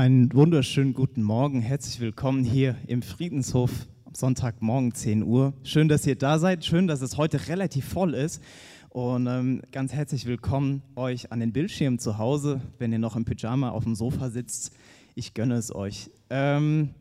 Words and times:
Einen 0.00 0.32
wunderschönen 0.32 0.94
guten 0.94 1.22
Morgen. 1.22 1.60
Herzlich 1.60 2.00
willkommen 2.00 2.42
hier 2.42 2.74
im 2.86 3.02
Friedenshof 3.02 3.86
am 4.06 4.14
Sonntagmorgen 4.14 4.94
10 4.94 5.22
Uhr. 5.22 5.52
Schön, 5.62 5.88
dass 5.88 6.06
ihr 6.06 6.16
da 6.16 6.38
seid. 6.38 6.64
Schön, 6.64 6.86
dass 6.86 7.02
es 7.02 7.18
heute 7.18 7.48
relativ 7.48 7.84
voll 7.84 8.14
ist. 8.14 8.42
Und 8.88 9.26
ähm, 9.26 9.60
ganz 9.72 9.92
herzlich 9.92 10.24
willkommen 10.24 10.82
euch 10.96 11.32
an 11.32 11.40
den 11.40 11.52
Bildschirmen 11.52 11.98
zu 11.98 12.16
Hause, 12.16 12.62
wenn 12.78 12.92
ihr 12.92 12.98
noch 12.98 13.14
im 13.14 13.26
Pyjama 13.26 13.68
auf 13.68 13.84
dem 13.84 13.94
Sofa 13.94 14.30
sitzt. 14.30 14.74
Ich 15.14 15.34
gönne 15.34 15.56
es 15.56 15.70
euch. 15.74 16.10
Ähm, 16.30 16.94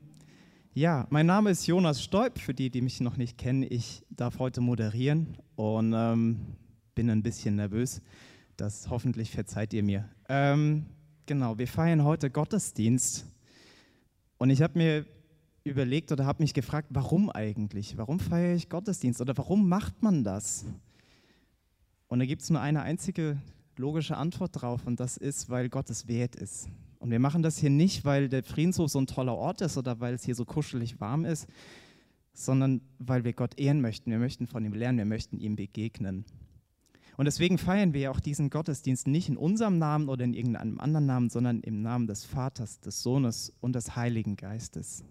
ja, 0.74 1.08
mein 1.10 1.26
Name 1.26 1.52
ist 1.52 1.68
Jonas 1.68 2.04
Stoib. 2.04 2.38
Für 2.38 2.54
die, 2.54 2.70
die 2.70 2.82
mich 2.82 3.00
noch 3.00 3.16
nicht 3.16 3.38
kennen, 3.38 3.64
ich 3.64 4.04
darf 4.10 4.40
heute 4.40 4.60
moderieren 4.60 5.38
und 5.56 5.94
ähm, 5.96 6.42
bin 6.96 7.10
ein 7.10 7.24
bisschen 7.24 7.56
nervös. 7.56 8.02
Das 8.58 8.90
hoffentlich 8.90 9.32
verzeiht 9.32 9.72
ihr 9.72 9.84
mir. 9.84 10.10
Ähm, 10.28 10.88
Genau, 11.30 11.60
wir 11.60 11.68
feiern 11.68 12.04
heute 12.06 12.32
Gottesdienst. 12.32 13.24
Und 14.40 14.50
ich 14.50 14.64
habe 14.64 14.80
mir 14.80 15.06
überlegt 15.64 16.12
oder 16.12 16.26
habe 16.26 16.42
mich 16.42 16.56
gefragt, 16.56 16.88
warum 16.90 17.30
eigentlich? 17.30 17.96
Warum 17.98 18.20
feiere 18.20 18.56
ich 18.56 18.68
Gottesdienst 18.68 19.22
oder 19.22 19.38
warum 19.38 19.70
macht 19.70 20.02
man 20.02 20.24
das? 20.24 20.66
Und 22.08 22.18
da 22.18 22.26
gibt 22.26 22.42
es 22.42 22.50
nur 22.50 22.62
eine 22.62 22.82
einzige 22.82 23.40
logische 23.78 24.18
Antwort 24.18 24.60
drauf 24.60 24.88
und 24.88 25.00
das 25.00 25.18
ist, 25.18 25.52
weil 25.52 25.70
Gott 25.70 25.92
es 25.92 26.08
wert 26.08 26.36
ist. 26.36 26.68
Und 26.98 27.12
wir 27.12 27.20
machen 27.20 27.44
das 27.44 27.60
hier 27.60 27.70
nicht, 27.70 28.06
weil 28.06 28.28
der 28.28 28.44
Friedenshof 28.44 28.90
so 28.90 29.00
ein 29.00 29.06
toller 29.06 29.36
Ort 29.36 29.62
ist 29.62 29.78
oder 29.78 30.00
weil 30.00 30.16
es 30.16 30.24
hier 30.24 30.34
so 30.34 30.46
kuschelig 30.46 31.00
warm 31.00 31.26
ist, 31.26 31.48
sondern 32.34 32.82
weil 32.98 33.24
wir 33.24 33.34
Gott 33.34 33.60
ehren 33.60 33.82
möchten. 33.82 34.10
Wir 34.10 34.18
möchten 34.18 34.48
von 34.48 34.66
ihm 34.66 34.74
lernen, 34.74 34.98
wir 34.98 35.06
möchten 35.06 35.38
ihm 35.38 35.56
begegnen. 35.56 36.26
Und 37.20 37.26
deswegen 37.26 37.58
feiern 37.58 37.94
wir 37.94 38.12
auch 38.12 38.22
diesen 38.22 38.50
Gottesdienst 38.50 39.06
nicht 39.06 39.28
in 39.28 39.36
unserem 39.36 39.78
Namen 39.78 40.08
oder 40.08 40.24
in 40.24 40.34
irgendeinem 40.34 40.80
anderen 40.80 41.06
Namen, 41.06 41.30
sondern 41.30 41.60
im 41.60 41.82
Namen 41.82 42.08
des 42.08 42.24
Vaters, 42.24 42.80
des 42.80 43.04
Sohnes 43.04 43.52
und 43.60 43.74
des 43.74 43.98
Heiligen 43.98 44.38
Geistes. 44.38 45.04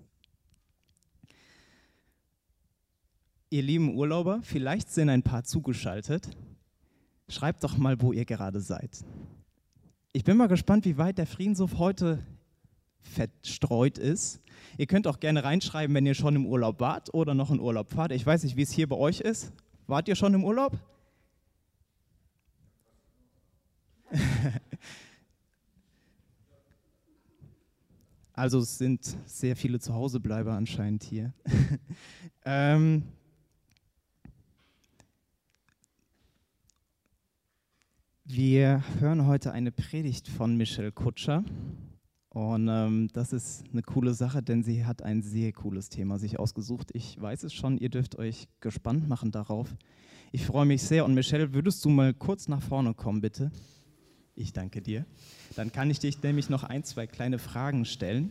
Ihr 3.51 3.63
lieben 3.63 3.95
Urlauber, 3.95 4.41
vielleicht 4.41 4.89
sind 4.89 5.11
ein 5.11 5.23
paar 5.23 5.45
zugeschaltet. 5.45 6.31
Schreibt 7.29 7.63
doch 7.63 7.77
mal, 7.77 8.01
wo 8.01 8.15
ihr 8.15 8.25
gerade 8.25 8.63
seid. 8.63 9.05
Ich 10.15 10.25
bin 10.25 10.39
mal 10.39 10.49
gespannt, 10.49 10.87
wie 10.87 10.97
weit 10.97 11.19
der 11.19 11.27
Friedenshof 11.27 11.77
heute 11.77 12.25
verstreut 13.03 13.99
ist. 13.99 14.41
Ihr 14.79 14.87
könnt 14.87 15.07
auch 15.07 15.21
gerne 15.21 15.45
reinschreiben, 15.45 15.95
wenn 15.95 16.07
ihr 16.07 16.15
schon 16.15 16.37
im 16.37 16.47
Urlaub 16.47 16.81
wart 16.81 17.13
oder 17.13 17.35
noch 17.35 17.51
in 17.51 17.61
Urlaub 17.61 17.91
fahrt. 17.91 18.13
Ich 18.13 18.25
weiß 18.25 18.45
nicht, 18.45 18.57
wie 18.57 18.63
es 18.63 18.73
hier 18.73 18.89
bei 18.89 18.97
euch 18.97 19.21
ist. 19.21 19.53
Wart 19.87 20.09
ihr 20.09 20.17
schon 20.17 20.33
im 20.33 20.43
Urlaub? 20.43 20.73
Also 28.39 28.61
es 28.61 28.79
sind 28.79 29.17
sehr 29.27 29.57
viele 29.57 29.81
Zuhausebleiber 29.81 30.53
anscheinend 30.53 31.03
hier. 31.03 31.33
ähm, 32.45 33.03
wir 38.25 38.85
hören 39.01 39.27
heute 39.27 39.53
eine 39.53 39.73
Predigt 39.73 40.29
von 40.29 40.57
Michelle 40.57 40.93
Kutscher. 40.93 41.45
Und 42.31 42.69
ähm, 42.69 43.09
das 43.13 43.33
ist 43.33 43.65
eine 43.73 43.83
coole 43.83 44.15
Sache, 44.15 44.43
denn 44.43 44.63
sie 44.63 44.85
hat 44.85 45.03
ein 45.03 45.23
sehr 45.23 45.53
cooles 45.53 45.89
Thema 45.89 46.19
sich 46.19 46.39
ausgesucht. 46.39 46.91
Ich 46.93 47.21
weiß 47.21 47.43
es 47.43 47.53
schon, 47.53 47.79
ihr 47.79 47.89
dürft 47.89 48.17
euch 48.17 48.47
gespannt 48.61 49.09
machen 49.09 49.33
darauf. 49.33 49.75
Ich 50.31 50.47
freue 50.47 50.67
mich 50.67 50.83
sehr. 50.83 51.05
Und 51.05 51.15
Michelle, 51.15 51.55
würdest 51.55 51.85
du 51.85 51.89
mal 51.89 52.15
kurz 52.15 52.47
nach 52.47 52.63
vorne 52.63 52.95
kommen, 52.95 53.21
bitte? 53.21 53.51
Ich 54.41 54.53
danke 54.53 54.81
dir. 54.81 55.05
Dann 55.57 55.73
kann 55.73 55.91
ich 55.91 55.99
dich 55.99 56.23
nämlich 56.23 56.49
noch 56.49 56.63
ein, 56.63 56.85
zwei 56.85 57.09
kleine 57.09 57.41
Fragen 57.41 57.85
stellen. 57.85 58.31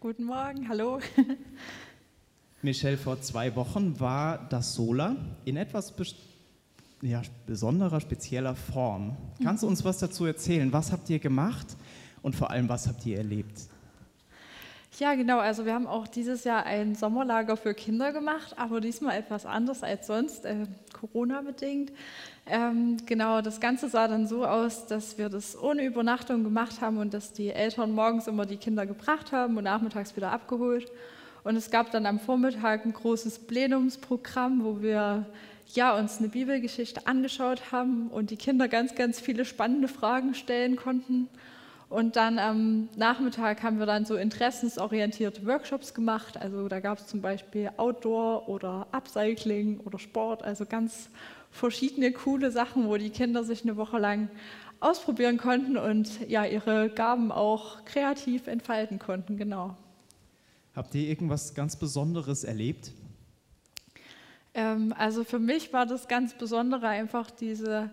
Guten 0.00 0.24
Morgen, 0.24 0.68
hallo. 0.68 1.00
Michelle, 2.62 2.98
vor 2.98 3.22
zwei 3.22 3.56
Wochen 3.56 3.98
war 3.98 4.46
das 4.50 4.74
Sola 4.74 5.16
in 5.46 5.56
etwas 5.56 5.94
ja, 7.00 7.22
besonderer, 7.46 8.02
spezieller 8.02 8.54
Form. 8.54 9.16
Kannst 9.42 9.62
du 9.62 9.66
uns 9.66 9.82
was 9.82 9.96
dazu 9.96 10.26
erzählen? 10.26 10.74
Was 10.74 10.92
habt 10.92 11.08
ihr 11.08 11.20
gemacht 11.20 11.68
und 12.20 12.36
vor 12.36 12.50
allem, 12.50 12.68
was 12.68 12.86
habt 12.86 13.06
ihr 13.06 13.16
erlebt? 13.16 13.62
Ja, 14.98 15.14
genau. 15.14 15.38
Also 15.38 15.64
wir 15.64 15.72
haben 15.72 15.86
auch 15.86 16.06
dieses 16.06 16.44
Jahr 16.44 16.64
ein 16.64 16.94
Sommerlager 16.94 17.56
für 17.56 17.72
Kinder 17.72 18.12
gemacht, 18.12 18.58
aber 18.58 18.82
diesmal 18.82 19.18
etwas 19.18 19.46
anders 19.46 19.82
als 19.82 20.06
sonst, 20.06 20.44
äh, 20.44 20.66
Corona-bedingt. 20.92 21.92
Ähm, 22.48 22.98
genau, 23.06 23.40
das 23.40 23.58
Ganze 23.58 23.88
sah 23.88 24.06
dann 24.06 24.28
so 24.28 24.46
aus, 24.46 24.86
dass 24.86 25.18
wir 25.18 25.28
das 25.28 25.60
ohne 25.60 25.84
Übernachtung 25.84 26.44
gemacht 26.44 26.80
haben 26.80 26.98
und 26.98 27.12
dass 27.12 27.32
die 27.32 27.50
Eltern 27.50 27.90
morgens 27.90 28.28
immer 28.28 28.46
die 28.46 28.56
Kinder 28.56 28.86
gebracht 28.86 29.32
haben 29.32 29.56
und 29.56 29.64
nachmittags 29.64 30.14
wieder 30.14 30.30
abgeholt. 30.30 30.90
Und 31.42 31.56
es 31.56 31.70
gab 31.70 31.90
dann 31.90 32.06
am 32.06 32.20
Vormittag 32.20 32.84
ein 32.84 32.92
großes 32.92 33.40
Plenumsprogramm, 33.40 34.62
wo 34.62 34.80
wir 34.80 35.26
ja, 35.74 35.96
uns 35.98 36.18
eine 36.18 36.28
Bibelgeschichte 36.28 37.06
angeschaut 37.08 37.72
haben 37.72 38.08
und 38.08 38.30
die 38.30 38.36
Kinder 38.36 38.68
ganz, 38.68 38.94
ganz 38.94 39.18
viele 39.18 39.44
spannende 39.44 39.88
Fragen 39.88 40.34
stellen 40.34 40.76
konnten. 40.76 41.28
Und 41.88 42.16
dann 42.16 42.38
am 42.38 42.88
Nachmittag 42.96 43.62
haben 43.62 43.78
wir 43.78 43.86
dann 43.86 44.04
so 44.04 44.16
interessensorientierte 44.16 45.46
Workshops 45.46 45.94
gemacht. 45.94 46.36
Also 46.36 46.68
da 46.68 46.80
gab 46.80 46.98
es 46.98 47.06
zum 47.06 47.22
Beispiel 47.22 47.70
Outdoor 47.76 48.48
oder 48.48 48.88
Upcycling 48.90 49.80
oder 49.80 49.98
Sport, 49.98 50.42
also 50.42 50.66
ganz 50.66 51.10
verschiedene 51.50 52.12
coole 52.12 52.50
Sachen, 52.50 52.88
wo 52.88 52.96
die 52.96 53.10
Kinder 53.10 53.44
sich 53.44 53.62
eine 53.62 53.76
Woche 53.76 53.98
lang 53.98 54.28
ausprobieren 54.80 55.38
konnten 55.38 55.76
und 55.76 56.28
ja, 56.28 56.44
ihre 56.44 56.90
Gaben 56.90 57.32
auch 57.32 57.84
kreativ 57.84 58.46
entfalten 58.46 58.98
konnten, 58.98 59.36
genau. 59.36 59.76
Habt 60.74 60.94
ihr 60.94 61.08
irgendwas 61.08 61.54
ganz 61.54 61.76
Besonderes 61.76 62.44
erlebt? 62.44 62.92
Ähm, 64.52 64.94
also 64.96 65.24
für 65.24 65.38
mich 65.38 65.72
war 65.72 65.86
das 65.86 66.08
ganz 66.08 66.34
Besondere 66.34 66.88
einfach 66.88 67.30
diese 67.30 67.90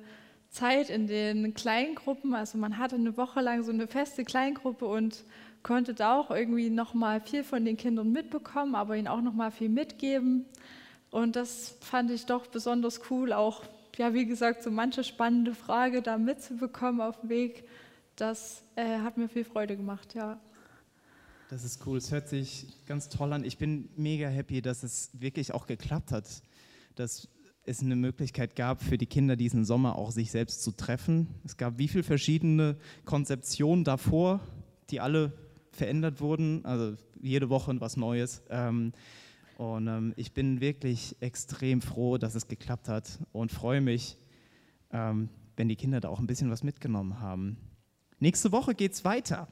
Zeit 0.50 0.90
in 0.90 1.08
den 1.08 1.54
Kleingruppen. 1.54 2.34
Also 2.34 2.58
man 2.58 2.78
hatte 2.78 2.96
eine 2.96 3.18
Woche 3.18 3.42
lang 3.42 3.64
so 3.64 3.72
eine 3.72 3.88
feste 3.88 4.24
Kleingruppe 4.24 4.86
und 4.86 5.24
konnte 5.64 5.94
da 5.94 6.20
auch 6.20 6.30
irgendwie 6.30 6.70
noch 6.70 6.94
mal 6.94 7.22
viel 7.22 7.44
von 7.44 7.66
den 7.66 7.78
Kindern 7.78 8.12
mitbekommen, 8.12 8.76
aber 8.76 8.98
ihnen 8.98 9.08
auch 9.08 9.22
noch 9.22 9.34
mal 9.34 9.52
viel 9.52 9.70
mitgeben. 9.70 10.46
Und 11.14 11.36
das 11.36 11.76
fand 11.80 12.10
ich 12.10 12.26
doch 12.26 12.48
besonders 12.48 13.00
cool, 13.12 13.34
auch, 13.34 13.62
ja, 13.98 14.16
wie 14.16 14.26
gesagt, 14.26 14.64
so 14.64 14.72
manche 14.72 15.04
spannende 15.04 15.54
Frage 15.54 16.02
da 16.02 16.18
mitzubekommen 16.18 17.02
auf 17.02 17.22
dem 17.22 17.30
Weg. 17.30 17.66
Das 18.16 18.64
äh, 18.76 18.98
hat 18.98 19.16
mir 19.16 19.30
viel 19.30 19.44
Freude 19.44 19.78
gemacht, 19.78 20.16
ja. 20.16 20.40
Das 21.52 21.64
ist 21.64 21.86
cool, 21.86 22.00
es 22.00 22.12
hört 22.12 22.30
sich 22.30 22.66
ganz 22.88 23.10
toll 23.10 23.32
an. 23.32 23.44
Ich 23.44 23.60
bin 23.60 23.90
mega 23.96 24.28
happy, 24.28 24.64
dass 24.64 24.82
es 24.82 25.12
wirklich 25.14 25.54
auch 25.54 25.68
geklappt 25.68 26.12
hat, 26.12 26.28
dass 26.96 27.28
es 27.68 27.82
eine 27.82 27.96
Möglichkeit 27.96 28.56
gab, 28.56 28.82
für 28.82 28.98
die 28.98 29.06
Kinder 29.06 29.36
diesen 29.36 29.66
Sommer 29.66 30.00
auch 30.00 30.10
sich 30.10 30.32
selbst 30.32 30.64
zu 30.64 30.72
treffen. 30.72 31.28
Es 31.46 31.58
gab 31.58 31.78
wie 31.78 31.90
viele 31.90 32.04
verschiedene 32.04 32.76
Konzeptionen 33.06 33.84
davor, 33.84 34.40
die 34.90 35.00
alle 35.00 35.32
verändert 35.74 36.22
wurden, 36.22 36.66
also 36.66 36.98
jede 37.22 37.52
Woche 37.52 37.80
was 37.80 37.98
Neues. 37.98 38.42
Ähm, 38.50 38.94
und 39.58 39.88
ähm, 39.88 40.14
ich 40.16 40.34
bin 40.34 40.62
wirklich 40.62 41.16
extrem 41.20 41.82
froh, 41.82 42.18
dass 42.18 42.36
es 42.36 42.48
geklappt 42.48 42.88
hat 42.90 43.20
und 43.32 43.52
freue 43.52 43.82
mich, 43.82 44.18
ähm, 44.92 45.30
wenn 45.56 45.70
die 45.70 45.76
Kinder 45.76 46.00
da 46.00 46.10
auch 46.10 46.20
ein 46.20 46.28
bisschen 46.28 46.50
was 46.50 46.64
mitgenommen 46.64 47.20
haben. 47.20 47.58
Nächste 48.20 48.52
Woche 48.52 48.74
geht 48.74 48.94
es 48.94 49.06
weiter. 49.06 49.48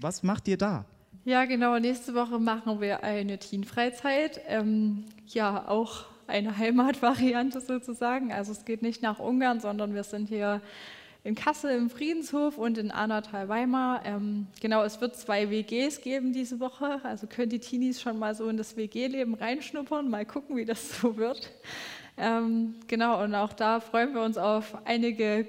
Was 0.00 0.22
macht 0.22 0.46
ihr 0.48 0.56
da? 0.56 0.84
Ja, 1.24 1.44
genau. 1.44 1.78
Nächste 1.78 2.14
Woche 2.14 2.38
machen 2.38 2.80
wir 2.80 3.02
eine 3.02 3.38
Teen-Freizeit. 3.38 4.40
Ähm, 4.46 5.04
ja, 5.26 5.68
auch 5.68 6.06
eine 6.26 6.56
Heimatvariante 6.56 7.60
sozusagen. 7.60 8.32
Also 8.32 8.52
es 8.52 8.64
geht 8.64 8.82
nicht 8.82 9.02
nach 9.02 9.18
Ungarn, 9.18 9.60
sondern 9.60 9.94
wir 9.94 10.04
sind 10.04 10.28
hier 10.28 10.62
in 11.22 11.34
Kassel 11.34 11.70
im 11.76 11.90
Friedenshof 11.90 12.56
und 12.56 12.78
in 12.78 12.90
Annatal-Weimar. 12.90 14.06
Ähm, 14.06 14.46
genau, 14.60 14.82
es 14.82 15.00
wird 15.00 15.16
zwei 15.16 15.50
WGs 15.50 16.00
geben 16.00 16.32
diese 16.32 16.60
Woche, 16.60 17.00
also 17.02 17.26
können 17.26 17.50
die 17.50 17.58
Teenies 17.58 18.00
schon 18.00 18.18
mal 18.18 18.34
so 18.34 18.48
in 18.48 18.56
das 18.56 18.76
WG-Leben 18.76 19.34
reinschnuppern, 19.34 20.08
mal 20.08 20.24
gucken, 20.24 20.56
wie 20.56 20.64
das 20.64 21.00
so 21.00 21.16
wird. 21.16 21.52
Ähm, 22.16 22.74
genau, 22.86 23.22
und 23.22 23.34
auch 23.34 23.52
da 23.52 23.80
freuen 23.80 24.14
wir 24.14 24.22
uns 24.22 24.38
auf 24.38 24.76
einige 24.86 25.46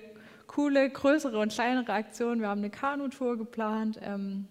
coole, 0.48 0.90
größere 0.90 1.40
und 1.40 1.54
kleinere 1.54 1.94
Aktionen. 1.94 2.42
Wir 2.42 2.50
haben 2.50 2.60
eine 2.60 2.70
Kanutour 2.70 3.38
geplant, 3.38 4.00
ähm, 4.04 4.48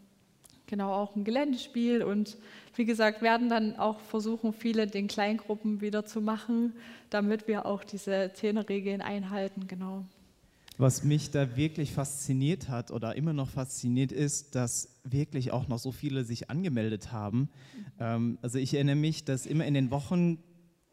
genau 0.67 0.93
auch 0.93 1.17
ein 1.17 1.25
Geländespiel 1.25 2.03
und 2.03 2.39
wie 2.77 2.87
gesagt, 2.87 3.21
werden 3.21 3.51
dann 3.51 3.77
auch 3.77 4.01
versuchen, 4.01 4.55
viele 4.55 4.87
den 4.87 5.09
Kleingruppen 5.09 5.83
wieder 5.83 6.07
zu 6.07 6.23
machen, 6.23 6.75
damit 7.11 7.47
wir 7.47 7.67
auch 7.67 7.85
diese 7.85 8.31
Zehnerregeln 8.33 9.03
einhalten, 9.03 9.67
genau. 9.67 10.07
Was 10.81 11.05
mich 11.05 11.31
da 11.31 11.59
wirklich 11.59 11.93
fasziniert 11.93 12.71
hat 12.71 12.91
oder 12.91 13.15
immer 13.15 13.35
noch 13.35 13.51
fasziniert 13.51 14.13
ist, 14.13 14.55
dass 14.55 14.99
wirklich 15.05 15.53
auch 15.53 15.69
noch 15.69 15.79
so 15.79 15.93
viele 15.93 16.25
sich 16.25 16.49
angemeldet 16.49 17.13
haben. 17.13 17.51
Ähm, 17.99 18.39
also 18.41 18.57
ich 18.57 18.73
erinnere 18.73 18.97
mich, 18.97 19.27
dass 19.27 19.45
immer 19.45 19.67
in 19.67 19.75
den 19.75 19.91
Wochen 19.91 20.39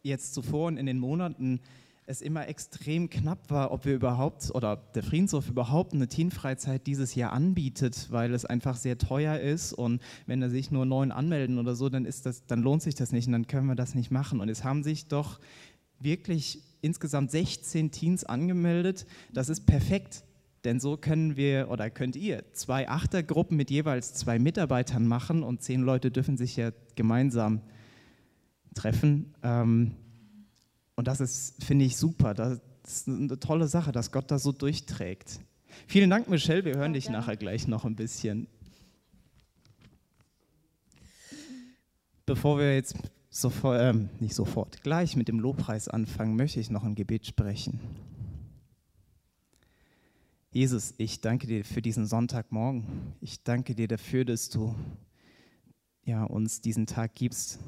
jetzt 0.03 0.33
zuvor 0.33 0.67
und 0.67 0.75
in 0.75 0.87
den 0.87 0.99
Monaten 0.99 1.61
es 2.05 2.21
immer 2.21 2.49
extrem 2.49 3.09
knapp 3.09 3.49
war, 3.49 3.71
ob 3.71 3.85
wir 3.85 3.95
überhaupt 3.95 4.53
oder 4.53 4.75
der 4.75 5.03
Friedenshof 5.03 5.47
überhaupt 5.47 5.93
eine 5.93 6.09
Teenfreizeit 6.09 6.85
dieses 6.85 7.15
Jahr 7.15 7.31
anbietet, 7.31 8.07
weil 8.11 8.33
es 8.33 8.43
einfach 8.43 8.75
sehr 8.75 8.97
teuer 8.97 9.39
ist 9.39 9.71
und 9.71 10.01
wenn 10.25 10.41
da 10.41 10.49
sich 10.49 10.69
nur 10.69 10.85
neun 10.85 11.13
anmelden 11.13 11.59
oder 11.59 11.75
so, 11.75 11.87
dann 11.87 12.03
ist 12.03 12.25
das, 12.25 12.45
dann 12.45 12.61
lohnt 12.61 12.81
sich 12.81 12.95
das 12.95 13.13
nicht 13.13 13.27
und 13.27 13.31
dann 13.31 13.47
können 13.47 13.67
wir 13.67 13.75
das 13.75 13.95
nicht 13.95 14.11
machen. 14.11 14.41
Und 14.41 14.49
es 14.49 14.65
haben 14.65 14.83
sich 14.83 15.07
doch 15.07 15.39
wirklich 15.97 16.61
insgesamt 16.81 17.31
16 17.31 17.91
Teens 17.91 18.23
angemeldet. 18.23 19.05
Das 19.33 19.49
ist 19.49 19.65
perfekt. 19.65 20.23
Denn 20.63 20.79
so 20.79 20.97
können 20.97 21.37
wir 21.37 21.69
oder 21.69 21.89
könnt 21.89 22.15
ihr 22.15 22.43
zwei 22.53 22.89
Achtergruppen 22.89 23.55
mit 23.55 23.69
jeweils 23.69 24.13
zwei 24.13 24.39
Mitarbeitern 24.39 25.07
machen 25.07 25.43
und 25.43 25.61
zehn 25.61 25.81
Leute 25.81 26.11
dürfen 26.11 26.35
sich 26.35 26.57
ja 26.57 26.71
gemeinsam 26.95 27.61
treffen. 28.73 29.33
Ähm, 29.43 29.95
und 30.95 31.07
das 31.07 31.21
ist, 31.21 31.63
finde 31.63 31.85
ich, 31.85 31.95
super. 31.95 32.33
Das 32.33 32.59
ist 32.85 33.07
eine 33.07 33.39
tolle 33.39 33.67
Sache, 33.67 33.91
dass 33.91 34.11
Gott 34.11 34.31
das 34.31 34.43
so 34.43 34.51
durchträgt. 34.51 35.39
Vielen 35.87 36.09
Dank, 36.09 36.27
Michelle. 36.27 36.65
Wir 36.65 36.75
hören 36.75 36.91
ja, 36.91 36.95
dich 36.95 37.05
gerne. 37.05 37.19
nachher 37.19 37.37
gleich 37.37 37.67
noch 37.67 37.85
ein 37.85 37.95
bisschen. 37.95 38.47
Bevor 42.25 42.57
wir 42.59 42.75
jetzt 42.75 42.95
sofort, 43.41 43.79
äh, 43.79 43.93
nicht 44.19 44.33
sofort, 44.33 44.81
gleich 44.83 45.15
mit 45.15 45.27
dem 45.27 45.39
Lobpreis 45.39 45.87
anfangen, 45.87 46.35
möchte 46.35 46.59
ich 46.59 46.69
noch 46.69 46.83
ein 46.83 46.95
Gebet 46.95 47.25
sprechen. 47.25 47.79
Jesus, 50.51 50.93
ich 50.97 51.21
danke 51.21 51.45
dir 51.45 51.63
für 51.63 51.81
diesen 51.81 52.07
Sonntagmorgen. 52.07 52.83
Ich 53.21 53.43
danke 53.43 53.75
dir 53.75 53.87
dafür, 53.87 54.25
dass 54.25 54.49
du 54.49 54.75
ja, 56.03 56.23
uns 56.23 56.61
diesen 56.61 56.87
Tag 56.87 57.13
gibst, 57.13 57.59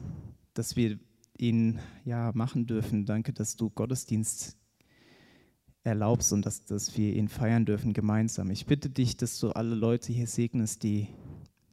dass 0.54 0.76
wir 0.76 0.98
ihn 1.38 1.80
ja 2.04 2.32
machen 2.34 2.66
dürfen. 2.66 3.06
Danke, 3.06 3.32
dass 3.32 3.56
du 3.56 3.70
Gottesdienst 3.70 4.58
erlaubst 5.84 6.34
und 6.34 6.46
dass, 6.46 6.66
dass 6.66 6.98
wir 6.98 7.16
ihn 7.16 7.28
feiern 7.28 7.66
dürfen 7.66 7.94
gemeinsam. 7.94 8.50
Ich 8.50 8.66
bitte 8.66 8.90
dich, 8.90 9.18
dass 9.18 9.40
du 9.40 9.52
alle 9.52 9.76
Leute 9.76 10.12
hier 10.12 10.28
segnest, 10.28 10.84
die 10.84 11.08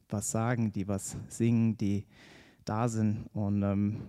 was 0.09 0.29
sagen, 0.29 0.71
die 0.71 0.87
was 0.87 1.17
singen, 1.29 1.77
die 1.77 2.05
da 2.67 2.89
sind 2.89 3.27
und 3.33 3.63
ähm, 3.63 4.01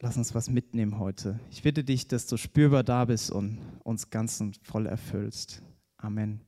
lass 0.00 0.16
uns 0.16 0.34
was 0.34 0.50
mitnehmen 0.50 0.98
heute. 0.98 1.38
Ich 1.50 1.62
bitte 1.62 1.84
dich, 1.84 2.08
dass 2.08 2.26
du 2.26 2.36
spürbar 2.36 2.82
da 2.82 3.04
bist 3.04 3.30
und 3.30 3.58
uns 3.84 4.10
ganz 4.10 4.40
und 4.40 4.58
voll 4.62 4.86
erfüllst. 4.86 5.62
Amen. 5.96 6.40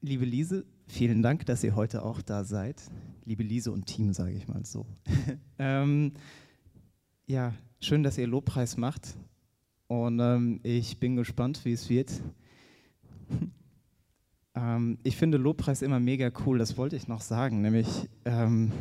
Liebe 0.00 0.24
Lise, 0.24 0.66
vielen 0.88 1.22
Dank, 1.22 1.46
dass 1.46 1.62
ihr 1.62 1.76
heute 1.76 2.04
auch 2.04 2.22
da 2.22 2.42
seid. 2.42 2.82
Liebe 3.24 3.44
Lise 3.44 3.70
und 3.70 3.86
Team, 3.86 4.12
sage 4.12 4.32
ich 4.32 4.48
mal 4.48 4.64
so. 4.64 4.84
ähm, 5.58 6.12
ja, 7.26 7.54
schön, 7.80 8.02
dass 8.02 8.18
ihr 8.18 8.26
Lobpreis 8.26 8.76
macht. 8.76 9.16
Und 9.86 10.18
ähm, 10.18 10.60
ich 10.64 10.98
bin 10.98 11.14
gespannt, 11.14 11.64
wie 11.64 11.72
es 11.72 11.88
wird. 11.88 12.10
Ähm, 14.54 14.98
ich 15.02 15.16
finde 15.16 15.38
Lobpreis 15.38 15.82
immer 15.82 16.00
mega 16.00 16.30
cool, 16.44 16.58
das 16.58 16.76
wollte 16.76 16.96
ich 16.96 17.08
noch 17.08 17.20
sagen. 17.20 17.62
Nämlich, 17.62 18.08
ähm, 18.24 18.72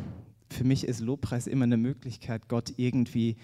für 0.49 0.63
mich 0.63 0.85
ist 0.85 0.99
Lobpreis 0.99 1.47
immer 1.47 1.63
eine 1.63 1.77
Möglichkeit, 1.77 2.47
Gott 2.47 2.73
irgendwie 2.77 3.37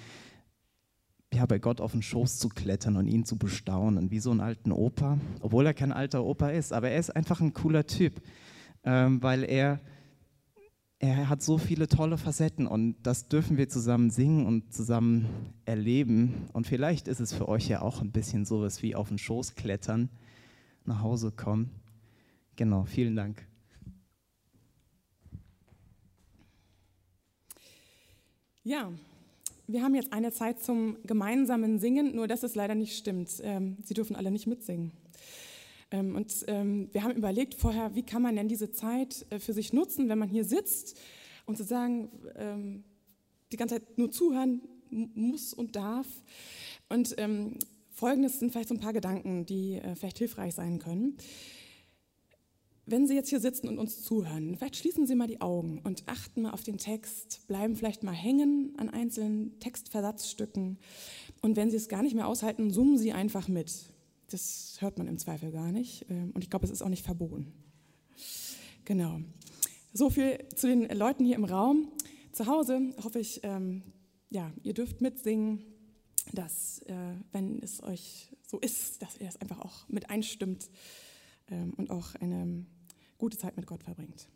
ja, 1.34 1.46
bei 1.46 1.60
Gott 1.60 1.82
auf 1.82 1.92
den 1.92 2.02
Schoß 2.02 2.40
zu 2.40 2.50
klettern 2.50 2.96
und 2.96 3.08
ihn 3.08 3.26
zu 3.26 3.38
bestaunen, 3.38 4.12
wie 4.12 4.20
so 4.20 4.32
einen 4.32 4.40
alten 4.40 4.72
Opa, 4.72 5.20
obwohl 5.42 5.66
er 5.66 5.74
kein 5.74 5.92
alter 5.92 6.24
Opa 6.24 6.50
ist, 6.50 6.72
aber 6.74 6.90
er 6.90 7.00
ist 7.00 7.16
einfach 7.16 7.42
ein 7.42 7.54
cooler 7.54 7.86
Typ, 7.86 8.22
ähm, 8.84 9.22
weil 9.22 9.44
er, 9.44 9.82
er 11.00 11.30
hat 11.30 11.42
so 11.42 11.58
viele 11.58 11.88
tolle 11.88 12.18
Facetten 12.18 12.66
und 12.66 12.96
das 13.04 13.28
dürfen 13.28 13.58
wir 13.58 13.68
zusammen 13.68 14.10
singen 14.10 14.46
und 14.46 14.74
zusammen 14.74 15.28
erleben. 15.66 16.48
Und 16.54 16.66
vielleicht 16.66 17.08
ist 17.08 17.20
es 17.20 17.34
für 17.34 17.50
euch 17.50 17.68
ja 17.68 17.82
auch 17.82 18.02
ein 18.02 18.12
bisschen 18.12 18.46
sowas 18.46 18.82
wie 18.82 18.96
auf 18.96 19.10
den 19.10 19.18
Schoß 19.18 19.56
klettern, 19.56 20.10
nach 20.86 21.02
Hause 21.02 21.32
kommen. 21.32 21.72
Genau, 22.58 22.86
vielen 22.86 23.16
Dank. 23.16 23.46
Ja, 28.64 28.92
wir 29.68 29.84
haben 29.84 29.94
jetzt 29.94 30.12
eine 30.12 30.32
Zeit 30.32 30.62
zum 30.64 30.98
gemeinsamen 31.06 31.78
Singen, 31.78 32.16
nur 32.16 32.28
dass 32.28 32.42
es 32.42 32.56
leider 32.56 32.74
nicht 32.74 32.98
stimmt. 32.98 33.30
Ähm, 33.44 33.78
Sie 33.84 33.94
dürfen 33.94 34.16
alle 34.16 34.32
nicht 34.32 34.48
mitsingen. 34.48 34.92
Ähm, 35.92 36.16
und 36.16 36.34
ähm, 36.48 36.90
wir 36.94 37.04
haben 37.04 37.16
überlegt 37.16 37.54
vorher, 37.54 37.94
wie 37.94 38.02
kann 38.02 38.24
man 38.24 38.36
denn 38.36 38.48
diese 38.48 38.72
Zeit 38.72 39.28
äh, 39.30 39.38
für 39.38 39.54
sich 39.54 39.72
nutzen, 39.72 40.10
wenn 40.10 40.18
man 40.18 40.28
hier 40.28 40.44
sitzt 40.44 41.00
und 41.46 41.58
zu 41.58 41.64
sagen, 41.64 42.84
die 43.54 43.56
ganze 43.56 43.76
Zeit 43.76 43.98
nur 43.98 44.12
zuhören 44.12 44.62
muss 44.90 45.54
und 45.54 45.78
darf. 45.78 46.08
Und 46.90 47.16
folgendes 47.90 48.40
sind 48.40 48.52
vielleicht 48.52 48.68
so 48.68 48.76
ein 48.76 48.82
paar 48.82 48.92
Gedanken, 48.92 49.46
die 49.46 49.76
äh, 49.76 49.96
vielleicht 49.96 50.18
hilfreich 50.18 50.56
sein 50.56 50.80
können 50.80 51.18
wenn 52.88 53.06
Sie 53.06 53.16
jetzt 53.16 53.30
hier 53.30 53.42
sitzen 53.42 53.68
und 53.68 53.78
uns 53.78 54.02
zuhören, 54.02 54.56
vielleicht 54.58 54.78
schließen 54.78 55.06
Sie 55.06 55.16
mal 55.16 55.28
die 55.28 55.42
Augen 55.42 55.82
und 55.84 56.04
achten 56.08 56.44
mal 56.44 56.52
auf 56.52 56.64
den 56.64 56.78
Text, 56.78 57.46
bleiben 57.48 57.76
vielleicht 57.76 58.02
mal 58.02 58.14
hängen 58.14 58.74
an 58.78 58.90
einzelnen 58.90 59.60
Textversatzstücken. 59.60 60.80
Und 61.42 61.58
wenn 61.58 61.70
Sie 61.70 61.76
es 61.76 61.90
gar 61.90 62.02
nicht 62.02 62.16
mehr 62.16 62.28
aushalten, 62.28 62.72
summen 62.72 62.98
Sie 62.98 63.12
einfach 63.12 63.50
mit. 63.50 63.74
Das 64.30 64.78
hört 64.80 64.98
man 64.98 65.08
im 65.08 65.18
Zweifel 65.18 65.52
gar 65.52 65.72
nicht. 65.72 66.06
Ähm, 66.10 66.32
und 66.34 66.44
ich 66.44 66.50
glaube, 66.50 66.66
es 66.66 66.72
ist 66.72 66.82
auch 66.82 66.90
nicht 66.90 67.04
verboten. 67.04 67.52
Genau. 68.86 69.20
So 69.92 70.10
viel 70.10 70.40
zu 70.56 70.68
den 70.68 70.88
Leuten 70.98 71.26
hier 71.26 71.36
im 71.36 71.44
Raum. 71.44 71.92
Zu 72.32 72.48
Hause 72.48 72.94
hoffe 73.04 73.20
ich, 73.20 73.42
ähm, 73.44 73.84
ja, 74.30 74.54
ihr 74.64 74.74
dürft 74.74 75.02
mitsingen, 75.02 75.66
dass, 76.32 76.80
äh, 76.84 77.16
wenn 77.34 77.62
es 77.62 77.84
euch 77.84 78.32
so 78.44 78.60
ist, 78.60 79.02
dass 79.02 79.18
ihr 79.18 79.28
es 79.28 79.42
einfach 79.42 79.60
auch 79.60 79.90
mit 79.90 80.10
einstimmt 80.10 80.70
ähm, 81.50 81.74
und 81.76 81.90
auch 81.90 82.16
eine 82.16 82.66
gute 83.18 83.38
Zeit 83.38 83.56
mit 83.56 83.66
Gott 83.66 83.84
verbringt. 83.84 84.28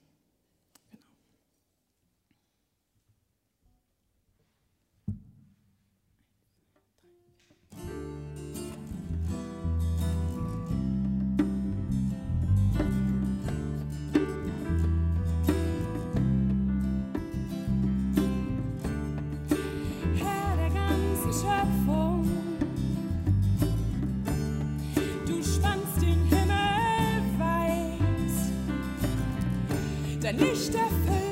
Lichter 30.37 30.87
füllt. 31.05 31.30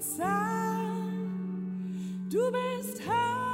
Zeit, 0.00 0.26
du 2.30 2.38
bist 2.50 3.00
Herr. 3.06 3.51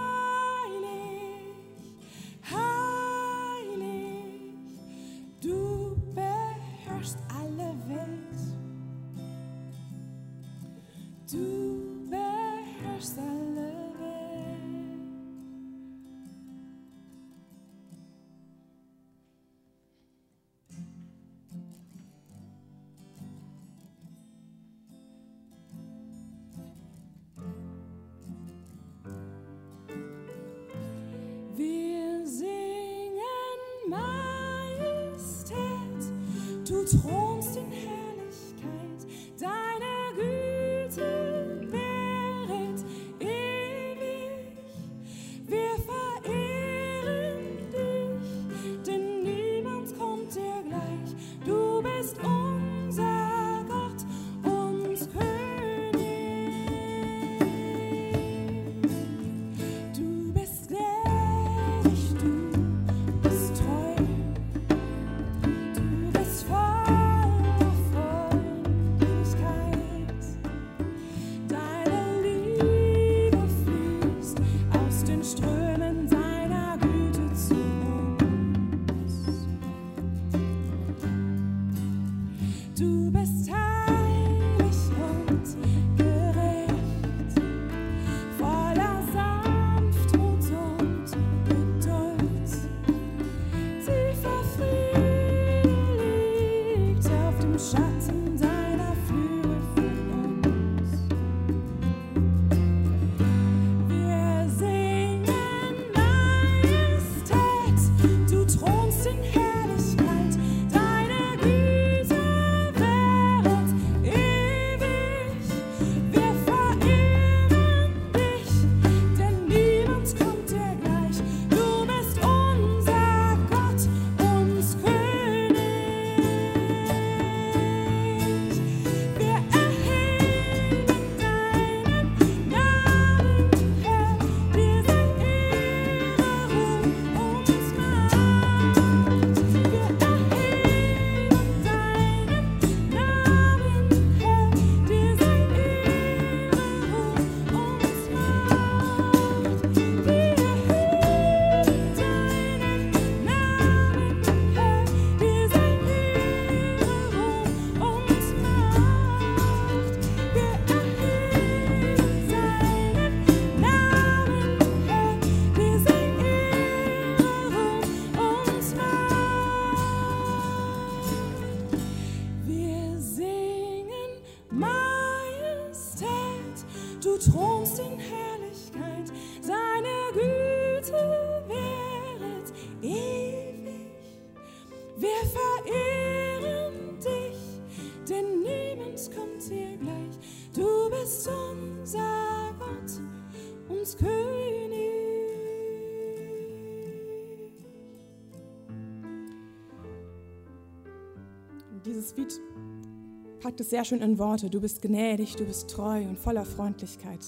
packt 203.58 203.66
es 203.66 203.70
sehr 203.70 203.84
schön 203.84 204.02
in 204.02 204.18
Worte. 204.18 204.50
Du 204.50 204.60
bist 204.60 204.82
gnädig, 204.82 205.34
du 205.34 205.44
bist 205.44 205.68
treu 205.68 206.04
und 206.06 206.16
voller 206.16 206.44
Freundlichkeit. 206.44 207.18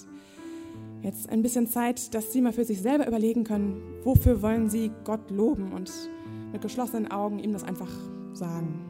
Jetzt 1.02 1.28
ein 1.28 1.42
bisschen 1.42 1.66
Zeit, 1.66 2.14
dass 2.14 2.32
Sie 2.32 2.40
mal 2.40 2.52
für 2.52 2.64
sich 2.64 2.80
selber 2.80 3.08
überlegen 3.08 3.42
können, 3.42 3.82
wofür 4.04 4.40
wollen 4.40 4.70
Sie 4.70 4.92
Gott 5.02 5.28
loben 5.32 5.72
und 5.72 5.90
mit 6.52 6.62
geschlossenen 6.62 7.10
Augen 7.10 7.40
ihm 7.40 7.52
das 7.52 7.64
einfach 7.64 7.90
sagen. 8.32 8.89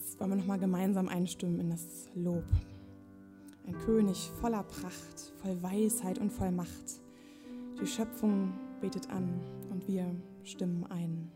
Jetzt 0.00 0.18
wollen 0.18 0.30
wir 0.30 0.36
nochmal 0.36 0.58
gemeinsam 0.58 1.08
einstimmen 1.08 1.60
in 1.60 1.70
das 1.70 2.08
Lob. 2.14 2.44
Ein 3.66 3.76
König 3.84 4.30
voller 4.40 4.62
Pracht, 4.62 5.32
voll 5.42 5.62
Weisheit 5.62 6.18
und 6.18 6.32
voll 6.32 6.50
Macht. 6.50 7.02
Die 7.80 7.86
Schöpfung 7.86 8.54
betet 8.80 9.10
an 9.10 9.28
und 9.70 9.86
wir 9.86 10.06
stimmen 10.42 10.86
ein. 10.88 11.30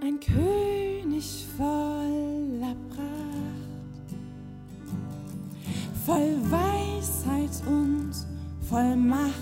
Ein 0.00 0.18
König 0.20 1.46
voller 1.54 2.74
Pracht, 2.88 4.16
voll 6.06 6.36
Weisheit 6.50 7.62
und 7.66 8.12
voll 8.70 8.96
Macht. 8.96 9.32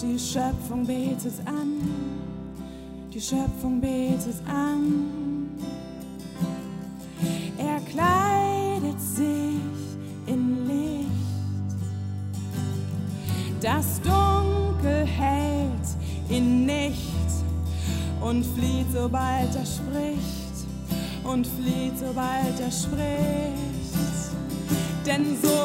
Die 0.00 0.18
Schöpfung 0.18 0.86
betet 0.86 1.46
an 1.46 1.82
er 7.56 7.80
kleidet 7.90 9.00
sich 9.00 9.56
in 10.26 10.66
Licht, 10.66 11.08
das 13.62 14.02
Dunkel 14.02 15.06
hält 15.06 15.88
in 16.28 16.66
Nicht 16.66 17.00
und 18.20 18.44
flieht, 18.44 18.92
sobald 18.92 19.54
er 19.54 19.64
spricht, 19.64 20.66
und 21.24 21.46
flieht, 21.46 21.98
sobald 21.98 22.60
er 22.60 22.70
spricht. 22.70 23.96
Denn 25.06 25.38
so 25.42 25.55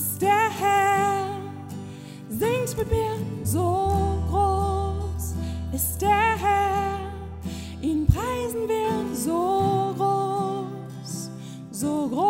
ist 0.00 0.22
der 0.22 0.48
Herr. 0.60 1.26
Singt 2.30 2.76
mit 2.78 2.90
mir, 2.90 3.16
so 3.44 4.22
groß 4.30 5.34
ist 5.74 6.00
der 6.00 6.36
Herr. 6.44 6.98
Ihn 7.82 8.06
preisen 8.06 8.66
wir 8.66 9.14
so 9.14 9.94
groß, 9.98 11.30
so 11.70 12.08
groß 12.08 12.29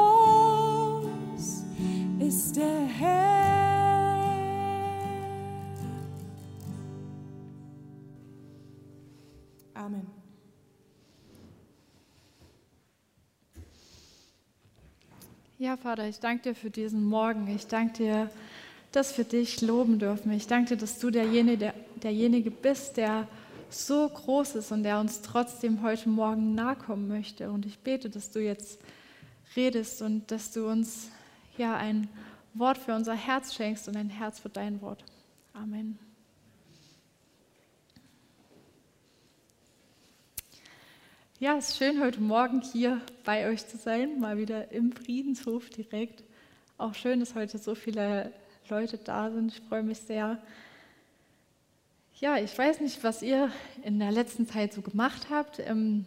Ja, 15.70 15.76
Vater, 15.76 16.08
ich 16.08 16.18
danke 16.18 16.48
dir 16.48 16.54
für 16.56 16.68
diesen 16.68 17.04
Morgen. 17.04 17.46
Ich 17.46 17.68
danke 17.68 17.92
dir, 17.92 18.30
dass 18.90 19.16
wir 19.16 19.24
dich 19.24 19.60
loben 19.60 20.00
dürfen. 20.00 20.32
Ich 20.32 20.48
danke 20.48 20.70
dir, 20.70 20.76
dass 20.76 20.98
du 20.98 21.12
derjenige, 21.12 21.58
der, 21.58 21.74
derjenige 22.02 22.50
bist, 22.50 22.96
der 22.96 23.28
so 23.68 24.08
groß 24.08 24.56
ist 24.56 24.72
und 24.72 24.82
der 24.82 24.98
uns 24.98 25.22
trotzdem 25.22 25.80
heute 25.82 26.08
Morgen 26.08 26.56
nahe 26.56 26.74
kommen 26.74 27.06
möchte. 27.06 27.52
Und 27.52 27.66
ich 27.66 27.78
bete, 27.78 28.10
dass 28.10 28.32
du 28.32 28.40
jetzt 28.40 28.80
redest 29.54 30.02
und 30.02 30.32
dass 30.32 30.50
du 30.50 30.68
uns 30.68 31.08
ja 31.56 31.76
ein 31.76 32.08
Wort 32.52 32.76
für 32.76 32.96
unser 32.96 33.14
Herz 33.14 33.54
schenkst 33.54 33.86
und 33.86 33.96
ein 33.96 34.10
Herz 34.10 34.40
für 34.40 34.48
dein 34.48 34.82
Wort. 34.82 35.04
Amen. 35.52 36.00
Ja, 41.42 41.56
es 41.56 41.70
ist 41.70 41.78
schön, 41.78 42.02
heute 42.02 42.20
Morgen 42.20 42.60
hier 42.60 43.00
bei 43.24 43.48
euch 43.48 43.66
zu 43.66 43.78
sein, 43.78 44.20
mal 44.20 44.36
wieder 44.36 44.70
im 44.72 44.92
Friedenshof 44.92 45.70
direkt. 45.70 46.22
Auch 46.76 46.92
schön, 46.92 47.18
dass 47.18 47.34
heute 47.34 47.56
so 47.56 47.74
viele 47.74 48.30
Leute 48.68 48.98
da 48.98 49.30
sind. 49.30 49.50
Ich 49.50 49.62
freue 49.66 49.82
mich 49.82 49.96
sehr. 50.00 50.36
Ja, 52.18 52.36
ich 52.36 52.58
weiß 52.58 52.80
nicht, 52.80 53.02
was 53.02 53.22
ihr 53.22 53.50
in 53.82 53.98
der 53.98 54.12
letzten 54.12 54.46
Zeit 54.46 54.74
so 54.74 54.82
gemacht 54.82 55.28
habt. 55.30 55.60
Ähm, 55.60 56.04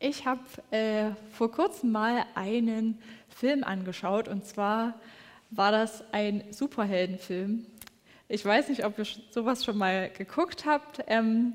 Ich 0.00 0.26
habe 0.26 0.42
äh, 0.72 1.12
vor 1.30 1.52
kurzem 1.52 1.92
mal 1.92 2.24
einen 2.34 2.98
Film 3.28 3.62
angeschaut 3.62 4.26
und 4.26 4.44
zwar 4.44 4.94
war 5.50 5.70
das 5.70 6.02
ein 6.10 6.42
Superheldenfilm. 6.50 7.64
Ich 8.26 8.44
weiß 8.44 8.70
nicht, 8.70 8.84
ob 8.84 8.98
ihr 8.98 9.06
sowas 9.30 9.64
schon 9.64 9.78
mal 9.78 10.10
geguckt 10.10 10.66
habt. 10.66 11.04
Ähm, 11.06 11.54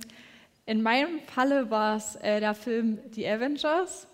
in 0.65 0.81
meinem 0.81 1.19
Falle 1.27 1.69
war 1.69 1.97
es 1.97 2.15
äh, 2.17 2.39
der 2.39 2.53
Film 2.53 2.99
The 3.11 3.27
Avengers. 3.27 4.07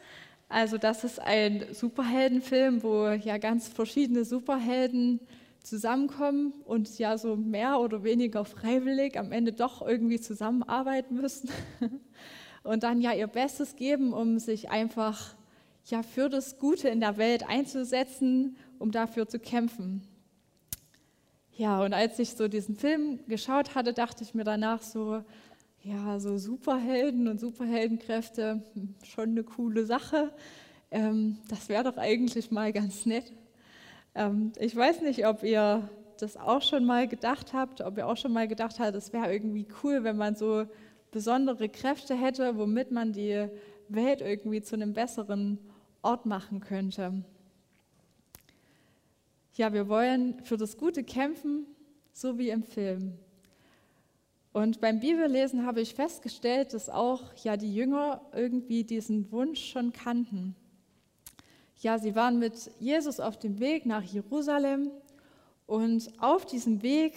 Also 0.50 0.78
das 0.78 1.04
ist 1.04 1.20
ein 1.20 1.66
Superheldenfilm, 1.74 2.84
wo 2.84 3.08
ja 3.08 3.38
ganz 3.38 3.68
verschiedene 3.68 4.24
Superhelden 4.24 5.20
zusammenkommen 5.62 6.54
und 6.66 6.98
ja 6.98 7.18
so 7.18 7.36
mehr 7.36 7.80
oder 7.80 8.04
weniger 8.04 8.46
freiwillig 8.46 9.20
am 9.20 9.34
Ende 9.34 9.52
doch 9.52 9.86
irgendwie 9.86 10.20
zusammenarbeiten 10.20 11.16
müssen 11.16 11.50
und 12.64 12.84
dann 12.84 13.02
ja 13.02 13.12
ihr 13.12 13.28
Bestes 13.28 13.76
geben, 13.76 14.14
um 14.14 14.40
sich 14.40 14.70
einfach 14.70 15.36
ja 15.86 16.04
für 16.04 16.30
das 16.30 16.58
Gute 16.58 16.88
in 16.88 17.02
der 17.02 17.18
Welt 17.18 17.48
einzusetzen, 17.48 18.56
um 18.80 18.92
dafür 18.92 19.28
zu 19.28 19.40
kämpfen. 19.40 20.02
Ja, 21.58 21.84
und 21.84 21.94
als 21.94 22.20
ich 22.20 22.32
so 22.32 22.48
diesen 22.48 22.76
Film 22.76 23.20
geschaut 23.28 23.74
hatte, 23.74 23.92
dachte 23.92 24.24
ich 24.24 24.34
mir 24.34 24.44
danach 24.44 24.82
so, 24.82 25.24
ja, 25.88 26.19
so 26.19 26.38
Superhelden 26.38 27.30
und 27.30 27.39
Superheldenkräfte, 27.39 28.62
hm, 28.73 28.95
schon 29.04 29.30
eine 29.30 29.43
coole 29.43 29.86
Sache. 29.86 30.34
Ähm, 30.91 31.38
das 31.47 31.69
wäre 31.69 31.86
doch 31.86 31.97
eigentlich 31.97 32.52
mal 32.52 32.73
ganz 32.73 33.06
nett. 33.06 33.32
Ähm, 34.13 34.52
ich 34.60 34.76
weiß 34.76 35.02
nicht, 35.02 35.26
ob 35.26 35.43
ihr 35.43 35.88
das 36.19 36.36
auch 36.36 36.62
schon 36.62 36.84
mal 36.84 37.08
gedacht 37.08 37.54
habt, 37.54 37.80
ob 37.80 37.97
ihr 37.97 38.08
auch 38.08 38.17
schon 38.17 38.34
mal 38.34 38.50
gedacht 38.50 38.80
habt, 38.80 38.95
es 38.95 39.13
wäre 39.13 39.32
irgendwie 39.32 39.65
cool, 39.82 40.04
wenn 40.04 40.17
man 40.17 40.36
so 40.36 40.65
besondere 41.12 41.69
Kräfte 41.69 42.15
hätte, 42.15 42.58
womit 42.58 42.91
man 42.91 43.13
die 43.13 43.47
Welt 43.88 44.19
irgendwie 44.19 44.62
zu 44.62 44.76
einem 44.76 44.93
besseren 44.93 45.58
Ort 46.02 46.26
machen 46.26 46.60
könnte. 46.60 47.23
Ja, 49.54 49.71
wir 49.71 49.88
wollen 49.88 50.43
für 50.43 50.58
das 50.58 50.78
Gute 50.78 51.04
kämpfen, 51.06 51.65
so 52.12 52.38
wie 52.38 52.50
im 52.50 52.63
Film. 52.63 53.17
Und 54.58 54.82
beim 54.82 55.00
Bibellesen 55.00 55.67
habe 55.67 55.82
ich 55.82 55.93
festgestellt, 55.93 56.74
dass 56.74 56.89
auch 56.89 57.22
ja 57.43 57.58
die 57.58 57.72
Jünger 57.72 58.22
irgendwie 58.34 58.84
diesen 58.84 59.32
Wunsch 59.32 59.63
schon 59.63 59.93
kannten. 59.93 60.56
Ja, 61.82 62.00
sie 62.00 62.15
waren 62.15 62.39
mit 62.39 62.72
Jesus 62.80 63.20
auf 63.20 63.38
dem 63.38 63.60
Weg 63.60 63.86
nach 63.86 64.02
Jerusalem 64.02 64.89
und 65.67 66.12
auf 66.17 66.48
diesem 66.48 66.82
Weg 66.82 67.13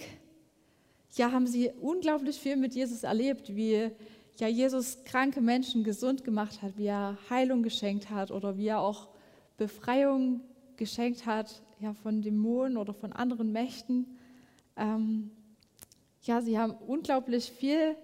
ja, 1.15 1.33
haben 1.33 1.47
sie 1.47 1.71
unglaublich 1.81 2.37
viel 2.37 2.57
mit 2.57 2.75
Jesus 2.75 3.05
erlebt, 3.05 3.57
wie 3.57 3.91
ja, 4.37 4.47
Jesus 4.47 5.03
kranke 5.05 5.41
Menschen 5.41 5.83
gesund 5.83 6.25
gemacht 6.25 6.61
hat, 6.61 6.77
wie 6.77 6.89
er 6.89 7.17
Heilung 7.31 7.63
geschenkt 7.63 8.11
hat 8.11 8.31
oder 8.31 8.59
wie 8.59 8.67
er 8.67 8.81
auch 8.81 9.09
Befreiung 9.57 10.43
geschenkt 10.77 11.25
hat 11.25 11.63
ja, 11.81 11.95
von 11.95 12.21
Dämonen 12.21 12.77
oder 12.77 12.93
von 12.93 13.15
anderen 13.15 13.51
Mächten. 13.51 14.19
Ähm, 14.77 15.31
ja, 16.23 16.43
sie 16.43 16.59
haben 16.59 16.73
unglaublich 16.73 17.51
viel 17.51 17.97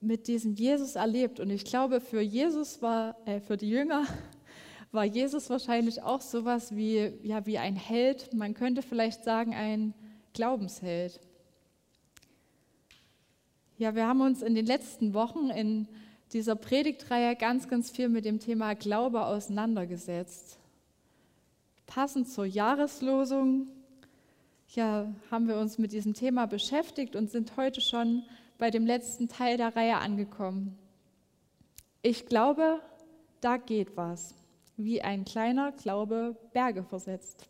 mit 0.00 0.28
diesem 0.28 0.54
Jesus 0.54 0.96
erlebt. 0.96 1.40
Und 1.40 1.50
ich 1.50 1.64
glaube, 1.64 2.00
für 2.00 2.20
Jesus 2.20 2.82
war, 2.82 3.16
äh, 3.24 3.40
für 3.40 3.56
die 3.56 3.70
Jünger 3.70 4.04
war 4.92 5.04
Jesus 5.04 5.48
wahrscheinlich 5.50 6.02
auch 6.02 6.20
sowas 6.20 6.74
wie, 6.74 7.12
ja, 7.22 7.46
wie 7.46 7.58
ein 7.58 7.76
Held. 7.76 8.34
Man 8.34 8.54
könnte 8.54 8.82
vielleicht 8.82 9.24
sagen, 9.24 9.54
ein 9.54 9.94
Glaubensheld. 10.32 11.20
Ja, 13.78 13.94
wir 13.94 14.06
haben 14.06 14.20
uns 14.20 14.42
in 14.42 14.54
den 14.54 14.66
letzten 14.66 15.14
Wochen 15.14 15.50
in 15.50 15.88
dieser 16.32 16.54
Predigtreihe 16.54 17.36
ganz, 17.36 17.68
ganz 17.68 17.90
viel 17.90 18.08
mit 18.08 18.24
dem 18.24 18.38
Thema 18.38 18.74
Glaube 18.74 19.26
auseinandergesetzt. 19.26 20.58
Passend 21.86 22.28
zur 22.28 22.46
Jahreslosung 22.46 23.68
ja, 24.74 25.12
haben 25.30 25.48
wir 25.48 25.56
uns 25.56 25.78
mit 25.78 25.92
diesem 25.92 26.14
Thema 26.14 26.46
beschäftigt 26.46 27.16
und 27.16 27.30
sind 27.30 27.56
heute 27.56 27.80
schon 27.80 28.24
bei 28.58 28.70
dem 28.70 28.86
letzten 28.86 29.28
Teil 29.28 29.56
der 29.56 29.76
Reihe 29.76 29.96
angekommen. 29.96 30.78
Ich 32.02 32.26
glaube, 32.26 32.80
da 33.40 33.56
geht 33.56 33.96
was, 33.96 34.34
wie 34.76 35.02
ein 35.02 35.24
kleiner 35.24 35.72
Glaube 35.72 36.36
Berge 36.52 36.82
versetzt. 36.82 37.46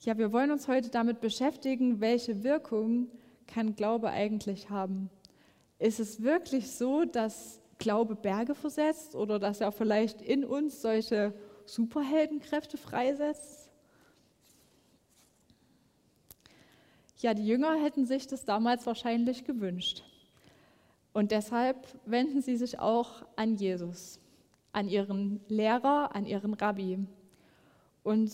Ja, 0.00 0.18
wir 0.18 0.32
wollen 0.32 0.50
uns 0.50 0.66
heute 0.66 0.88
damit 0.88 1.20
beschäftigen, 1.20 2.00
welche 2.00 2.42
Wirkung 2.42 3.08
kann 3.46 3.76
Glaube 3.76 4.10
eigentlich 4.10 4.70
haben. 4.70 5.10
Ist 5.78 6.00
es 6.00 6.22
wirklich 6.22 6.72
so, 6.72 7.04
dass 7.04 7.60
Glaube 7.78 8.16
Berge 8.16 8.54
versetzt 8.54 9.14
oder 9.14 9.38
dass 9.38 9.60
er 9.60 9.70
vielleicht 9.70 10.22
in 10.22 10.44
uns 10.44 10.82
solche 10.82 11.34
Superheldenkräfte 11.66 12.78
freisetzt? 12.78 13.61
Ja, 17.22 17.34
die 17.34 17.46
Jünger 17.46 17.76
hätten 17.76 18.04
sich 18.04 18.26
das 18.26 18.44
damals 18.44 18.84
wahrscheinlich 18.84 19.44
gewünscht. 19.44 20.02
Und 21.12 21.30
deshalb 21.30 21.86
wenden 22.04 22.42
sie 22.42 22.56
sich 22.56 22.80
auch 22.80 23.24
an 23.36 23.54
Jesus, 23.54 24.18
an 24.72 24.88
ihren 24.88 25.40
Lehrer, 25.46 26.16
an 26.16 26.26
ihren 26.26 26.52
Rabbi. 26.54 26.98
Und 28.02 28.32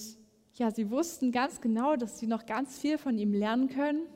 ja, 0.54 0.70
sie 0.70 0.90
wussten 0.90 1.32
ganz 1.32 1.60
genau, 1.60 1.96
dass 1.96 2.18
sie 2.18 2.26
noch 2.26 2.46
ganz 2.46 2.78
viel 2.78 2.96
von 2.96 3.18
ihm 3.18 3.34
lernen 3.34 3.68
können. 3.68 4.06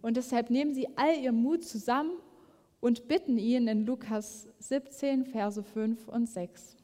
Und 0.00 0.16
deshalb 0.16 0.48
nehmen 0.48 0.72
sie 0.72 0.88
all 0.96 1.18
ihr 1.18 1.32
Mut 1.32 1.64
zusammen 1.64 2.12
und 2.80 3.08
bitten 3.08 3.36
ihn 3.36 3.68
in 3.68 3.84
Lukas 3.84 4.48
17, 4.60 5.26
Verse 5.26 5.62
5 5.62 6.08
und 6.08 6.26
6. 6.26 6.74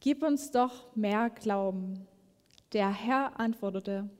Gib 0.00 0.24
uns 0.24 0.50
doch 0.50 0.96
mehr 0.96 1.30
Glauben. 1.30 2.08
Der 2.72 2.90
Herr 2.90 3.38
antwortete, 3.38 4.10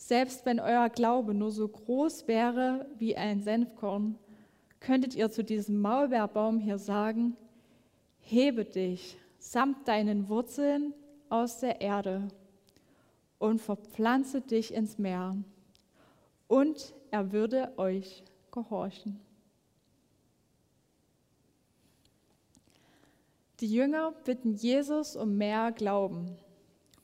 selbst 0.00 0.46
wenn 0.46 0.60
euer 0.60 0.88
Glaube 0.88 1.34
nur 1.34 1.50
so 1.50 1.68
groß 1.68 2.26
wäre 2.26 2.86
wie 2.98 3.16
ein 3.16 3.42
Senfkorn, 3.42 4.18
könntet 4.80 5.14
ihr 5.14 5.30
zu 5.30 5.44
diesem 5.44 5.78
Maulbeerbaum 5.82 6.58
hier 6.58 6.78
sagen, 6.78 7.36
hebe 8.18 8.64
dich 8.64 9.18
samt 9.38 9.86
deinen 9.88 10.28
Wurzeln 10.28 10.94
aus 11.28 11.60
der 11.60 11.82
Erde 11.82 12.28
und 13.38 13.60
verpflanze 13.60 14.40
dich 14.40 14.72
ins 14.72 14.98
Meer, 14.98 15.36
und 16.48 16.94
er 17.10 17.30
würde 17.30 17.72
euch 17.76 18.24
gehorchen. 18.50 19.20
Die 23.60 23.72
Jünger 23.72 24.12
bitten 24.24 24.54
Jesus 24.54 25.14
um 25.14 25.36
mehr 25.36 25.72
Glauben 25.72 26.36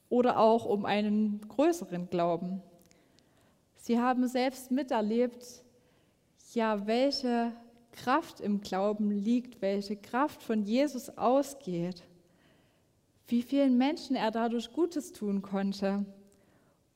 oder 0.08 0.40
auch 0.40 0.64
um 0.64 0.86
einen 0.86 1.46
größeren 1.46 2.08
Glauben. 2.08 2.62
Sie 3.86 4.00
haben 4.00 4.26
selbst 4.26 4.72
miterlebt, 4.72 5.62
ja, 6.54 6.88
welche 6.88 7.52
Kraft 7.92 8.40
im 8.40 8.60
Glauben 8.60 9.12
liegt, 9.12 9.62
welche 9.62 9.94
Kraft 9.94 10.42
von 10.42 10.64
Jesus 10.64 11.08
ausgeht, 11.16 12.02
wie 13.28 13.42
vielen 13.42 13.78
Menschen 13.78 14.16
er 14.16 14.32
dadurch 14.32 14.72
Gutes 14.72 15.12
tun 15.12 15.40
konnte. 15.40 16.04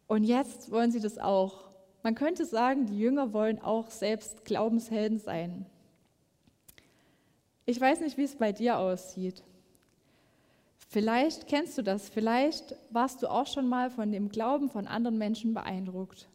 Und 0.08 0.24
jetzt 0.24 0.72
wollen 0.72 0.90
sie 0.90 0.98
das 0.98 1.16
auch. 1.16 1.70
Man 2.02 2.16
könnte 2.16 2.44
sagen, 2.44 2.86
die 2.86 2.98
Jünger 2.98 3.32
wollen 3.32 3.60
auch 3.60 3.88
selbst 3.92 4.44
Glaubenshelden 4.44 5.20
sein. 5.20 5.66
Ich 7.66 7.80
weiß 7.80 8.00
nicht, 8.00 8.16
wie 8.16 8.24
es 8.24 8.34
bei 8.34 8.50
dir 8.50 8.80
aussieht. 8.80 9.44
Vielleicht 10.88 11.46
kennst 11.46 11.78
du 11.78 11.82
das, 11.82 12.08
vielleicht 12.08 12.74
warst 12.90 13.22
du 13.22 13.30
auch 13.30 13.46
schon 13.46 13.68
mal 13.68 13.92
von 13.92 14.10
dem 14.10 14.28
Glauben 14.28 14.68
von 14.68 14.88
anderen 14.88 15.18
Menschen 15.18 15.54
beeindruckt. 15.54 16.26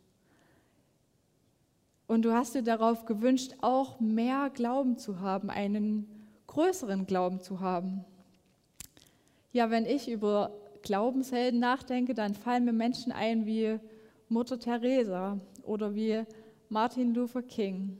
Und 2.07 2.23
du 2.23 2.33
hast 2.33 2.53
dir 2.53 2.61
darauf 2.61 3.05
gewünscht, 3.05 3.53
auch 3.61 3.99
mehr 3.99 4.51
Glauben 4.53 4.97
zu 4.97 5.19
haben, 5.19 5.49
einen 5.49 6.07
größeren 6.47 7.07
Glauben 7.07 7.41
zu 7.41 7.59
haben. 7.59 8.05
Ja, 9.51 9.71
wenn 9.71 9.85
ich 9.85 10.09
über 10.09 10.51
Glaubenshelden 10.83 11.59
nachdenke, 11.59 12.13
dann 12.13 12.35
fallen 12.35 12.65
mir 12.65 12.73
Menschen 12.73 13.11
ein 13.11 13.45
wie 13.45 13.79
Mutter 14.29 14.59
Teresa 14.59 15.39
oder 15.63 15.95
wie 15.95 16.23
Martin 16.69 17.13
Luther 17.13 17.41
King. 17.41 17.97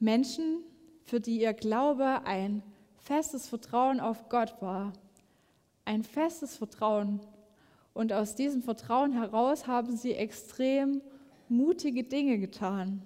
Menschen, 0.00 0.64
für 1.04 1.20
die 1.20 1.40
ihr 1.40 1.52
Glaube 1.52 2.22
ein 2.24 2.62
festes 2.96 3.48
Vertrauen 3.48 4.00
auf 4.00 4.28
Gott 4.28 4.60
war. 4.60 4.92
Ein 5.84 6.02
festes 6.02 6.56
Vertrauen. 6.56 7.20
Und 7.92 8.12
aus 8.12 8.34
diesem 8.34 8.62
Vertrauen 8.62 9.12
heraus 9.12 9.66
haben 9.66 9.96
sie 9.96 10.14
extrem 10.14 11.00
mutige 11.48 12.04
Dinge 12.04 12.38
getan. 12.38 13.02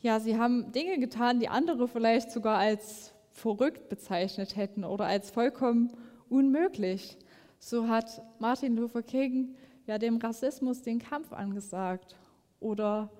Ja, 0.00 0.20
sie 0.20 0.38
haben 0.38 0.70
Dinge 0.72 0.98
getan, 0.98 1.40
die 1.40 1.48
andere 1.48 1.88
vielleicht 1.88 2.30
sogar 2.30 2.58
als 2.58 3.12
verrückt 3.32 3.88
bezeichnet 3.88 4.56
hätten 4.56 4.84
oder 4.84 5.06
als 5.06 5.30
vollkommen 5.30 5.92
unmöglich. 6.28 7.18
So 7.58 7.88
hat 7.88 8.22
Martin 8.38 8.76
Luther 8.76 9.02
King 9.02 9.56
ja 9.86 9.98
dem 9.98 10.18
Rassismus 10.18 10.82
den 10.82 11.00
Kampf 11.00 11.32
angesagt. 11.32 12.14
Oder 12.60 13.10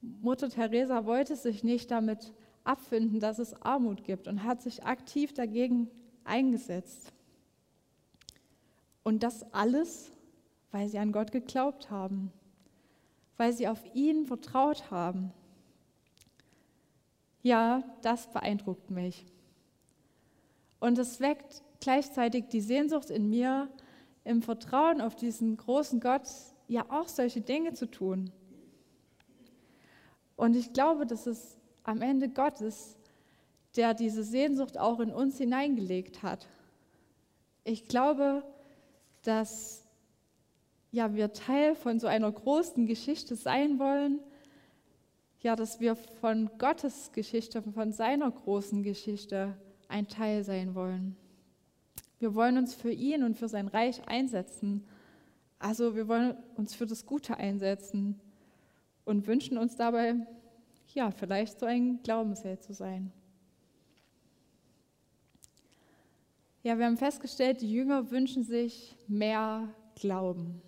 Mutter 0.00 0.48
Teresa 0.50 1.04
wollte 1.06 1.34
sich 1.34 1.64
nicht 1.64 1.90
damit 1.90 2.32
abfinden, 2.64 3.18
dass 3.18 3.38
es 3.38 3.60
Armut 3.62 4.04
gibt 4.04 4.28
und 4.28 4.44
hat 4.44 4.62
sich 4.62 4.84
aktiv 4.84 5.32
dagegen 5.32 5.90
eingesetzt. 6.24 7.12
Und 9.02 9.24
das 9.24 9.52
alles 9.52 10.11
weil 10.72 10.88
sie 10.88 10.98
an 10.98 11.12
Gott 11.12 11.30
geglaubt 11.30 11.90
haben, 11.90 12.32
weil 13.36 13.52
sie 13.52 13.68
auf 13.68 13.80
ihn 13.94 14.26
vertraut 14.26 14.90
haben. 14.90 15.32
Ja, 17.42 17.82
das 18.02 18.30
beeindruckt 18.32 18.90
mich. 18.90 19.26
Und 20.80 20.98
es 20.98 21.20
weckt 21.20 21.62
gleichzeitig 21.80 22.46
die 22.48 22.60
Sehnsucht 22.60 23.10
in 23.10 23.28
mir, 23.28 23.68
im 24.24 24.42
Vertrauen 24.42 25.00
auf 25.00 25.14
diesen 25.14 25.56
großen 25.56 26.00
Gott 26.00 26.28
ja 26.68 26.86
auch 26.88 27.08
solche 27.08 27.40
Dinge 27.40 27.74
zu 27.74 27.86
tun. 27.86 28.32
Und 30.36 30.56
ich 30.56 30.72
glaube, 30.72 31.06
dass 31.06 31.26
es 31.26 31.58
am 31.84 32.00
Ende 32.02 32.28
Gott 32.28 32.60
ist, 32.60 32.96
der 33.76 33.94
diese 33.94 34.22
Sehnsucht 34.22 34.78
auch 34.78 35.00
in 35.00 35.12
uns 35.12 35.38
hineingelegt 35.38 36.22
hat. 36.22 36.46
Ich 37.64 37.88
glaube, 37.88 38.42
dass 39.22 39.81
ja, 40.92 41.14
wir 41.14 41.32
Teil 41.32 41.74
von 41.74 41.98
so 41.98 42.06
einer 42.06 42.30
großen 42.30 42.86
Geschichte 42.86 43.34
sein 43.34 43.78
wollen, 43.78 44.20
ja, 45.40 45.56
dass 45.56 45.80
wir 45.80 45.96
von 45.96 46.50
Gottes 46.58 47.10
Geschichte, 47.12 47.62
von 47.62 47.92
seiner 47.92 48.30
großen 48.30 48.82
Geschichte 48.82 49.56
ein 49.88 50.06
Teil 50.06 50.44
sein 50.44 50.74
wollen. 50.74 51.16
Wir 52.18 52.34
wollen 52.34 52.58
uns 52.58 52.74
für 52.74 52.92
ihn 52.92 53.24
und 53.24 53.36
für 53.36 53.48
sein 53.48 53.66
Reich 53.68 54.06
einsetzen. 54.06 54.86
Also 55.58 55.96
wir 55.96 56.06
wollen 56.06 56.36
uns 56.56 56.74
für 56.74 56.86
das 56.86 57.06
Gute 57.06 57.36
einsetzen 57.38 58.20
und 59.04 59.26
wünschen 59.26 59.58
uns 59.58 59.74
dabei, 59.74 60.14
ja, 60.94 61.10
vielleicht 61.10 61.58
so 61.58 61.66
ein 61.66 62.02
Glaubensheld 62.02 62.62
zu 62.62 62.74
sein. 62.74 63.10
Ja, 66.62 66.78
wir 66.78 66.84
haben 66.84 66.98
festgestellt, 66.98 67.62
die 67.62 67.72
Jünger 67.72 68.10
wünschen 68.10 68.44
sich 68.44 68.94
mehr 69.08 69.68
Glauben. 69.96 70.62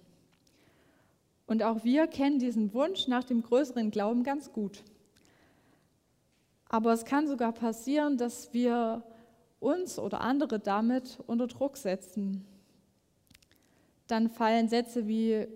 Und 1.46 1.62
auch 1.62 1.85
wir 1.85 2.07
kennen 2.07 2.38
diesen 2.38 2.72
Wunsch 2.72 3.07
nach 3.07 3.24
dem 3.24 3.42
größeren 3.42 3.90
Glauben 3.90 4.22
ganz 4.22 4.52
gut. 4.52 4.83
Aber 6.68 6.92
es 6.92 7.04
kann 7.04 7.28
sogar 7.28 7.52
passieren, 7.52 8.16
dass 8.16 8.52
wir 8.52 9.04
uns 9.61 9.98
oder 9.98 10.20
andere 10.20 10.59
damit 10.59 11.18
unter 11.26 11.46
Druck 11.46 11.76
setzen. 11.76 12.46
Dann 14.07 14.28
fallen 14.28 14.68
Sätze 14.68 15.07
wie, 15.07 15.46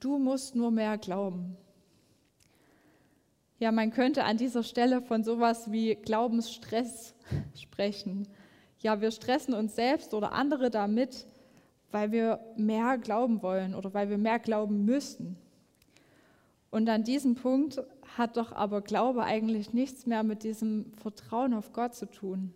du 0.00 0.18
musst 0.18 0.54
nur 0.54 0.70
mehr 0.70 0.98
glauben. 0.98 1.56
Ja, 3.58 3.72
man 3.72 3.90
könnte 3.90 4.24
an 4.24 4.36
dieser 4.36 4.62
Stelle 4.62 5.00
von 5.00 5.24
sowas 5.24 5.72
wie 5.72 5.94
Glaubensstress 5.94 7.14
sprechen. 7.54 8.28
Ja, 8.80 9.00
wir 9.00 9.10
stressen 9.10 9.54
uns 9.54 9.74
selbst 9.74 10.12
oder 10.12 10.32
andere 10.32 10.70
damit, 10.70 11.26
weil 11.96 12.12
wir 12.12 12.40
mehr 12.56 12.98
glauben 12.98 13.40
wollen 13.40 13.74
oder 13.74 13.94
weil 13.94 14.10
wir 14.10 14.18
mehr 14.18 14.38
glauben 14.38 14.84
müssen. 14.84 15.38
Und 16.70 16.90
an 16.90 17.04
diesem 17.04 17.36
Punkt 17.36 17.82
hat 18.18 18.36
doch 18.36 18.52
aber 18.52 18.82
Glaube 18.82 19.24
eigentlich 19.24 19.72
nichts 19.72 20.04
mehr 20.04 20.22
mit 20.22 20.42
diesem 20.42 20.92
Vertrauen 20.98 21.54
auf 21.54 21.72
Gott 21.72 21.94
zu 21.94 22.04
tun. 22.04 22.52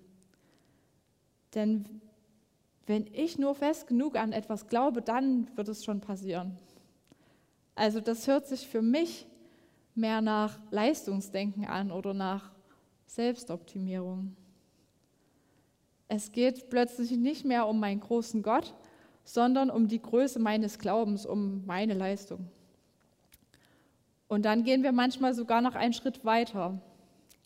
Denn 1.55 1.87
wenn 2.85 3.07
ich 3.14 3.38
nur 3.38 3.55
fest 3.55 3.87
genug 3.87 4.14
an 4.14 4.33
etwas 4.33 4.66
glaube, 4.66 5.00
dann 5.00 5.48
wird 5.57 5.68
es 5.68 5.87
schon 5.87 6.03
passieren. 6.03 6.59
Also 7.74 8.03
das 8.03 8.26
hört 8.26 8.46
sich 8.46 8.68
für 8.68 8.83
mich 8.83 9.26
mehr 9.94 10.20
nach 10.20 10.61
Leistungsdenken 10.70 11.64
an 11.64 11.92
oder 11.92 12.12
nach 12.12 12.53
Selbstoptimierung. 13.07 14.37
Es 16.09 16.31
geht 16.31 16.68
plötzlich 16.68 17.12
nicht 17.12 17.46
mehr 17.46 17.66
um 17.66 17.81
meinen 17.81 18.00
großen 18.00 18.42
Gott, 18.42 18.74
sondern 19.24 19.70
um 19.70 19.88
die 19.88 20.00
Größe 20.00 20.38
meines 20.38 20.78
Glaubens, 20.78 21.26
um 21.26 21.64
meine 21.66 21.94
Leistung. 21.94 22.48
Und 24.28 24.44
dann 24.44 24.62
gehen 24.62 24.83
wir 24.83 24.92
manchmal 24.92 25.35
sogar 25.35 25.61
noch 25.61 25.74
einen 25.74 25.92
Schritt 25.92 26.24
weiter. 26.24 26.80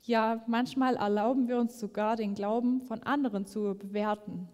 Ja, 0.02 0.44
manchmal 0.46 0.96
erlauben 0.96 1.48
wir 1.48 1.58
uns 1.58 1.80
sogar 1.80 2.16
den 2.16 2.34
Glauben 2.34 2.82
von 2.82 3.02
anderen 3.04 3.46
zu 3.46 3.74
bewerten. 3.74 4.48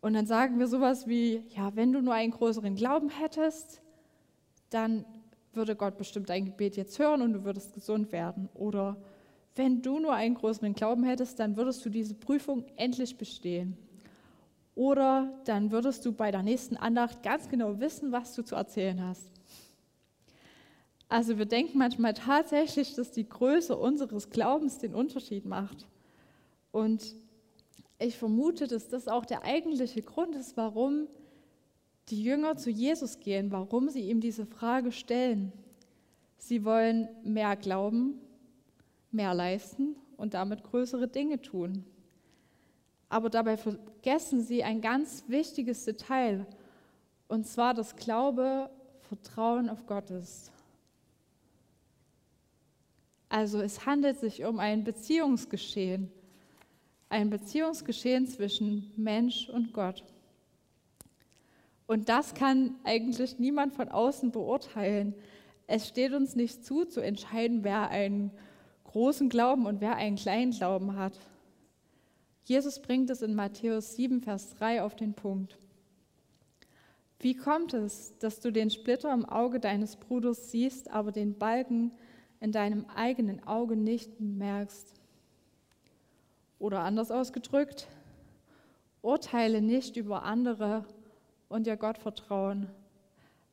Und 0.00 0.14
dann 0.14 0.26
sagen 0.26 0.58
wir 0.58 0.66
sowas 0.66 1.06
wie, 1.06 1.44
ja, 1.50 1.76
wenn 1.76 1.92
du 1.92 2.00
nur 2.00 2.14
einen 2.14 2.32
größeren 2.32 2.74
Glauben 2.74 3.10
hättest, 3.10 3.82
dann 4.70 5.04
würde 5.52 5.76
Gott 5.76 5.98
bestimmt 5.98 6.30
dein 6.30 6.46
Gebet 6.46 6.76
jetzt 6.76 6.98
hören 6.98 7.22
und 7.22 7.34
du 7.34 7.44
würdest 7.44 7.74
gesund 7.74 8.10
werden. 8.10 8.48
Oder 8.54 8.96
wenn 9.54 9.82
du 9.82 9.98
nur 9.98 10.14
einen 10.14 10.34
größeren 10.34 10.72
Glauben 10.72 11.04
hättest, 11.04 11.38
dann 11.38 11.56
würdest 11.56 11.84
du 11.84 11.90
diese 11.90 12.14
Prüfung 12.14 12.64
endlich 12.76 13.16
bestehen. 13.18 13.76
Oder 14.74 15.38
dann 15.44 15.70
würdest 15.70 16.04
du 16.06 16.12
bei 16.12 16.30
der 16.30 16.42
nächsten 16.42 16.76
Andacht 16.76 17.22
ganz 17.22 17.48
genau 17.48 17.78
wissen, 17.80 18.10
was 18.12 18.34
du 18.34 18.42
zu 18.42 18.54
erzählen 18.54 19.02
hast. 19.02 19.30
Also 21.08 21.36
wir 21.36 21.44
denken 21.44 21.76
manchmal 21.76 22.14
tatsächlich, 22.14 22.94
dass 22.94 23.10
die 23.10 23.28
Größe 23.28 23.76
unseres 23.76 24.30
Glaubens 24.30 24.78
den 24.78 24.94
Unterschied 24.94 25.44
macht. 25.44 25.86
Und 26.70 27.14
ich 27.98 28.16
vermute, 28.16 28.66
dass 28.66 28.88
das 28.88 29.08
auch 29.08 29.26
der 29.26 29.44
eigentliche 29.44 30.00
Grund 30.00 30.34
ist, 30.34 30.56
warum 30.56 31.06
die 32.08 32.22
Jünger 32.22 32.56
zu 32.56 32.70
Jesus 32.70 33.20
gehen, 33.20 33.52
warum 33.52 33.90
sie 33.90 34.08
ihm 34.08 34.20
diese 34.20 34.46
Frage 34.46 34.90
stellen. 34.90 35.52
Sie 36.38 36.64
wollen 36.64 37.08
mehr 37.22 37.56
glauben, 37.56 38.18
mehr 39.10 39.34
leisten 39.34 39.96
und 40.16 40.34
damit 40.34 40.64
größere 40.64 41.08
Dinge 41.08 41.40
tun. 41.42 41.84
Aber 43.12 43.28
dabei 43.28 43.58
vergessen 43.58 44.40
sie 44.40 44.64
ein 44.64 44.80
ganz 44.80 45.24
wichtiges 45.28 45.84
Detail, 45.84 46.46
und 47.28 47.46
zwar 47.46 47.74
das 47.74 47.94
Glaube, 47.94 48.70
Vertrauen 49.02 49.68
auf 49.68 49.84
Gott 49.84 50.08
ist. 50.08 50.50
Also 53.28 53.60
es 53.60 53.84
handelt 53.84 54.18
sich 54.18 54.46
um 54.46 54.58
ein 54.58 54.82
Beziehungsgeschehen, 54.82 56.10
ein 57.10 57.28
Beziehungsgeschehen 57.28 58.26
zwischen 58.26 58.90
Mensch 58.96 59.50
und 59.50 59.74
Gott. 59.74 60.02
Und 61.86 62.08
das 62.08 62.32
kann 62.32 62.76
eigentlich 62.82 63.38
niemand 63.38 63.74
von 63.74 63.90
außen 63.90 64.30
beurteilen. 64.30 65.14
Es 65.66 65.86
steht 65.86 66.14
uns 66.14 66.34
nicht 66.34 66.64
zu, 66.64 66.86
zu 66.86 67.02
entscheiden, 67.02 67.62
wer 67.62 67.90
einen 67.90 68.30
großen 68.84 69.28
Glauben 69.28 69.66
und 69.66 69.82
wer 69.82 69.96
einen 69.96 70.16
kleinen 70.16 70.52
Glauben 70.52 70.96
hat. 70.96 71.12
Jesus 72.44 72.80
bringt 72.80 73.08
es 73.10 73.22
in 73.22 73.34
Matthäus 73.34 73.94
7, 73.94 74.20
Vers 74.20 74.50
3 74.56 74.82
auf 74.82 74.96
den 74.96 75.14
Punkt. 75.14 75.56
Wie 77.20 77.36
kommt 77.36 77.72
es, 77.72 78.18
dass 78.18 78.40
du 78.40 78.50
den 78.50 78.68
Splitter 78.68 79.14
im 79.14 79.24
Auge 79.24 79.60
deines 79.60 79.94
Bruders 79.94 80.50
siehst, 80.50 80.90
aber 80.90 81.12
den 81.12 81.38
Balken 81.38 81.92
in 82.40 82.50
deinem 82.50 82.84
eigenen 82.86 83.46
Auge 83.46 83.76
nicht 83.76 84.20
merkst? 84.20 84.92
Oder 86.58 86.80
anders 86.80 87.12
ausgedrückt, 87.12 87.86
urteile 89.02 89.62
nicht 89.62 89.96
über 89.96 90.24
andere 90.24 90.84
und 91.48 91.68
dir 91.68 91.76
Gott 91.76 91.98
vertrauen. 91.98 92.68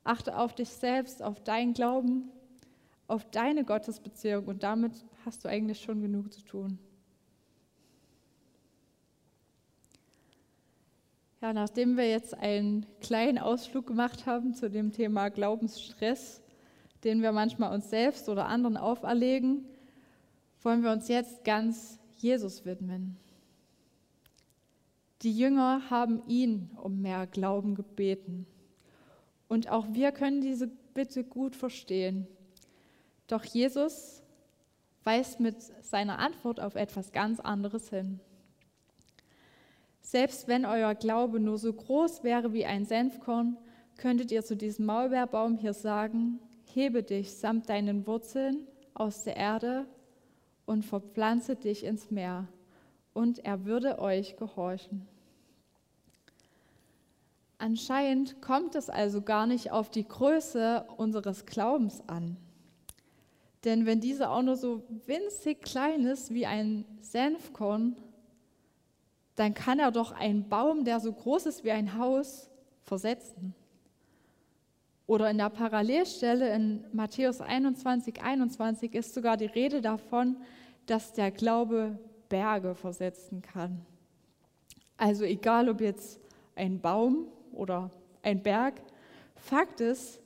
Achte 0.04 0.36
auf 0.36 0.56
dich 0.56 0.69
selbst, 0.69 1.21
auf 1.21 1.43
deinen 1.43 1.73
Glauben, 1.73 2.32
auf 3.08 3.30
deine 3.30 3.65
Gottesbeziehung 3.65 4.45
und 4.45 4.63
damit 4.63 4.93
hast 5.25 5.45
du 5.45 5.49
eigentlich 5.49 5.80
schon 5.80 6.02
genug 6.02 6.34
zu 6.34 6.41
tun. 6.41 6.80
Ja, 11.41 11.54
nachdem 11.54 11.95
wir 11.95 12.10
jetzt 12.10 12.34
einen 12.34 12.86
kleinen 12.99 13.38
Ausflug 13.38 13.88
gemacht 13.88 14.25
haben 14.25 14.54
zu 14.54 14.69
dem 14.69 14.91
Thema 14.91 15.30
Glaubensstress, 15.30 16.41
den 17.06 17.21
wir 17.21 17.32
manchmal 17.32 17.73
uns 17.73 17.89
selbst 17.89 18.28
oder 18.28 18.47
anderen 18.47 18.75
auferlegen, 18.75 19.63
wollen 20.63 20.84
wir 20.84 20.91
uns 20.91 21.08
jetzt 21.08 21.45
ganz 21.45 21.97
Jesus 22.17 22.65
widmen. 22.65 23.15
Die 25.21 25.38
Jünger 25.38 25.89
haben 25.89 26.21
ihn 26.28 26.71
um 26.75 27.02
mehr 27.02 27.25
Glauben 27.25 27.75
gebeten. 27.75 28.45
Und 29.47 29.69
auch 29.69 29.88
wir 29.91 30.12
können 30.12 30.41
diese 30.41 30.67
Bitte 30.93 31.23
gut 31.23 31.56
verstehen. 31.56 32.28
Doch 33.28 33.45
Jesus 33.45 34.23
weist 35.06 35.39
mit 35.39 35.62
seiner 35.62 36.19
Antwort 36.19 36.60
auf 36.60 36.75
etwas 36.75 37.13
ganz 37.13 37.39
anderes 37.39 37.89
hin. 37.89 38.19
Selbst 40.01 40.47
wenn 40.47 40.65
euer 40.65 40.95
Glaube 40.95 41.39
nur 41.39 41.57
so 41.57 41.71
groß 41.71 42.23
wäre 42.23 42.53
wie 42.53 42.65
ein 42.65 42.85
Senfkorn, 42.85 43.57
könntet 43.97 44.31
ihr 44.31 44.43
zu 44.43 44.55
diesem 44.55 44.85
Maulbeerbaum 44.85 45.57
hier 45.57 45.73
sagen, 45.73 46.39
hebe 46.73 47.03
dich 47.03 47.35
samt 47.35 47.69
deinen 47.69 48.07
Wurzeln 48.07 48.67
aus 48.93 49.23
der 49.23 49.38
Erde 49.38 49.85
und 50.65 50.85
verpflanze 50.85 51.55
dich 51.55 51.83
ins 51.83 52.12
Meer 52.12 52.47
und 53.13 53.39
er 53.39 53.65
würde 53.65 53.99
euch 53.99 54.38
gehorchen. 54.38 55.07
Anscheinend 57.57 58.41
kommt 58.41 58.75
es 58.75 58.89
also 58.89 59.21
gar 59.21 59.45
nicht 59.45 59.71
auf 59.71 59.89
die 59.89 60.07
Größe 60.07 60.85
unseres 60.95 61.45
Glaubens 61.45 62.01
an. 62.07 62.38
Denn 63.65 63.85
wenn 63.85 63.99
dieser 63.99 64.31
auch 64.31 64.41
nur 64.41 64.55
so 64.55 64.83
winzig 65.05 65.62
klein 65.62 66.05
ist 66.05 66.33
wie 66.33 66.45
ein 66.45 66.85
Senfkorn, 67.01 67.97
dann 69.39 69.54
kann 69.54 69.80
er 69.80 69.91
doch 69.91 70.12
einen 70.12 70.49
Baum, 70.49 70.84
der 70.84 70.99
so 70.99 71.13
groß 71.13 71.45
ist 71.45 71.63
wie 71.63 71.71
ein 71.71 71.97
Haus, 71.97 72.49
versetzen. 72.82 73.56
Oder 75.08 75.32
in 75.32 75.38
der 75.38 75.49
Parallelstelle 75.49 76.54
in 76.54 76.84
Matthäus 76.91 77.39
21, 77.39 78.21
21 78.21 78.93
ist 78.93 79.13
sogar 79.13 79.38
die 79.38 79.45
Rede 79.45 79.82
davon, 79.82 80.36
dass 80.88 81.13
der 81.13 81.32
Glaube 81.32 81.97
Berge 82.28 82.75
versetzen 82.75 83.41
kann. 83.41 83.86
Also 84.97 85.23
egal 85.23 85.69
ob 85.69 85.80
jetzt 85.80 86.19
ein 86.56 86.82
Baum 86.82 87.28
oder 87.54 87.91
ein 88.23 88.43
Berg, 88.43 88.82
Fakt 89.38 89.80
ist, 89.80 90.19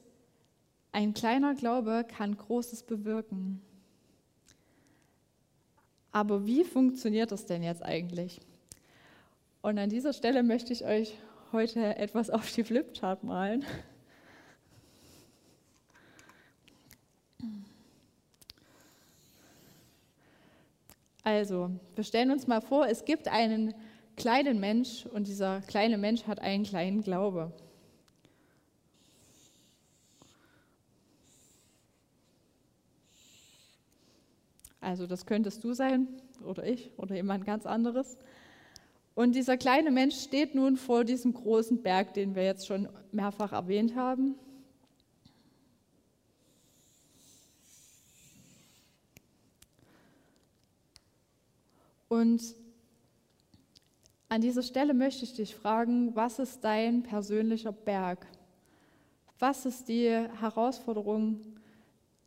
ein 0.92 1.14
kleiner 1.14 1.54
Glaube 1.54 2.04
kann 2.08 2.36
Großes 2.36 2.82
bewirken. 2.82 3.62
Aber 6.12 6.48
wie 6.48 6.64
funktioniert 6.64 7.32
das 7.32 7.46
denn 7.46 7.62
jetzt 7.62 7.84
eigentlich? 7.84 8.40
Und 9.64 9.80
an 9.80 9.90
dieser 9.90 10.12
Stelle 10.12 10.44
möchte 10.44 10.74
ich 10.74 10.84
euch 10.84 11.18
heute 11.54 11.96
etwas 11.96 12.30
auf 12.30 12.52
die 12.52 12.66
Flipchart 12.66 13.24
malen. 13.24 13.64
Also, 21.24 21.72
wir 21.96 22.04
stellen 22.04 22.32
uns 22.32 22.46
mal 22.46 22.60
vor, 22.60 22.88
es 22.88 23.06
gibt 23.06 23.30
einen 23.30 23.74
kleinen 24.18 24.60
Mensch 24.60 25.06
und 25.06 25.30
dieser 25.30 25.62
kleine 25.62 25.98
Mensch 25.98 26.28
hat 26.28 26.40
einen 26.40 26.66
kleinen 26.66 27.02
Glaube. 27.02 27.54
Also 34.82 35.08
das 35.08 35.26
könntest 35.26 35.64
du 35.64 35.74
sein 35.74 36.10
oder 36.46 36.66
ich 36.66 36.92
oder 36.98 37.16
jemand 37.16 37.46
ganz 37.46 37.66
anderes. 37.66 38.18
Und 39.16 39.36
dieser 39.36 39.58
kleine 39.58 39.92
Mensch 39.92 40.16
steht 40.22 40.56
nun 40.56 40.76
vor 40.76 41.04
diesem 41.04 41.34
großen 41.34 41.84
Berg, 41.84 42.14
den 42.16 42.34
wir 42.36 42.44
jetzt 42.44 42.66
schon 42.66 42.90
mehrfach 43.12 43.52
erwähnt 43.52 43.96
haben. 43.96 44.36
Und 52.10 52.56
an 54.30 54.42
dieser 54.42 54.64
Stelle 54.64 54.96
möchte 54.96 55.26
ich 55.26 55.36
dich 55.36 55.56
fragen, 55.56 56.16
was 56.16 56.40
ist 56.40 56.64
dein 56.64 57.04
persönlicher 57.04 57.72
Berg? 57.72 58.26
Was 59.38 59.66
ist 59.66 59.90
die 59.90 60.10
Herausforderung, 60.10 61.42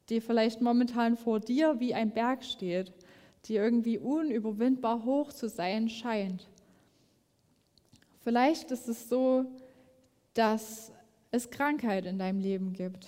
die 0.08 0.20
vielleicht 0.20 0.60
momentan 0.60 1.16
vor 1.16 1.40
dir 1.40 1.80
wie 1.80 1.94
ein 1.94 2.12
Berg 2.12 2.44
steht, 2.44 2.92
die 3.46 3.54
irgendwie 3.54 3.98
unüberwindbar 3.98 5.04
hoch 5.04 5.32
zu 5.32 5.48
sein 5.48 5.88
scheint? 5.88 6.48
Vielleicht 8.26 8.72
ist 8.72 8.88
es 8.88 9.08
so, 9.08 9.44
dass 10.34 10.90
es 11.30 11.48
Krankheit 11.48 12.06
in 12.06 12.18
deinem 12.18 12.40
Leben 12.40 12.72
gibt. 12.72 13.06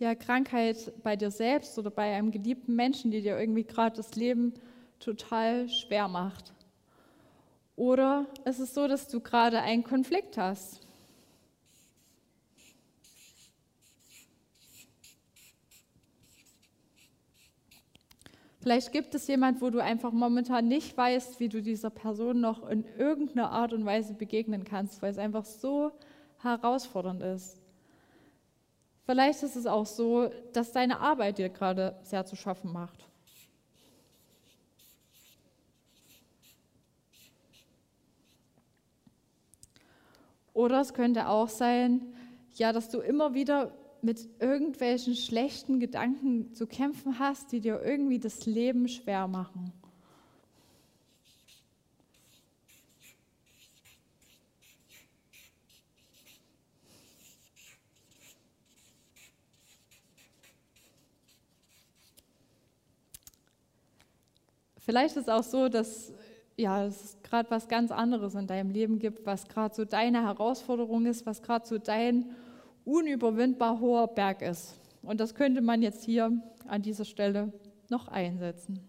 Ja, 0.00 0.16
Krankheit 0.16 0.92
bei 1.04 1.14
dir 1.14 1.30
selbst 1.30 1.78
oder 1.78 1.92
bei 1.92 2.16
einem 2.16 2.32
geliebten 2.32 2.74
Menschen, 2.74 3.12
die 3.12 3.22
dir 3.22 3.38
irgendwie 3.38 3.62
gerade 3.62 3.94
das 3.94 4.16
Leben 4.16 4.54
total 4.98 5.68
schwer 5.68 6.08
macht. 6.08 6.52
Oder 7.76 8.26
es 8.44 8.58
ist 8.58 8.74
so, 8.74 8.88
dass 8.88 9.06
du 9.06 9.20
gerade 9.20 9.60
einen 9.60 9.84
Konflikt 9.84 10.36
hast. 10.36 10.81
Vielleicht 18.62 18.92
gibt 18.92 19.12
es 19.16 19.26
jemand, 19.26 19.60
wo 19.60 19.70
du 19.70 19.80
einfach 19.80 20.12
momentan 20.12 20.68
nicht 20.68 20.96
weißt, 20.96 21.40
wie 21.40 21.48
du 21.48 21.60
dieser 21.60 21.90
Person 21.90 22.40
noch 22.40 22.68
in 22.68 22.84
irgendeiner 22.96 23.50
Art 23.50 23.72
und 23.72 23.84
Weise 23.84 24.14
begegnen 24.14 24.62
kannst, 24.62 25.02
weil 25.02 25.10
es 25.10 25.18
einfach 25.18 25.44
so 25.44 25.90
herausfordernd 26.38 27.22
ist. 27.22 27.60
Vielleicht 29.04 29.42
ist 29.42 29.56
es 29.56 29.66
auch 29.66 29.84
so, 29.84 30.30
dass 30.52 30.70
deine 30.70 31.00
Arbeit 31.00 31.38
dir 31.38 31.48
gerade 31.48 31.98
sehr 32.02 32.24
zu 32.24 32.36
schaffen 32.36 32.72
macht. 32.72 33.04
Oder 40.54 40.82
es 40.82 40.94
könnte 40.94 41.26
auch 41.26 41.48
sein, 41.48 42.14
ja, 42.54 42.72
dass 42.72 42.90
du 42.90 43.00
immer 43.00 43.34
wieder 43.34 43.72
mit 44.02 44.28
irgendwelchen 44.40 45.14
schlechten 45.14 45.78
Gedanken 45.78 46.52
zu 46.54 46.66
kämpfen 46.66 47.20
hast, 47.20 47.52
die 47.52 47.60
dir 47.60 47.80
irgendwie 47.82 48.18
das 48.18 48.46
Leben 48.46 48.88
schwer 48.88 49.28
machen. 49.28 49.72
Vielleicht 64.78 65.16
ist 65.16 65.22
es 65.22 65.28
auch 65.28 65.44
so, 65.44 65.68
dass 65.68 66.12
ja, 66.56 66.84
es 66.84 67.16
gerade 67.22 67.50
was 67.50 67.68
ganz 67.68 67.92
anderes 67.92 68.34
in 68.34 68.48
deinem 68.48 68.70
Leben 68.70 68.98
gibt, 68.98 69.24
was 69.24 69.46
gerade 69.46 69.74
so 69.74 69.84
deine 69.84 70.22
Herausforderung 70.22 71.06
ist, 71.06 71.24
was 71.24 71.40
gerade 71.40 71.66
so 71.66 71.78
dein 71.78 72.34
unüberwindbar 72.84 73.80
hoher 73.80 74.08
Berg 74.08 74.42
ist. 74.42 74.78
Und 75.02 75.20
das 75.20 75.34
könnte 75.34 75.60
man 75.60 75.82
jetzt 75.82 76.04
hier 76.04 76.32
an 76.66 76.82
dieser 76.82 77.04
Stelle 77.04 77.52
noch 77.88 78.08
einsetzen. 78.08 78.80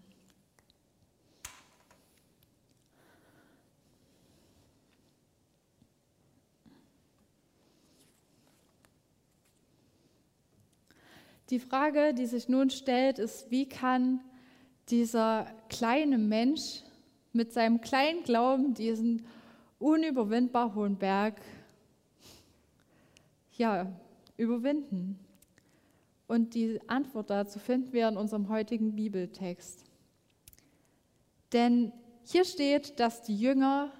Die 11.50 11.58
Frage, 11.58 12.14
die 12.14 12.26
sich 12.26 12.48
nun 12.48 12.70
stellt, 12.70 13.18
ist, 13.18 13.50
wie 13.50 13.68
kann 13.68 14.20
dieser 14.88 15.46
kleine 15.68 16.16
Mensch 16.16 16.82
mit 17.32 17.52
seinem 17.52 17.80
kleinen 17.80 18.22
Glauben 18.22 18.74
diesen 18.74 19.26
unüberwindbar 19.78 20.74
hohen 20.74 20.96
Berg 20.96 21.40
ja, 23.56 23.92
überwinden? 24.36 25.18
Und 26.26 26.54
die 26.54 26.80
Antwort 26.88 27.30
dazu 27.30 27.58
finden 27.58 27.92
wir 27.92 28.08
in 28.08 28.16
unserem 28.16 28.48
heutigen 28.48 28.96
Bibeltext. 28.96 29.84
Denn 31.52 31.92
hier 32.24 32.44
steht, 32.44 32.98
dass 32.98 33.22
die 33.22 33.36
Jünger 33.36 33.92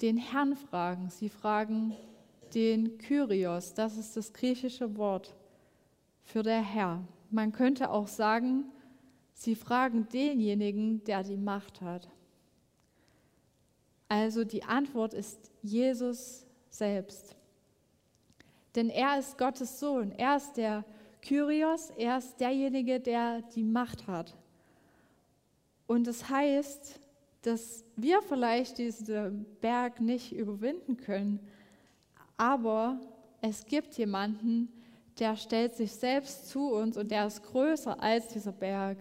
den 0.00 0.16
Herrn 0.16 0.56
fragen. 0.56 1.10
Sie 1.10 1.28
fragen 1.28 1.94
den 2.54 2.98
Kyrios, 2.98 3.74
das 3.74 3.96
ist 3.96 4.16
das 4.16 4.32
griechische 4.32 4.96
Wort 4.96 5.34
für 6.22 6.42
der 6.42 6.62
Herr. 6.62 7.06
Man 7.30 7.52
könnte 7.52 7.90
auch 7.90 8.06
sagen, 8.06 8.66
Sie 9.36 9.56
fragen 9.56 10.08
denjenigen, 10.12 11.02
der 11.04 11.24
die 11.24 11.36
Macht 11.36 11.80
hat. 11.80 12.08
Also 14.08 14.44
die 14.44 14.62
Antwort 14.62 15.12
ist 15.12 15.50
Jesus 15.60 16.46
selbst. 16.70 17.33
Denn 18.74 18.90
er 18.90 19.18
ist 19.18 19.38
Gottes 19.38 19.78
Sohn. 19.78 20.12
Er 20.12 20.36
ist 20.36 20.56
der 20.56 20.84
Kyrios, 21.22 21.90
er 21.96 22.18
ist 22.18 22.38
derjenige, 22.38 23.00
der 23.00 23.42
die 23.54 23.62
Macht 23.62 24.06
hat. 24.06 24.34
Und 25.86 26.06
das 26.06 26.28
heißt, 26.28 27.00
dass 27.42 27.84
wir 27.96 28.22
vielleicht 28.22 28.78
diesen 28.78 29.44
Berg 29.60 30.00
nicht 30.00 30.32
überwinden 30.32 30.96
können, 30.96 31.40
aber 32.36 32.98
es 33.40 33.66
gibt 33.66 33.94
jemanden, 33.94 34.72
der 35.18 35.36
stellt 35.36 35.74
sich 35.74 35.92
selbst 35.92 36.48
zu 36.48 36.72
uns 36.72 36.96
und 36.96 37.10
der 37.10 37.26
ist 37.26 37.42
größer 37.42 38.02
als 38.02 38.28
dieser 38.28 38.52
Berg. 38.52 38.98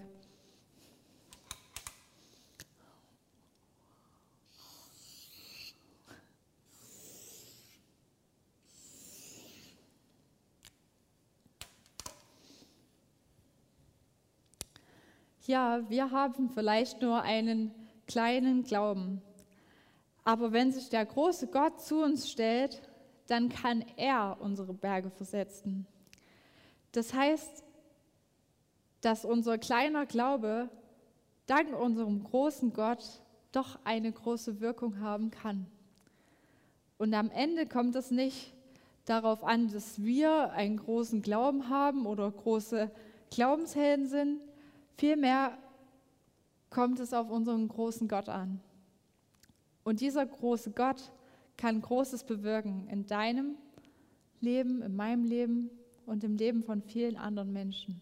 Ja, 15.46 15.82
wir 15.90 16.12
haben 16.12 16.50
vielleicht 16.50 17.02
nur 17.02 17.22
einen 17.22 17.76
kleinen 18.08 18.64
Glauben. 18.64 19.22
Aber 20.24 20.54
wenn 20.54 20.72
sich 20.72 20.88
der 20.88 21.06
große 21.06 21.48
Gott 21.48 21.82
zu 21.82 22.02
uns 22.02 22.30
stellt, 22.30 22.82
dann 23.28 23.50
kann 23.50 23.84
er 23.98 24.38
unsere 24.40 24.74
Berge 24.74 25.10
versetzen. 25.10 25.86
Das 26.94 27.14
heißt, 27.14 27.62
dass 29.02 29.26
unser 29.26 29.58
kleiner 29.58 30.06
Glaube 30.06 30.70
dank 31.46 31.78
unserem 31.78 32.24
großen 32.24 32.72
Gott 32.72 33.04
doch 33.52 33.80
eine 33.84 34.14
große 34.14 34.62
Wirkung 34.62 35.02
haben 35.02 35.30
kann. 35.30 35.66
Und 36.98 37.14
am 37.14 37.30
Ende 37.30 37.68
kommt 37.68 37.98
es 37.98 38.12
nicht 38.12 38.54
darauf 39.04 39.44
an, 39.44 39.68
dass 39.68 40.02
wir 40.02 40.52
einen 40.52 40.78
großen 40.78 41.22
Glauben 41.22 41.68
haben 41.68 42.06
oder 42.06 42.32
große 42.32 42.90
Glaubenshelden 43.30 44.08
sind, 44.08 44.40
Vielmehr 44.98 45.58
kommt 46.70 47.00
es 47.00 47.14
auf 47.14 47.30
unseren 47.30 47.68
großen 47.68 48.08
Gott 48.08 48.30
an. 48.30 48.60
Und 49.84 50.02
dieser 50.02 50.26
große 50.26 50.72
Gott 50.72 51.12
kann 51.58 51.82
Großes 51.82 52.24
bewirken 52.24 52.88
in 52.88 53.06
deinem 53.06 53.56
Leben, 54.40 54.82
in 54.82 54.96
meinem 54.96 55.24
Leben 55.24 55.70
und 56.06 56.24
im 56.24 56.36
Leben 56.36 56.64
von 56.64 56.82
vielen 56.82 57.16
anderen 57.16 57.54
Menschen. 57.54 58.02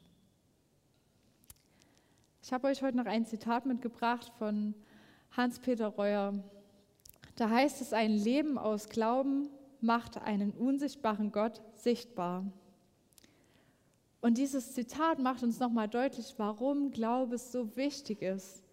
Ich 2.44 2.52
habe 2.52 2.68
euch 2.68 2.82
heute 2.82 2.98
noch 2.98 3.06
ein 3.06 3.26
Zitat 3.26 3.66
mitgebracht 3.66 4.32
von 4.38 4.74
Hans-Peter 5.32 5.88
Reuer. 5.88 6.34
Da 7.36 7.50
heißt 7.50 7.82
es, 7.82 7.94
ein 7.94 8.12
Leben 8.12 8.58
aus 8.58 8.90
Glauben 8.90 9.50
macht 9.80 10.18
einen 10.22 10.52
unsichtbaren 10.52 11.32
Gott 11.32 11.62
sichtbar. 11.76 12.46
Und 14.22 14.38
dieses 14.38 14.74
Zitat 14.74 15.18
macht 15.18 15.42
uns 15.42 15.60
nochmal 15.60 15.90
deutlich, 15.90 16.36
warum 16.38 16.92
Glaube 16.92 17.40
so 17.40 17.76
wichtig 17.76 18.22
ist. 18.22 18.64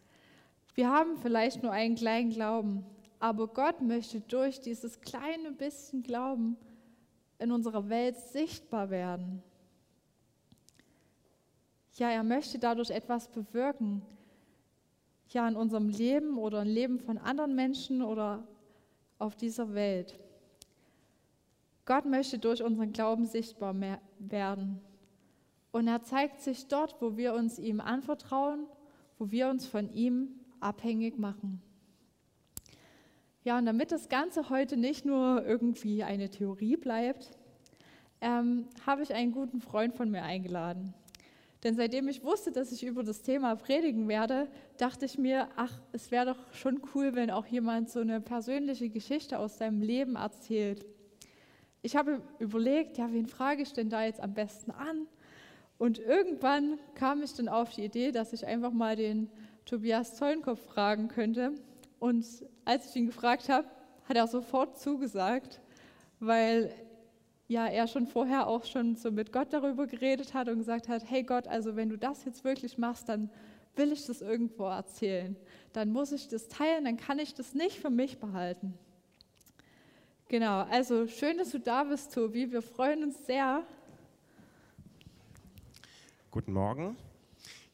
Wir 0.74 0.90
haben 0.90 1.16
vielleicht 1.16 1.62
nur 1.62 1.72
einen 1.72 1.96
kleinen 1.96 2.30
Glauben, 2.30 2.84
aber 3.18 3.48
Gott 3.48 3.80
möchte 3.80 4.20
durch 4.20 4.60
dieses 4.60 5.00
kleine 5.00 5.50
bisschen 5.52 6.02
Glauben 6.02 6.56
in 7.38 7.50
unserer 7.50 7.88
Welt 7.88 8.16
sichtbar 8.16 8.90
werden. 8.90 9.42
Ja, 11.94 12.10
er 12.10 12.22
möchte 12.22 12.58
dadurch 12.58 12.90
etwas 12.90 13.28
bewirken. 13.28 14.02
Ja, 15.30 15.48
in 15.48 15.56
unserem 15.56 15.88
Leben 15.88 16.38
oder 16.38 16.62
im 16.62 16.68
Leben 16.68 17.00
von 17.00 17.18
anderen 17.18 17.54
Menschen 17.54 18.02
oder 18.02 18.46
auf 19.18 19.34
dieser 19.34 19.74
Welt. 19.74 20.18
Gott 21.86 22.04
möchte 22.04 22.38
durch 22.38 22.62
unseren 22.62 22.92
Glauben 22.92 23.26
sichtbar 23.26 23.74
werden. 24.18 24.80
Und 25.78 25.86
er 25.86 26.02
zeigt 26.02 26.40
sich 26.40 26.66
dort, 26.66 27.00
wo 27.00 27.16
wir 27.16 27.34
uns 27.34 27.56
ihm 27.60 27.80
anvertrauen, 27.80 28.66
wo 29.16 29.30
wir 29.30 29.48
uns 29.48 29.64
von 29.64 29.92
ihm 29.92 30.30
abhängig 30.58 31.20
machen. 31.20 31.62
Ja, 33.44 33.58
und 33.58 33.66
damit 33.66 33.92
das 33.92 34.08
Ganze 34.08 34.50
heute 34.50 34.76
nicht 34.76 35.04
nur 35.04 35.46
irgendwie 35.46 36.02
eine 36.02 36.30
Theorie 36.30 36.76
bleibt, 36.76 37.30
ähm, 38.20 38.66
habe 38.86 39.04
ich 39.04 39.14
einen 39.14 39.30
guten 39.30 39.60
Freund 39.60 39.94
von 39.94 40.10
mir 40.10 40.24
eingeladen. 40.24 40.94
Denn 41.62 41.76
seitdem 41.76 42.08
ich 42.08 42.24
wusste, 42.24 42.50
dass 42.50 42.72
ich 42.72 42.82
über 42.82 43.04
das 43.04 43.22
Thema 43.22 43.54
predigen 43.54 44.08
werde, 44.08 44.48
dachte 44.78 45.04
ich 45.04 45.16
mir, 45.16 45.46
ach, 45.54 45.80
es 45.92 46.10
wäre 46.10 46.26
doch 46.26 46.52
schon 46.54 46.82
cool, 46.92 47.14
wenn 47.14 47.30
auch 47.30 47.46
jemand 47.46 47.88
so 47.88 48.00
eine 48.00 48.20
persönliche 48.20 48.88
Geschichte 48.88 49.38
aus 49.38 49.58
seinem 49.58 49.80
Leben 49.80 50.16
erzählt. 50.16 50.84
Ich 51.82 51.94
habe 51.94 52.20
überlegt, 52.40 52.98
ja, 52.98 53.12
wen 53.12 53.28
frage 53.28 53.62
ich 53.62 53.72
denn 53.72 53.90
da 53.90 54.02
jetzt 54.02 54.20
am 54.20 54.34
besten 54.34 54.72
an? 54.72 55.06
Und 55.78 56.00
irgendwann 56.00 56.78
kam 56.94 57.22
ich 57.22 57.34
dann 57.34 57.48
auf 57.48 57.72
die 57.72 57.84
Idee, 57.84 58.10
dass 58.10 58.32
ich 58.32 58.44
einfach 58.44 58.72
mal 58.72 58.96
den 58.96 59.30
Tobias 59.64 60.16
Zollenkopf 60.16 60.60
fragen 60.66 61.08
könnte. 61.08 61.52
Und 62.00 62.26
als 62.64 62.90
ich 62.90 62.96
ihn 62.96 63.06
gefragt 63.06 63.48
habe, 63.48 63.68
hat 64.08 64.16
er 64.16 64.26
sofort 64.26 64.78
zugesagt, 64.78 65.60
weil 66.18 66.72
ja 67.46 67.66
er 67.66 67.86
schon 67.86 68.06
vorher 68.06 68.46
auch 68.46 68.64
schon 68.64 68.96
so 68.96 69.10
mit 69.10 69.32
Gott 69.32 69.52
darüber 69.52 69.86
geredet 69.86 70.34
hat 70.34 70.48
und 70.48 70.58
gesagt 70.58 70.88
hat, 70.88 71.02
hey 71.08 71.22
Gott, 71.22 71.46
also 71.46 71.76
wenn 71.76 71.88
du 71.88 71.96
das 71.96 72.24
jetzt 72.24 72.44
wirklich 72.44 72.76
machst, 72.76 73.08
dann 73.08 73.30
will 73.76 73.92
ich 73.92 74.04
das 74.06 74.20
irgendwo 74.20 74.64
erzählen. 74.64 75.36
Dann 75.72 75.90
muss 75.90 76.12
ich 76.12 76.28
das 76.28 76.48
teilen, 76.48 76.84
dann 76.84 76.96
kann 76.96 77.18
ich 77.18 77.34
das 77.34 77.54
nicht 77.54 77.78
für 77.78 77.90
mich 77.90 78.18
behalten. 78.18 78.74
Genau, 80.28 80.62
also 80.64 81.06
schön, 81.06 81.38
dass 81.38 81.50
du 81.50 81.60
da 81.60 81.84
bist, 81.84 82.12
Tobi. 82.12 82.52
Wir 82.52 82.60
freuen 82.60 83.02
uns 83.02 83.24
sehr. 83.24 83.64
Guten 86.38 86.52
Morgen. 86.52 86.96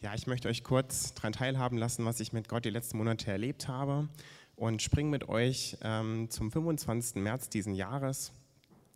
Ja, 0.01 0.15
ich 0.15 0.27
möchte 0.27 0.49
euch 0.49 0.65
kurz 0.65 1.13
daran 1.13 1.35
teilhaben 1.35 1.77
lassen, 1.77 2.07
was 2.07 2.19
ich 2.19 2.33
mit 2.33 2.49
Gott 2.49 2.65
die 2.65 2.71
letzten 2.71 2.97
Monate 2.97 3.31
erlebt 3.31 3.69
habe 3.69 4.09
und 4.57 4.81
springe 4.81 5.11
mit 5.11 5.29
euch 5.29 5.77
ähm, 5.83 6.31
zum 6.31 6.51
25. 6.51 7.17
März 7.17 7.51
diesen 7.51 7.75
Jahres. 7.75 8.33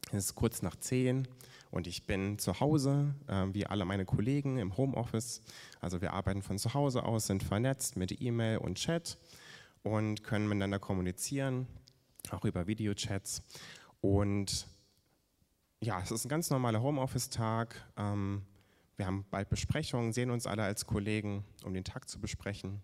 Es 0.06 0.24
ist 0.24 0.36
kurz 0.36 0.62
nach 0.62 0.74
10 0.74 1.28
und 1.70 1.86
ich 1.86 2.06
bin 2.06 2.38
zu 2.38 2.60
Hause, 2.60 3.14
äh, 3.26 3.44
wie 3.52 3.66
alle 3.66 3.84
meine 3.84 4.06
Kollegen 4.06 4.56
im 4.56 4.74
Homeoffice. 4.78 5.42
Also 5.82 6.00
wir 6.00 6.14
arbeiten 6.14 6.40
von 6.40 6.56
zu 6.56 6.72
Hause 6.72 7.02
aus, 7.02 7.26
sind 7.26 7.42
vernetzt 7.42 7.98
mit 7.98 8.22
E-Mail 8.22 8.56
und 8.56 8.76
Chat 8.76 9.18
und 9.82 10.24
können 10.24 10.48
miteinander 10.48 10.78
kommunizieren, 10.78 11.66
auch 12.30 12.46
über 12.46 12.66
Videochats. 12.66 13.42
Und 14.00 14.66
ja, 15.82 16.00
es 16.00 16.10
ist 16.10 16.24
ein 16.24 16.30
ganz 16.30 16.48
normaler 16.48 16.80
Homeoffice-Tag. 16.80 17.84
Ähm, 17.98 18.46
wir 18.98 19.06
haben 19.06 19.24
bald 19.30 19.48
Besprechungen, 19.48 20.12
sehen 20.12 20.30
uns 20.30 20.46
alle 20.46 20.64
als 20.64 20.84
Kollegen, 20.84 21.44
um 21.64 21.72
den 21.72 21.84
Tag 21.84 22.08
zu 22.08 22.20
besprechen. 22.20 22.82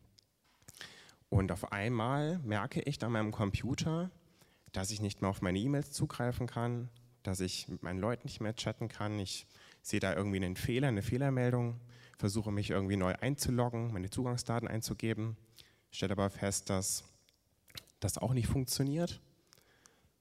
Und 1.28 1.50
auf 1.50 1.72
einmal 1.72 2.38
merke 2.38 2.80
ich 2.80 3.02
an 3.02 3.10
meinem 3.10 3.32
Computer, 3.32 4.12
dass 4.70 4.92
ich 4.92 5.00
nicht 5.00 5.20
mehr 5.20 5.30
auf 5.30 5.42
meine 5.42 5.58
E-Mails 5.58 5.90
zugreifen 5.90 6.46
kann, 6.46 6.88
dass 7.24 7.40
ich 7.40 7.66
mit 7.68 7.82
meinen 7.82 7.98
Leuten 7.98 8.22
nicht 8.26 8.40
mehr 8.40 8.54
chatten 8.54 8.86
kann. 8.86 9.18
Ich 9.18 9.46
sehe 9.82 9.98
da 9.98 10.14
irgendwie 10.14 10.36
einen 10.36 10.54
Fehler, 10.54 10.88
eine 10.88 11.02
Fehlermeldung, 11.02 11.80
versuche 12.16 12.52
mich 12.52 12.70
irgendwie 12.70 12.96
neu 12.96 13.14
einzuloggen, 13.16 13.92
meine 13.92 14.08
Zugangsdaten 14.08 14.68
einzugeben, 14.68 15.36
stelle 15.90 16.12
aber 16.12 16.30
fest, 16.30 16.70
dass 16.70 17.02
das 17.98 18.18
auch 18.18 18.34
nicht 18.34 18.46
funktioniert 18.46 19.20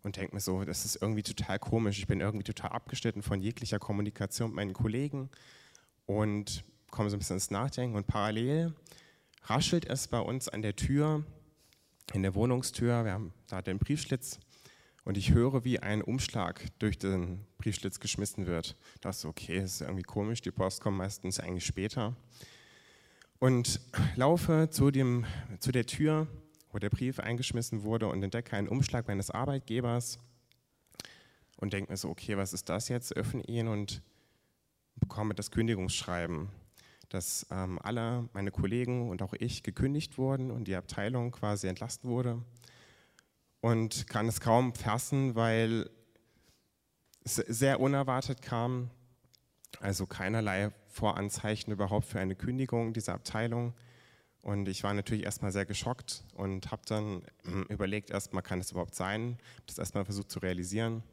und 0.02 0.18
denke 0.18 0.34
mir 0.34 0.42
so, 0.42 0.66
das 0.66 0.86
ist 0.86 1.00
irgendwie 1.02 1.24
total 1.24 1.60
komisch. 1.60 2.00
Ich 2.00 2.08
bin 2.08 2.20
irgendwie 2.20 2.44
total 2.44 2.72
abgeschnitten 2.72 3.22
von 3.22 3.42
jeglicher 3.42 3.78
Kommunikation 3.78 4.50
mit 4.50 4.56
meinen 4.56 4.74
Kollegen 4.74 5.30
und 6.06 6.64
komme 6.92 7.10
so 7.10 7.16
ein 7.16 7.20
bisschen 7.20 7.38
ins 7.38 7.52
Nachdenken 7.52 7.96
und 7.96 8.08
parallel 8.08 8.74
raschelt 9.44 9.86
es 9.86 10.08
bei 10.08 10.20
uns 10.20 10.50
an 10.50 10.62
der 10.62 10.76
Tür, 10.76 11.24
in 12.14 12.24
der 12.24 12.36
Wohnungstür, 12.36 13.06
wir 13.06 13.14
haben 13.14 13.34
da 13.48 13.62
den 13.62 13.80
Briefschlitz 13.80 14.40
und 15.06 15.18
ich 15.18 15.34
höre, 15.34 15.64
wie 15.64 15.80
ein 15.80 16.02
Umschlag 16.02 16.66
durch 16.80 16.98
den 16.98 17.46
Briefschlitz 17.58 18.00
geschmissen 18.00 18.46
wird. 18.46 18.76
Das 19.02 19.20
ist 19.20 19.26
okay, 19.26 19.62
das 19.62 19.76
ist 19.76 19.82
irgendwie 19.82 20.04
komisch, 20.04 20.42
die 20.42 20.52
Post 20.52 20.82
kommt 20.82 20.98
meistens 20.98 21.40
eigentlich 21.40 21.66
später. 21.66 22.16
Und 23.40 23.82
laufe 24.16 24.70
zu, 24.70 24.92
dem, 24.92 25.26
zu 25.60 25.72
der 25.72 25.86
Tür, 25.86 26.28
wo 26.72 26.80
der 26.80 26.90
Brief 26.90 27.20
eingeschmissen 27.20 27.84
wurde 27.84 28.08
und 28.08 28.24
entdecke 28.24 28.56
einen 28.56 28.70
Umschlag 28.70 29.08
meines 29.08 29.30
Arbeitgebers 29.30 30.20
und 31.58 31.74
denke 31.74 31.92
mir 31.92 31.98
so, 31.98 32.10
okay, 32.10 32.38
was 32.38 32.54
ist 32.54 32.70
das 32.70 32.88
jetzt? 32.88 33.16
Öffne 33.16 33.44
ihn 33.44 33.68
und 33.68 34.02
bekomme 35.04 35.36
das 35.36 35.52
Kündigungsschreiben, 35.52 36.48
dass 37.10 37.46
ähm, 37.52 37.78
alle 37.84 38.30
meine 38.32 38.52
Kollegen 38.52 39.10
und 39.10 39.22
auch 39.22 39.34
ich 39.34 39.62
gekündigt 39.62 40.18
wurden 40.18 40.50
und 40.50 40.70
die 40.70 40.78
Abteilung 40.78 41.32
quasi 41.32 41.68
entlassen 41.68 42.10
wurde 42.10 42.42
und 43.60 44.08
kann 44.08 44.30
es 44.30 44.40
kaum 44.40 44.74
fassen, 44.74 45.36
weil 45.36 45.90
es 47.26 47.36
sehr 47.36 47.82
unerwartet 47.82 48.42
kam, 48.42 48.92
also 49.82 50.06
keinerlei 50.06 50.72
Voranzeichen 50.88 51.74
überhaupt 51.74 52.06
für 52.06 52.22
eine 52.22 52.36
Kündigung 52.36 52.94
dieser 52.94 53.14
Abteilung. 53.14 53.74
Und 54.42 54.70
ich 54.70 54.84
war 54.84 54.94
natürlich 54.94 55.24
erstmal 55.24 55.52
sehr 55.52 55.66
geschockt 55.66 56.24
und 56.34 56.72
habe 56.72 56.84
dann 56.86 57.24
hm, 57.44 57.64
überlegt, 57.64 58.10
erstmal 58.10 58.44
kann 58.44 58.62
es 58.62 58.72
überhaupt 58.72 58.96
sein, 58.96 59.38
das 59.66 59.78
erstmal 59.78 60.06
versucht 60.06 60.32
zu 60.32 60.40
realisieren. 60.40 61.04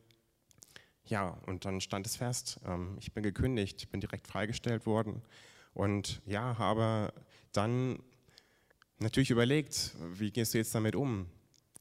Ja, 1.04 1.38
und 1.46 1.64
dann 1.64 1.80
stand 1.80 2.06
es 2.06 2.16
fest, 2.16 2.60
ähm, 2.66 2.96
ich 3.00 3.12
bin 3.12 3.22
gekündigt, 3.22 3.82
ich 3.82 3.88
bin 3.88 4.00
direkt 4.00 4.26
freigestellt 4.26 4.86
worden 4.86 5.22
und 5.74 6.22
ja, 6.26 6.58
habe 6.58 7.12
dann 7.52 8.00
natürlich 8.98 9.30
überlegt, 9.30 9.94
wie 10.12 10.30
gehst 10.30 10.54
du 10.54 10.58
jetzt 10.58 10.74
damit 10.74 10.94
um? 10.94 11.26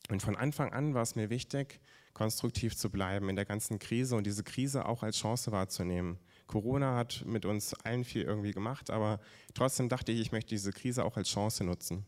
Und 0.10 0.22
von 0.22 0.36
Anfang 0.36 0.74
an 0.74 0.94
war 0.96 1.04
es 1.04 1.16
mir 1.16 1.30
wichtig, 1.30 1.80
konstruktiv 2.14 2.76
zu 2.76 2.90
bleiben 2.90 3.30
in 3.30 3.36
der 3.36 3.46
ganzen 3.46 3.78
Krise 3.78 4.16
und 4.16 4.26
diese 4.26 4.44
Krise 4.44 4.86
auch 4.86 5.04
als 5.04 5.18
Chance 5.18 5.52
wahrzunehmen. 5.52 6.18
Corona 6.48 6.96
hat 6.96 7.24
mit 7.26 7.46
uns 7.46 7.76
allen 7.86 8.04
viel 8.04 8.24
irgendwie 8.24 8.52
gemacht, 8.52 8.90
aber 8.90 9.20
trotzdem 9.54 9.88
dachte 9.88 10.12
ich, 10.12 10.20
ich 10.20 10.32
möchte 10.32 10.50
diese 10.50 10.72
Krise 10.72 11.06
auch 11.06 11.16
als 11.16 11.30
Chance 11.30 11.64
nutzen. 11.64 12.06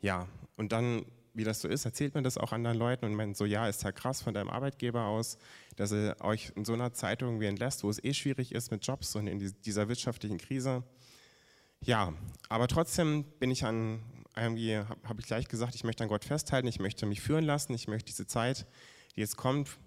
Ja, 0.00 0.26
und 0.56 0.72
dann, 0.72 1.06
wie 1.32 1.44
das 1.44 1.60
so 1.60 1.68
ist, 1.68 1.84
erzählt 1.84 2.14
man 2.14 2.24
das 2.24 2.36
auch 2.36 2.52
anderen 2.52 2.76
Leuten 2.76 3.04
und 3.04 3.14
meint 3.14 3.36
so, 3.36 3.44
ja, 3.44 3.68
ist 3.68 3.84
ja 3.84 3.92
krass 3.92 4.20
von 4.20 4.34
deinem 4.34 4.50
Arbeitgeber 4.50 5.06
aus, 5.06 5.38
dass 5.76 5.92
er 5.92 6.20
euch 6.20 6.52
in 6.56 6.64
so 6.64 6.72
einer 6.72 6.92
Zeit 6.92 7.22
irgendwie 7.22 7.46
entlässt, 7.46 7.84
wo 7.84 7.90
es 7.90 8.02
eh 8.02 8.14
schwierig 8.14 8.52
ist 8.52 8.70
mit 8.70 8.86
Jobs 8.86 9.14
und 9.16 9.26
in 9.26 9.38
dieser 9.64 9.88
wirtschaftlichen 9.88 10.38
Krise. 10.38 10.82
Ja, 11.80 12.12
aber 12.48 12.68
trotzdem 12.68 13.24
bin 13.38 13.50
ich 13.50 13.64
an 13.64 14.02
irgendwie 14.36 14.78
habe 14.78 15.20
ich 15.20 15.26
gleich 15.26 15.48
gesagt, 15.48 15.74
ich 15.74 15.84
möchte 15.84 16.04
an 16.04 16.08
Gott 16.08 16.24
festhalten, 16.24 16.66
ich 16.66 16.80
möchte 16.80 17.06
mich 17.06 17.20
führen 17.20 17.44
lassen, 17.44 17.74
ich 17.74 17.88
möchte 17.88 18.06
diese 18.06 18.26
Zeit, 18.26 18.66
die 19.14 19.20
jetzt 19.20 19.36
kommt, 19.36 19.78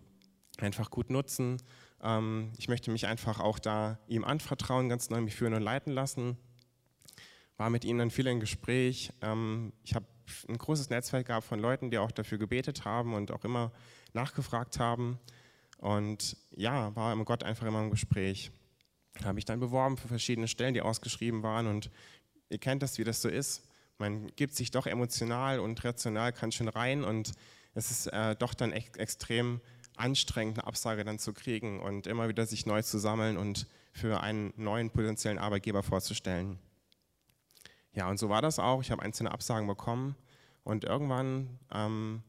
einfach 0.59 0.91
gut 0.91 1.09
nutzen. 1.09 1.61
Ähm, 2.01 2.51
ich 2.57 2.67
möchte 2.67 2.91
mich 2.91 3.07
einfach 3.07 3.39
auch 3.39 3.59
da 3.59 3.99
ihm 4.07 4.23
anvertrauen, 4.23 4.89
ganz 4.89 5.09
neu 5.09 5.21
mich 5.21 5.35
führen 5.35 5.53
und 5.53 5.61
leiten 5.61 5.91
lassen. 5.91 6.37
War 7.57 7.69
mit 7.69 7.85
ihnen 7.85 7.99
dann 7.99 8.11
viel 8.11 8.27
im 8.27 8.39
Gespräch. 8.39 9.11
Ähm, 9.21 9.73
ich 9.83 9.95
habe 9.95 10.05
ein 10.47 10.57
großes 10.57 10.89
Netzwerk 10.89 11.27
gehabt 11.27 11.45
von 11.45 11.59
Leuten, 11.59 11.89
die 11.89 11.97
auch 11.97 12.11
dafür 12.11 12.37
gebetet 12.37 12.85
haben 12.85 13.13
und 13.13 13.31
auch 13.31 13.43
immer 13.43 13.71
nachgefragt 14.13 14.79
haben. 14.79 15.19
Und 15.85 16.37
ja, 16.51 16.95
war 16.95 17.15
mit 17.15 17.25
Gott 17.25 17.43
einfach 17.43 17.67
immer 17.67 17.81
im 17.81 17.91
Gespräch. 17.91 18.51
Habe 19.23 19.35
mich 19.35 19.45
dann 19.45 19.59
beworben 19.59 19.97
für 19.97 20.07
verschiedene 20.07 20.47
Stellen, 20.47 20.73
die 20.73 20.81
ausgeschrieben 20.81 21.43
waren. 21.43 21.67
Und 21.67 21.91
ihr 22.49 22.57
kennt 22.57 22.81
das, 22.81 22.97
wie 22.97 23.03
das 23.03 23.21
so 23.21 23.29
ist 23.29 23.63
man 23.97 24.27
gibt 24.35 24.55
sich 24.55 24.71
doch 24.71 24.87
emotional 24.87 25.59
und 25.59 25.83
rational 25.83 26.31
ganz 26.33 26.55
schön 26.55 26.67
rein 26.67 27.03
und 27.03 27.31
es 27.73 27.91
ist 27.91 28.07
äh, 28.07 28.35
doch 28.35 28.53
dann 28.53 28.71
echt 28.71 28.97
extrem 28.97 29.61
anstrengend, 29.95 30.59
eine 30.59 30.67
Absage 30.67 31.03
dann 31.03 31.19
zu 31.19 31.33
kriegen 31.33 31.81
und 31.81 32.07
immer 32.07 32.27
wieder 32.27 32.45
sich 32.45 32.65
neu 32.65 32.81
zu 32.81 32.99
sammeln 32.99 33.37
und 33.37 33.67
für 33.93 34.21
einen 34.21 34.53
neuen 34.57 34.89
potenziellen 34.89 35.39
Arbeitgeber 35.39 35.83
vorzustellen. 35.83 36.59
Ja, 37.93 38.09
und 38.09 38.17
so 38.17 38.27
war 38.27 38.41
das 38.41 38.59
auch. 38.59 38.81
Ich 38.81 38.91
habe 38.91 39.01
einzelne 39.01 39.31
Absagen 39.31 39.67
bekommen 39.67 40.15
und 40.63 40.83
irgendwann, 40.83 41.59
ähm, 41.73 42.23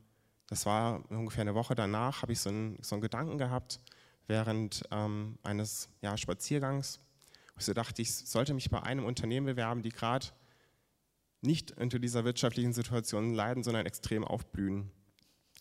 das 0.48 0.66
war 0.66 1.02
ungefähr 1.10 1.42
eine 1.42 1.54
Woche 1.54 1.74
danach, 1.74 2.22
habe 2.22 2.32
ich 2.32 2.40
so 2.40 2.50
einen, 2.50 2.78
so 2.82 2.94
einen 2.94 3.02
Gedanken 3.02 3.38
gehabt 3.38 3.80
während 4.26 4.82
ähm, 4.90 5.38
eines 5.42 5.88
ja, 6.00 6.16
Spaziergangs. 6.16 7.00
Ich 7.58 7.64
so 7.64 7.72
dachte, 7.72 8.02
ich 8.02 8.14
sollte 8.14 8.54
mich 8.54 8.70
bei 8.70 8.82
einem 8.82 9.04
Unternehmen 9.04 9.46
bewerben, 9.46 9.82
die 9.82 9.90
gerade 9.90 10.26
nicht 11.40 11.72
unter 11.78 11.98
dieser 11.98 12.24
wirtschaftlichen 12.24 12.72
Situation 12.72 13.34
leiden, 13.34 13.62
sondern 13.62 13.86
extrem 13.86 14.24
aufblühen. 14.24 14.90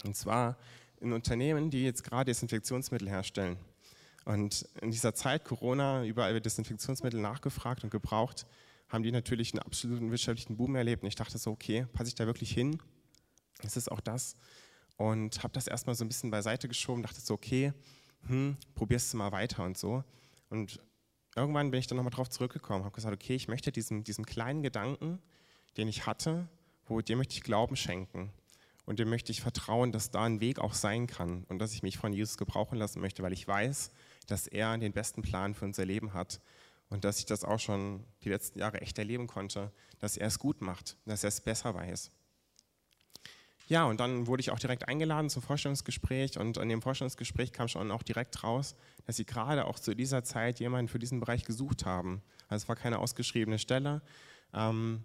Und 0.03 0.15
zwar 0.15 0.57
in 0.99 1.13
Unternehmen, 1.13 1.69
die 1.69 1.83
jetzt 1.83 2.03
gerade 2.03 2.25
Desinfektionsmittel 2.31 3.09
herstellen. 3.09 3.57
Und 4.25 4.67
in 4.81 4.91
dieser 4.91 5.13
Zeit 5.13 5.45
Corona, 5.45 6.03
überall 6.03 6.33
wird 6.33 6.45
Desinfektionsmittel 6.45 7.19
nachgefragt 7.19 7.83
und 7.83 7.91
gebraucht, 7.91 8.47
haben 8.89 9.03
die 9.03 9.11
natürlich 9.11 9.53
einen 9.53 9.61
absoluten 9.61 10.11
wirtschaftlichen 10.11 10.57
Boom 10.57 10.75
erlebt. 10.75 11.03
Und 11.03 11.07
ich 11.07 11.15
dachte 11.15 11.37
so, 11.37 11.51
okay, 11.51 11.85
passe 11.93 12.09
ich 12.09 12.15
da 12.15 12.25
wirklich 12.25 12.51
hin? 12.51 12.79
Ist 13.61 13.77
es 13.77 13.87
auch 13.87 13.99
das? 13.99 14.35
Und 14.97 15.43
habe 15.43 15.53
das 15.53 15.67
erstmal 15.67 15.95
so 15.95 16.05
ein 16.05 16.07
bisschen 16.07 16.31
beiseite 16.31 16.67
geschoben, 16.67 17.03
dachte 17.03 17.19
so, 17.19 17.33
okay, 17.33 17.73
hm, 18.27 18.57
probierst 18.75 19.13
du 19.13 19.17
mal 19.17 19.31
weiter 19.31 19.63
und 19.63 19.77
so. 19.77 20.03
Und 20.49 20.79
irgendwann 21.35 21.71
bin 21.71 21.79
ich 21.79 21.87
dann 21.87 21.97
nochmal 21.97 22.13
drauf 22.13 22.29
zurückgekommen, 22.29 22.85
habe 22.85 22.95
gesagt, 22.95 23.13
okay, 23.13 23.35
ich 23.35 23.47
möchte 23.47 23.71
diesem, 23.71 24.03
diesem 24.03 24.25
kleinen 24.25 24.63
Gedanken, 24.63 25.19
den 25.77 25.87
ich 25.87 26.05
hatte, 26.05 26.47
wo 26.85 27.01
dem 27.01 27.17
möchte 27.17 27.35
ich 27.35 27.43
Glauben 27.43 27.75
schenken. 27.75 28.31
Und 28.85 28.99
dem 28.99 29.09
möchte 29.09 29.31
ich 29.31 29.41
vertrauen, 29.41 29.91
dass 29.91 30.11
da 30.11 30.23
ein 30.23 30.39
Weg 30.39 30.59
auch 30.59 30.75
sein 30.75 31.07
kann 31.07 31.43
und 31.45 31.57
dass 31.57 31.73
ich 31.73 31.81
mich 31.81 31.97
von 31.97 32.13
Jesus 32.13 32.37
gebrauchen 32.37 32.77
lassen 32.77 33.01
möchte, 33.01 33.23
weil 33.23 33.33
ich 33.33 33.47
weiß, 33.47 33.91
dass 34.27 34.45
er 34.47 34.77
den 34.77 34.93
besten 34.93 35.23
Plan 35.23 35.55
für 35.55 35.65
unser 35.65 35.85
Leben 35.85 36.13
hat 36.13 36.39
und 36.89 37.03
dass 37.03 37.17
ich 37.17 37.25
das 37.25 37.43
auch 37.43 37.59
schon 37.59 38.05
die 38.23 38.29
letzten 38.29 38.59
Jahre 38.59 38.81
echt 38.81 38.99
erleben 38.99 39.25
konnte, 39.25 39.71
dass 39.99 40.17
er 40.17 40.27
es 40.27 40.37
gut 40.37 40.61
macht, 40.61 40.97
dass 41.05 41.23
er 41.23 41.29
es 41.29 41.41
besser 41.41 41.73
weiß. 41.73 42.11
Ja, 43.67 43.85
und 43.85 43.99
dann 43.99 44.27
wurde 44.27 44.41
ich 44.41 44.51
auch 44.51 44.59
direkt 44.59 44.87
eingeladen 44.87 45.29
zum 45.29 45.41
Vorstellungsgespräch 45.41 46.37
und 46.37 46.57
an 46.59 46.69
dem 46.69 46.83
Vorstellungsgespräch 46.83 47.51
kam 47.51 47.67
schon 47.67 47.91
auch 47.91 48.03
direkt 48.03 48.43
raus, 48.43 48.75
dass 49.05 49.15
sie 49.15 49.25
gerade 49.25 49.65
auch 49.65 49.79
zu 49.79 49.95
dieser 49.95 50.23
Zeit 50.23 50.59
jemanden 50.59 50.87
für 50.87 50.99
diesen 50.99 51.19
Bereich 51.19 51.45
gesucht 51.45 51.85
haben. 51.85 52.21
Also 52.47 52.63
es 52.63 52.69
war 52.69 52.75
keine 52.75 52.99
ausgeschriebene 52.99 53.57
Stelle, 53.57 54.03
ähm, 54.53 55.03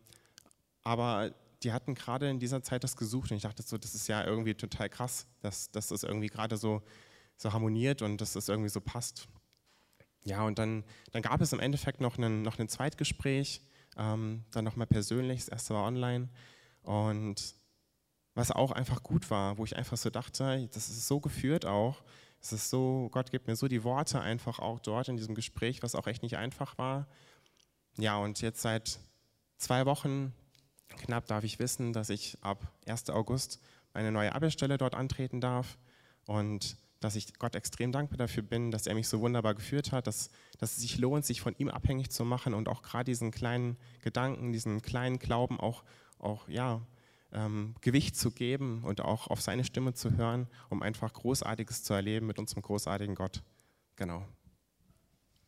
aber 0.82 1.32
die 1.62 1.72
hatten 1.72 1.94
gerade 1.94 2.28
in 2.28 2.38
dieser 2.38 2.62
Zeit 2.62 2.84
das 2.84 2.96
gesucht 2.96 3.30
und 3.30 3.38
ich 3.38 3.42
dachte 3.44 3.62
so, 3.62 3.78
das 3.78 3.94
ist 3.94 4.08
ja 4.08 4.24
irgendwie 4.24 4.54
total 4.54 4.90
krass, 4.90 5.26
dass, 5.40 5.70
dass 5.70 5.88
das 5.88 6.02
irgendwie 6.02 6.28
gerade 6.28 6.58
so, 6.58 6.82
so 7.38 7.54
harmoniert 7.54 8.02
und 8.02 8.20
dass 8.20 8.34
das 8.34 8.48
irgendwie 8.48 8.70
so 8.70 8.82
passt. 8.82 9.28
Ja, 10.24 10.42
und 10.42 10.58
dann, 10.58 10.84
dann 11.12 11.22
gab 11.22 11.40
es 11.40 11.54
im 11.54 11.60
Endeffekt 11.60 12.02
noch 12.02 12.18
ein 12.18 12.42
noch 12.42 12.58
einen 12.58 12.68
Zweitgespräch, 12.68 13.62
ähm, 13.96 14.44
dann 14.50 14.64
nochmal 14.64 14.86
persönlich, 14.86 15.40
das 15.40 15.48
erste 15.48 15.74
war 15.74 15.84
online 15.84 16.28
und 16.82 17.54
was 18.34 18.50
auch 18.50 18.70
einfach 18.70 19.02
gut 19.02 19.30
war, 19.30 19.58
wo 19.58 19.64
ich 19.64 19.76
einfach 19.76 19.96
so 19.96 20.10
dachte, 20.10 20.68
das 20.72 20.88
ist 20.88 21.06
so 21.06 21.20
geführt 21.20 21.66
auch, 21.66 22.02
es 22.40 22.52
ist 22.52 22.70
so, 22.70 23.08
Gott 23.12 23.30
gibt 23.30 23.46
mir 23.46 23.56
so 23.56 23.68
die 23.68 23.84
Worte 23.84 24.20
einfach 24.20 24.58
auch 24.58 24.80
dort 24.80 25.08
in 25.08 25.16
diesem 25.16 25.34
Gespräch, 25.34 25.82
was 25.82 25.94
auch 25.94 26.06
echt 26.06 26.22
nicht 26.22 26.36
einfach 26.36 26.78
war. 26.78 27.06
Ja, 27.98 28.16
und 28.16 28.40
jetzt 28.40 28.62
seit 28.62 28.98
zwei 29.58 29.84
Wochen 29.84 30.32
knapp 30.96 31.26
darf 31.26 31.44
ich 31.44 31.58
wissen, 31.58 31.92
dass 31.92 32.08
ich 32.08 32.38
ab 32.40 32.72
1. 32.86 33.10
August 33.10 33.60
meine 33.92 34.10
neue 34.10 34.34
Arbeitsstelle 34.34 34.78
dort 34.78 34.94
antreten 34.94 35.40
darf 35.40 35.78
und 36.26 36.76
dass 37.00 37.16
ich 37.16 37.38
Gott 37.38 37.54
extrem 37.54 37.92
dankbar 37.92 38.18
dafür 38.18 38.42
bin, 38.42 38.70
dass 38.70 38.86
er 38.86 38.94
mich 38.94 39.08
so 39.08 39.20
wunderbar 39.20 39.54
geführt 39.54 39.90
hat, 39.90 40.06
dass, 40.06 40.30
dass 40.58 40.72
es 40.72 40.78
sich 40.78 40.98
lohnt, 40.98 41.24
sich 41.24 41.40
von 41.40 41.54
ihm 41.56 41.68
abhängig 41.68 42.10
zu 42.10 42.24
machen 42.24 42.54
und 42.54 42.68
auch 42.68 42.82
gerade 42.82 43.04
diesen 43.04 43.30
kleinen 43.30 43.78
Gedanken, 44.02 44.52
diesen 44.52 44.82
kleinen 44.82 45.18
Glauben 45.18 45.58
auch, 45.58 45.82
auch 46.18 46.48
ja, 46.48 46.82
ähm, 47.32 47.74
Gewicht 47.80 48.16
zu 48.16 48.30
geben 48.30 48.82
und 48.84 49.00
auch 49.00 49.28
auf 49.28 49.40
seine 49.40 49.64
Stimme 49.64 49.94
zu 49.94 50.16
hören, 50.16 50.46
um 50.68 50.82
einfach 50.82 51.12
Großartiges 51.12 51.82
zu 51.82 51.94
erleben 51.94 52.26
mit 52.26 52.38
unserem 52.38 52.62
großartigen 52.62 53.14
Gott. 53.14 53.42
Genau. 53.96 54.24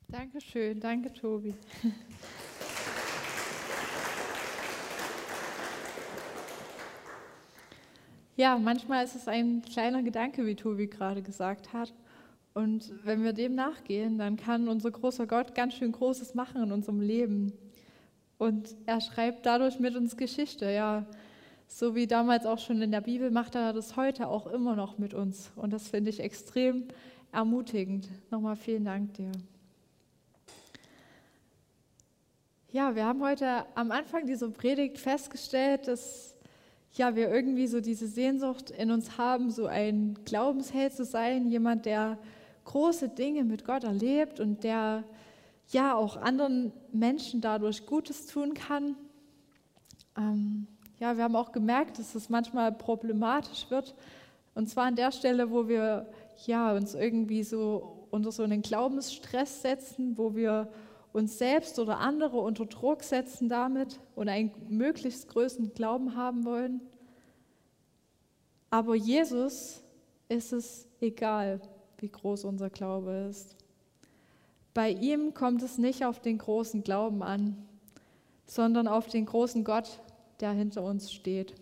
Dankeschön, 0.08 0.78
danke 0.78 1.12
Tobi. 1.12 1.54
Ja, 8.36 8.56
manchmal 8.58 9.04
ist 9.04 9.14
es 9.14 9.28
ein 9.28 9.62
kleiner 9.62 10.02
Gedanke, 10.02 10.46
wie 10.46 10.56
Tobi 10.56 10.86
gerade 10.86 11.22
gesagt 11.22 11.72
hat. 11.72 11.92
Und 12.54 12.92
wenn 13.04 13.22
wir 13.24 13.32
dem 13.32 13.54
nachgehen, 13.54 14.18
dann 14.18 14.36
kann 14.36 14.68
unser 14.68 14.90
großer 14.90 15.26
Gott 15.26 15.54
ganz 15.54 15.74
schön 15.74 15.92
Großes 15.92 16.34
machen 16.34 16.62
in 16.62 16.72
unserem 16.72 17.00
Leben. 17.00 17.52
Und 18.38 18.74
er 18.86 19.00
schreibt 19.00 19.46
dadurch 19.46 19.78
mit 19.80 19.96
uns 19.96 20.16
Geschichte, 20.16 20.70
ja. 20.70 21.06
So 21.74 21.94
wie 21.94 22.06
damals 22.06 22.44
auch 22.44 22.58
schon 22.58 22.82
in 22.82 22.90
der 22.90 23.00
Bibel 23.00 23.30
macht 23.30 23.54
er 23.54 23.72
das 23.72 23.96
heute 23.96 24.28
auch 24.28 24.46
immer 24.46 24.76
noch 24.76 24.98
mit 24.98 25.14
uns. 25.14 25.50
Und 25.56 25.72
das 25.72 25.88
finde 25.88 26.10
ich 26.10 26.20
extrem 26.20 26.84
ermutigend. 27.32 28.08
Nochmal 28.30 28.56
vielen 28.56 28.84
Dank 28.84 29.14
dir. 29.14 29.32
Ja, 32.70 32.94
wir 32.94 33.06
haben 33.06 33.22
heute 33.22 33.64
am 33.74 33.90
Anfang 33.90 34.26
dieser 34.26 34.50
Predigt 34.50 34.98
festgestellt, 34.98 35.88
dass 35.88 36.36
ja, 36.92 37.16
wir 37.16 37.30
irgendwie 37.30 37.66
so 37.66 37.80
diese 37.80 38.06
Sehnsucht 38.06 38.70
in 38.70 38.90
uns 38.90 39.16
haben, 39.16 39.50
so 39.50 39.64
ein 39.64 40.18
Glaubensheld 40.26 40.92
zu 40.92 41.06
sein, 41.06 41.48
jemand, 41.48 41.86
der 41.86 42.18
große 42.66 43.08
Dinge 43.08 43.44
mit 43.44 43.64
Gott 43.64 43.84
erlebt 43.84 44.40
und 44.40 44.62
der 44.62 45.04
ja 45.70 45.94
auch 45.94 46.18
anderen 46.18 46.70
Menschen 46.92 47.40
dadurch 47.40 47.86
Gutes 47.86 48.26
tun 48.26 48.52
kann. 48.52 48.94
Ähm, 50.18 50.66
ja, 51.02 51.16
wir 51.16 51.24
haben 51.24 51.34
auch 51.34 51.50
gemerkt, 51.50 51.98
dass 51.98 52.14
es 52.14 52.28
manchmal 52.28 52.70
problematisch 52.70 53.68
wird. 53.70 53.92
Und 54.54 54.68
zwar 54.68 54.84
an 54.84 54.94
der 54.94 55.10
Stelle, 55.10 55.50
wo 55.50 55.66
wir 55.66 56.06
ja, 56.46 56.76
uns 56.76 56.94
irgendwie 56.94 57.42
so 57.42 58.06
unter 58.12 58.30
so 58.30 58.44
einen 58.44 58.62
Glaubensstress 58.62 59.62
setzen, 59.62 60.16
wo 60.16 60.36
wir 60.36 60.68
uns 61.12 61.38
selbst 61.38 61.80
oder 61.80 61.98
andere 61.98 62.38
unter 62.38 62.66
Druck 62.66 63.02
setzen 63.02 63.48
damit 63.48 63.98
und 64.14 64.28
einen 64.28 64.52
möglichst 64.68 65.26
größten 65.28 65.74
Glauben 65.74 66.14
haben 66.14 66.44
wollen. 66.44 66.80
Aber 68.70 68.94
Jesus 68.94 69.82
ist 70.28 70.52
es 70.52 70.86
egal, 71.00 71.60
wie 71.98 72.10
groß 72.10 72.44
unser 72.44 72.70
Glaube 72.70 73.26
ist. 73.28 73.56
Bei 74.72 74.90
ihm 74.90 75.34
kommt 75.34 75.64
es 75.64 75.78
nicht 75.78 76.04
auf 76.04 76.20
den 76.20 76.38
großen 76.38 76.84
Glauben 76.84 77.24
an, 77.24 77.56
sondern 78.46 78.86
auf 78.86 79.08
den 79.08 79.26
großen 79.26 79.64
Gott, 79.64 80.00
der 80.42 80.52
hinter 80.52 80.82
uns 80.82 81.12
steht. 81.12 81.54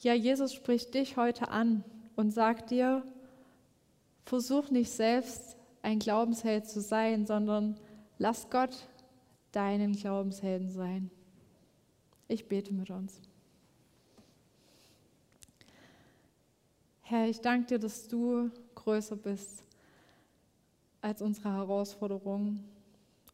Ja, 0.00 0.14
Jesus 0.14 0.54
spricht 0.54 0.94
dich 0.94 1.18
heute 1.18 1.48
an 1.48 1.84
und 2.16 2.30
sagt 2.30 2.70
dir, 2.70 3.04
versuch 4.24 4.70
nicht 4.70 4.90
selbst 4.90 5.56
ein 5.82 5.98
Glaubensheld 5.98 6.66
zu 6.66 6.80
sein, 6.80 7.26
sondern 7.26 7.78
lass 8.18 8.48
Gott 8.48 8.88
deinen 9.52 9.92
Glaubenshelden 9.92 10.70
sein. 10.70 11.10
Ich 12.28 12.48
bete 12.48 12.72
mit 12.72 12.90
uns. 12.90 13.20
Herr, 17.02 17.28
ich 17.28 17.40
danke 17.40 17.66
dir, 17.66 17.78
dass 17.78 18.08
du 18.08 18.50
größer 18.76 19.16
bist 19.16 19.64
als 21.02 21.20
unsere 21.20 21.52
Herausforderungen. 21.52 22.64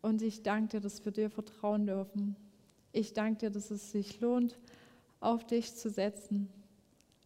Und 0.03 0.23
ich 0.23 0.43
danke 0.43 0.77
dir, 0.77 0.81
dass 0.81 1.05
wir 1.05 1.13
dir 1.13 1.31
vertrauen 1.31 1.87
dürfen. 1.87 2.37
Ich 2.97 3.13
danke 3.13 3.41
dir, 3.41 3.51
dass 3.51 3.71
es 3.71 3.93
sich 3.93 4.23
lohnt, 4.23 4.57
auf 5.21 5.45
dich 5.47 5.77
zu 5.77 5.91
setzen, 5.91 6.49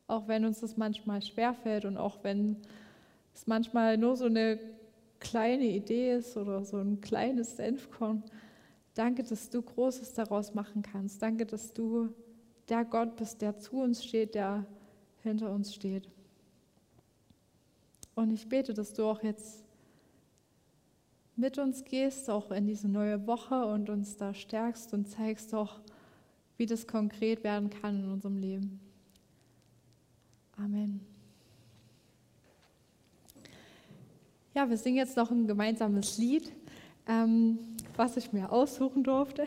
auch 0.09 0.27
wenn 0.27 0.45
uns 0.45 0.59
das 0.59 0.77
manchmal 0.77 1.23
schwerfällt 1.23 1.85
und 1.85 1.97
auch 1.97 2.25
wenn 2.25 2.57
es 3.33 3.47
manchmal 3.47 3.97
nur 3.97 4.17
so 4.17 4.25
eine 4.25 4.59
kleine 5.21 5.67
Idee 5.67 6.17
ist 6.17 6.37
oder 6.37 6.65
so 6.65 6.79
ein 6.79 7.01
kleines 7.01 7.57
Senfkorn. 7.57 8.25
Danke, 8.95 9.23
dass 9.23 9.49
du 9.49 9.63
Großes 9.63 10.13
daraus 10.15 10.55
machen 10.55 10.83
kannst. 10.83 11.23
Danke, 11.23 11.47
dass 11.47 11.73
du 11.73 12.13
der 12.69 12.85
Gott 12.85 13.15
bist, 13.15 13.41
der 13.41 13.57
zu 13.61 13.77
uns 13.77 14.05
steht, 14.05 14.35
der 14.35 14.67
hinter 15.23 15.53
uns 15.53 15.73
steht. 15.73 16.09
Und 18.17 18.33
ich 18.33 18.49
bete, 18.49 18.75
dass 18.75 18.93
du 18.93 19.05
auch 19.05 19.23
jetzt 19.23 19.63
mit 21.41 21.59
uns 21.59 21.85
gehst, 21.85 22.29
auch 22.29 22.51
in 22.51 22.67
diese 22.67 22.89
neue 22.89 23.27
Woche 23.27 23.65
und 23.67 23.89
uns 23.89 24.17
da 24.17 24.35
stärkst 24.35 24.93
und 24.93 25.09
zeigst 25.09 25.53
doch, 25.53 25.81
wie 26.59 26.67
das 26.67 26.87
konkret 26.87 27.43
werden 27.43 27.71
kann 27.71 28.05
in 28.05 28.11
unserem 28.11 28.37
Leben. 28.37 28.81
Amen. 30.57 31.01
Ja, 34.55 34.69
wir 34.69 34.77
singen 34.77 34.99
jetzt 34.99 35.17
noch 35.17 35.31
ein 35.31 35.47
gemeinsames 35.47 36.19
Lied, 36.19 36.53
ähm, 37.09 37.59
was 37.97 38.17
ich 38.19 38.33
mir 38.33 38.53
aussuchen 38.53 39.03
durfte. 39.03 39.45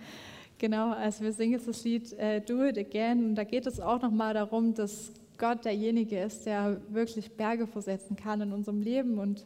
genau, 0.58 0.92
also 0.92 1.24
wir 1.24 1.32
singen 1.32 1.52
jetzt 1.52 1.68
das 1.68 1.84
Lied 1.84 2.12
äh, 2.14 2.40
Do 2.40 2.64
It 2.64 2.78
Again 2.78 3.24
und 3.26 3.34
da 3.34 3.44
geht 3.44 3.66
es 3.66 3.78
auch 3.78 4.00
nochmal 4.00 4.32
darum, 4.32 4.72
dass 4.72 5.12
Gott 5.36 5.66
derjenige 5.66 6.18
ist, 6.20 6.46
der 6.46 6.80
wirklich 6.88 7.32
Berge 7.32 7.66
versetzen 7.66 8.16
kann 8.16 8.40
in 8.40 8.52
unserem 8.52 8.80
Leben 8.80 9.18
und 9.18 9.44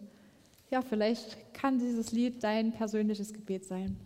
ja, 0.70 0.82
vielleicht 0.82 1.52
kann 1.52 1.78
dieses 1.78 2.12
Lied 2.12 2.42
dein 2.42 2.72
persönliches 2.72 3.32
Gebet 3.32 3.64
sein. 3.64 3.96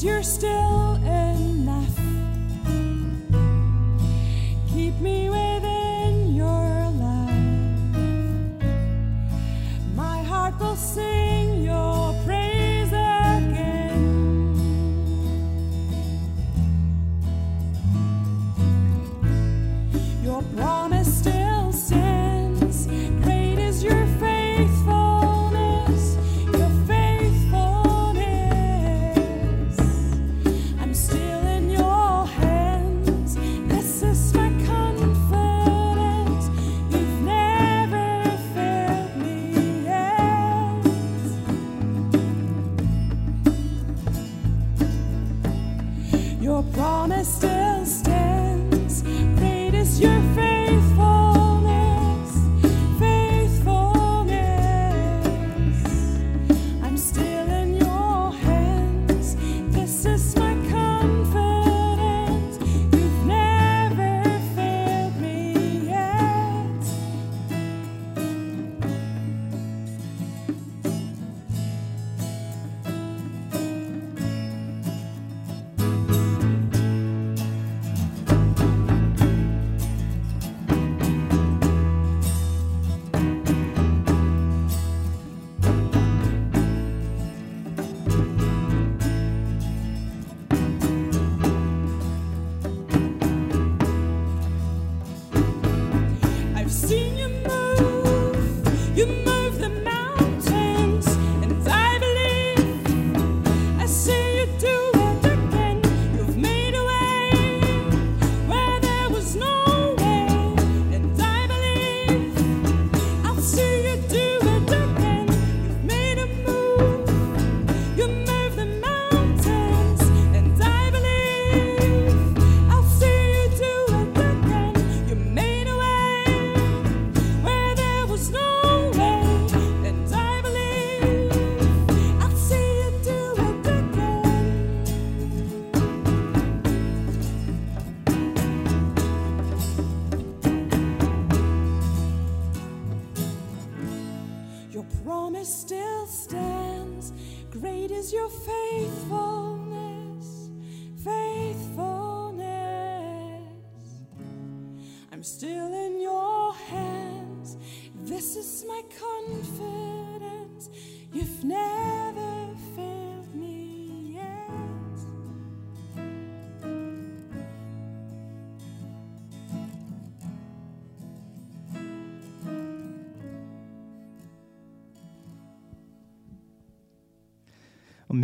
You're 0.00 0.22
still 0.22 0.94
enough. 0.94 1.96
Keep 4.72 5.00
me 5.00 5.28
waiting. 5.28 5.47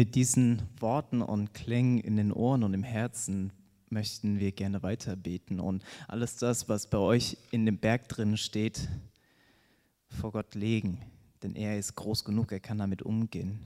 Mit 0.04 0.16
diesen 0.16 0.60
Worten 0.80 1.22
und 1.22 1.54
Klängen 1.54 1.98
in 1.98 2.16
den 2.16 2.30
Ohren 2.30 2.62
und 2.62 2.74
im 2.74 2.82
Herzen 2.82 3.54
möchten 3.88 4.38
wir 4.38 4.52
gerne 4.52 4.82
weiterbeten 4.82 5.60
und 5.60 5.82
alles 6.08 6.36
das, 6.36 6.68
was 6.68 6.90
bei 6.90 6.98
euch 6.98 7.38
in 7.52 7.64
dem 7.64 7.78
Berg 7.78 8.06
drin 8.10 8.36
steht, 8.36 8.86
vor 10.08 10.32
Gott 10.32 10.54
legen, 10.54 11.00
denn 11.42 11.56
er 11.56 11.78
ist 11.78 11.94
groß 11.94 12.22
genug, 12.22 12.52
er 12.52 12.60
kann 12.60 12.76
damit 12.76 13.00
umgehen. 13.00 13.60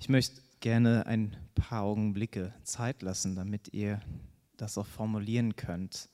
Ich 0.00 0.08
möchte 0.08 0.42
gerne 0.58 1.06
ein 1.06 1.36
paar 1.54 1.84
Augenblicke 1.84 2.52
Zeit 2.64 3.02
lassen, 3.02 3.36
damit 3.36 3.72
ihr 3.72 4.00
das 4.56 4.76
auch 4.76 4.86
formulieren 4.86 5.54
könnt. 5.54 6.08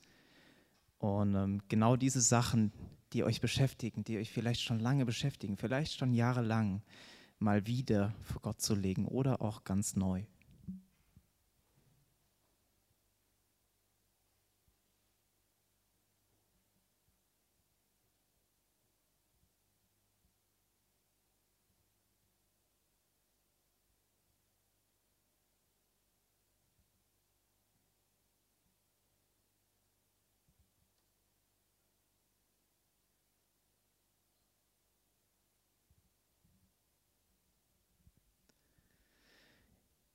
Und 0.99 1.35
ähm, 1.35 1.63
genau 1.69 1.97
diese 1.97 2.21
Sachen, 2.21 2.73
die 3.15 3.25
euch 3.25 3.41
beschäftigen, 3.41 4.05
die 4.05 4.19
euch 4.19 4.31
vielleicht 4.31 4.61
schon 4.61 4.81
lange 4.81 5.07
beschäftigen, 5.07 5.57
vielleicht 5.57 5.97
schon 5.99 6.13
jahrelang, 6.13 6.83
mal 7.39 7.67
wieder 7.67 8.15
vor 8.23 8.43
Gott 8.43 8.61
zu 8.61 8.75
legen 8.75 9.07
oder 9.07 9.41
auch 9.43 9.65
ganz 9.65 9.97
neu. 9.97 10.25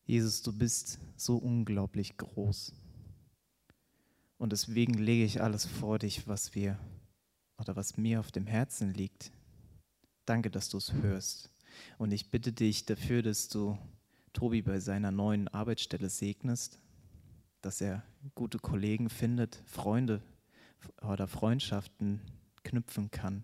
Jesus, 0.10 0.42
du 0.42 0.52
bist 0.52 0.98
so 1.18 1.38
unglaublich 1.38 2.18
groß. 2.18 2.74
Und 4.40 4.52
deswegen 4.52 4.96
lege 4.96 5.24
ich 5.24 5.40
alles 5.40 5.68
vor 5.68 6.00
dich, 6.00 6.28
was 6.28 6.56
wir 6.56 6.80
oder 7.60 7.76
was 7.76 7.96
mir 7.96 8.20
auf 8.20 8.32
dem 8.32 8.48
Herzen 8.48 8.92
liegt. 8.92 9.32
Danke, 10.26 10.50
dass 10.50 10.68
du 10.68 10.78
es 10.78 10.94
hörst. 10.94 11.52
Und 12.00 12.12
ich 12.12 12.32
bitte 12.32 12.52
dich 12.52 12.88
dafür, 12.88 13.22
dass 13.22 13.50
du 13.50 13.78
Tobi 14.34 14.64
bei 14.64 14.80
seiner 14.80 15.12
neuen 15.12 15.48
Arbeitsstelle 15.48 16.10
segnest, 16.10 16.80
dass 17.62 17.80
er 17.80 18.02
gute 18.34 18.58
Kollegen 18.58 19.12
findet, 19.12 19.62
Freunde 19.68 20.24
oder 21.04 21.28
Freundschaften 21.28 22.20
knüpfen 22.64 23.12
kann. 23.12 23.44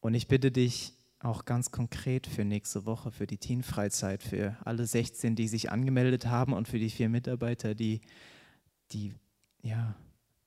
Und 0.00 0.14
ich 0.14 0.28
bitte 0.28 0.50
dich 0.50 0.94
auch 1.20 1.44
ganz 1.44 1.70
konkret 1.70 2.26
für 2.26 2.44
nächste 2.44 2.86
Woche, 2.86 3.10
für 3.10 3.26
die 3.26 3.38
Teenfreizeit, 3.38 4.22
für 4.22 4.56
alle 4.64 4.86
16, 4.86 5.36
die 5.36 5.48
sich 5.48 5.70
angemeldet 5.70 6.26
haben 6.26 6.52
und 6.54 6.66
für 6.66 6.78
die 6.78 6.90
vier 6.90 7.08
Mitarbeiter, 7.08 7.74
die, 7.74 8.00
die 8.92 9.12
ja, 9.62 9.94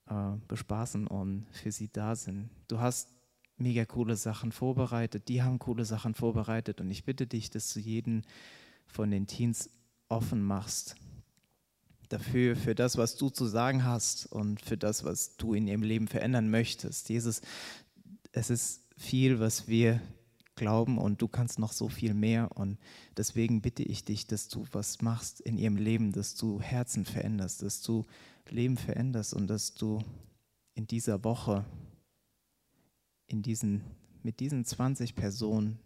äh, 0.10 0.38
bespaßen 0.48 1.08
und 1.08 1.46
für 1.52 1.72
sie 1.72 1.92
da 1.92 2.16
sind. 2.16 2.50
Du 2.68 2.80
hast 2.80 3.10
mega 3.58 3.86
coole 3.86 4.16
Sachen 4.16 4.52
vorbereitet, 4.52 5.28
die 5.28 5.44
haben 5.44 5.60
coole 5.60 5.86
Sachen 5.86 6.16
vorbereitet 6.16 6.82
und 6.82 6.90
ich 6.90 7.06
bitte 7.06 7.28
dich, 7.28 7.52
dass 7.52 7.72
du 7.72 7.80
jeden 7.80 8.24
von 8.88 9.12
den 9.12 9.28
Teens 9.28 9.70
offen 10.10 10.42
machst 10.42 10.96
dafür, 12.10 12.56
für 12.56 12.76
das, 12.76 12.98
was 12.98 13.16
du 13.16 13.30
zu 13.30 13.46
sagen 13.46 13.84
hast 13.84 14.26
und 14.26 14.62
für 14.62 14.78
das, 14.78 15.04
was 15.04 15.38
du 15.38 15.54
in 15.54 15.68
ihrem 15.68 15.84
Leben 15.84 16.08
verändern 16.08 16.50
möchtest. 16.50 17.10
Jesus, 17.10 17.42
es 18.32 18.50
ist 18.50 18.84
viel, 18.98 19.40
was 19.40 19.68
wir 19.68 20.02
glauben 20.56 20.98
und 20.98 21.22
du 21.22 21.28
kannst 21.28 21.60
noch 21.60 21.72
so 21.72 21.90
viel 21.90 22.14
mehr 22.14 22.56
und 22.56 22.78
deswegen 23.18 23.62
bitte 23.62 23.84
ich 23.84 24.04
dich, 24.06 24.28
dass 24.28 24.48
du 24.48 24.66
was 24.72 25.02
machst 25.02 25.42
in 25.42 25.58
ihrem 25.58 25.78
Leben, 25.78 26.12
dass 26.12 26.36
du 26.36 26.62
Herzen 26.62 27.06
veränderst, 27.06 27.62
dass 27.62 27.82
du 27.82 28.06
Leben 28.50 28.78
veränderst 28.78 29.34
und 29.34 29.48
dass 29.48 29.74
du 29.74 30.00
in 30.76 30.88
dieser 30.88 31.24
Woche 31.24 31.66
in 33.28 33.42
diesen, 33.42 33.84
mit 34.22 34.40
diesen 34.40 34.64
20 34.66 35.16
Personen 35.16 35.80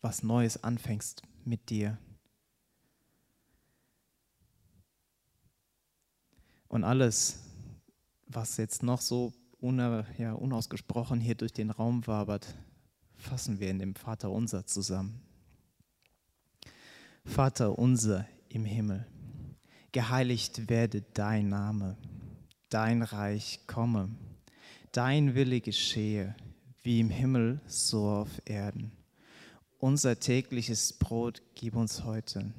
was 0.00 0.22
Neues 0.22 0.62
anfängst 0.62 1.22
mit 1.44 1.70
dir. 1.70 1.98
Und 6.68 6.84
alles, 6.84 7.40
was 8.26 8.58
jetzt 8.58 8.82
noch 8.82 9.00
so 9.00 9.32
unausgesprochen 9.60 11.20
hier 11.20 11.34
durch 11.34 11.52
den 11.52 11.70
Raum 11.70 12.06
wabert, 12.06 12.54
fassen 13.18 13.60
wir 13.60 13.68
in 13.70 13.78
dem 13.78 13.94
Vater 13.94 14.30
unser 14.30 14.64
zusammen. 14.66 15.20
Vater 17.24 17.78
unser 17.78 18.26
im 18.48 18.64
Himmel, 18.64 19.06
geheiligt 19.92 20.70
werde 20.70 21.02
dein 21.12 21.50
Name, 21.50 21.98
dein 22.70 23.02
Reich 23.02 23.60
komme, 23.66 24.08
dein 24.92 25.34
Wille 25.34 25.60
geschehe, 25.60 26.34
wie 26.82 27.00
im 27.00 27.10
Himmel, 27.10 27.60
so 27.66 28.08
auf 28.08 28.40
Erden. 28.46 28.92
Unser 29.78 30.18
tägliches 30.18 30.94
Brot 30.94 31.42
gib 31.54 31.76
uns 31.76 32.04
heute 32.04 32.52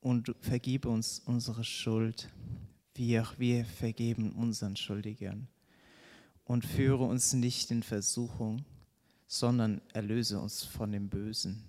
und 0.00 0.34
vergib 0.40 0.84
uns 0.84 1.20
unsere 1.20 1.64
Schuld, 1.64 2.28
wie 2.94 3.18
auch 3.18 3.38
wir 3.38 3.64
vergeben 3.64 4.32
unseren 4.32 4.76
Schuldigern. 4.76 5.48
Und 6.44 6.66
führe 6.66 7.04
uns 7.04 7.32
nicht 7.32 7.70
in 7.70 7.82
Versuchung, 7.82 8.64
sondern 9.32 9.80
erlöse 9.94 10.38
uns 10.38 10.62
von 10.62 10.92
dem 10.92 11.08
Bösen. 11.08 11.64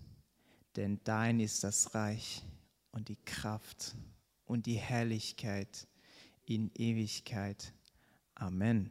Denn 0.75 0.99
dein 1.05 1.39
ist 1.39 1.63
das 1.63 1.95
Reich 1.95 2.43
und 2.91 3.07
die 3.07 3.15
Kraft 3.23 3.95
und 4.43 4.65
die 4.65 4.75
Herrlichkeit 4.75 5.87
in 6.43 6.71
Ewigkeit. 6.75 7.71
Amen. 8.35 8.89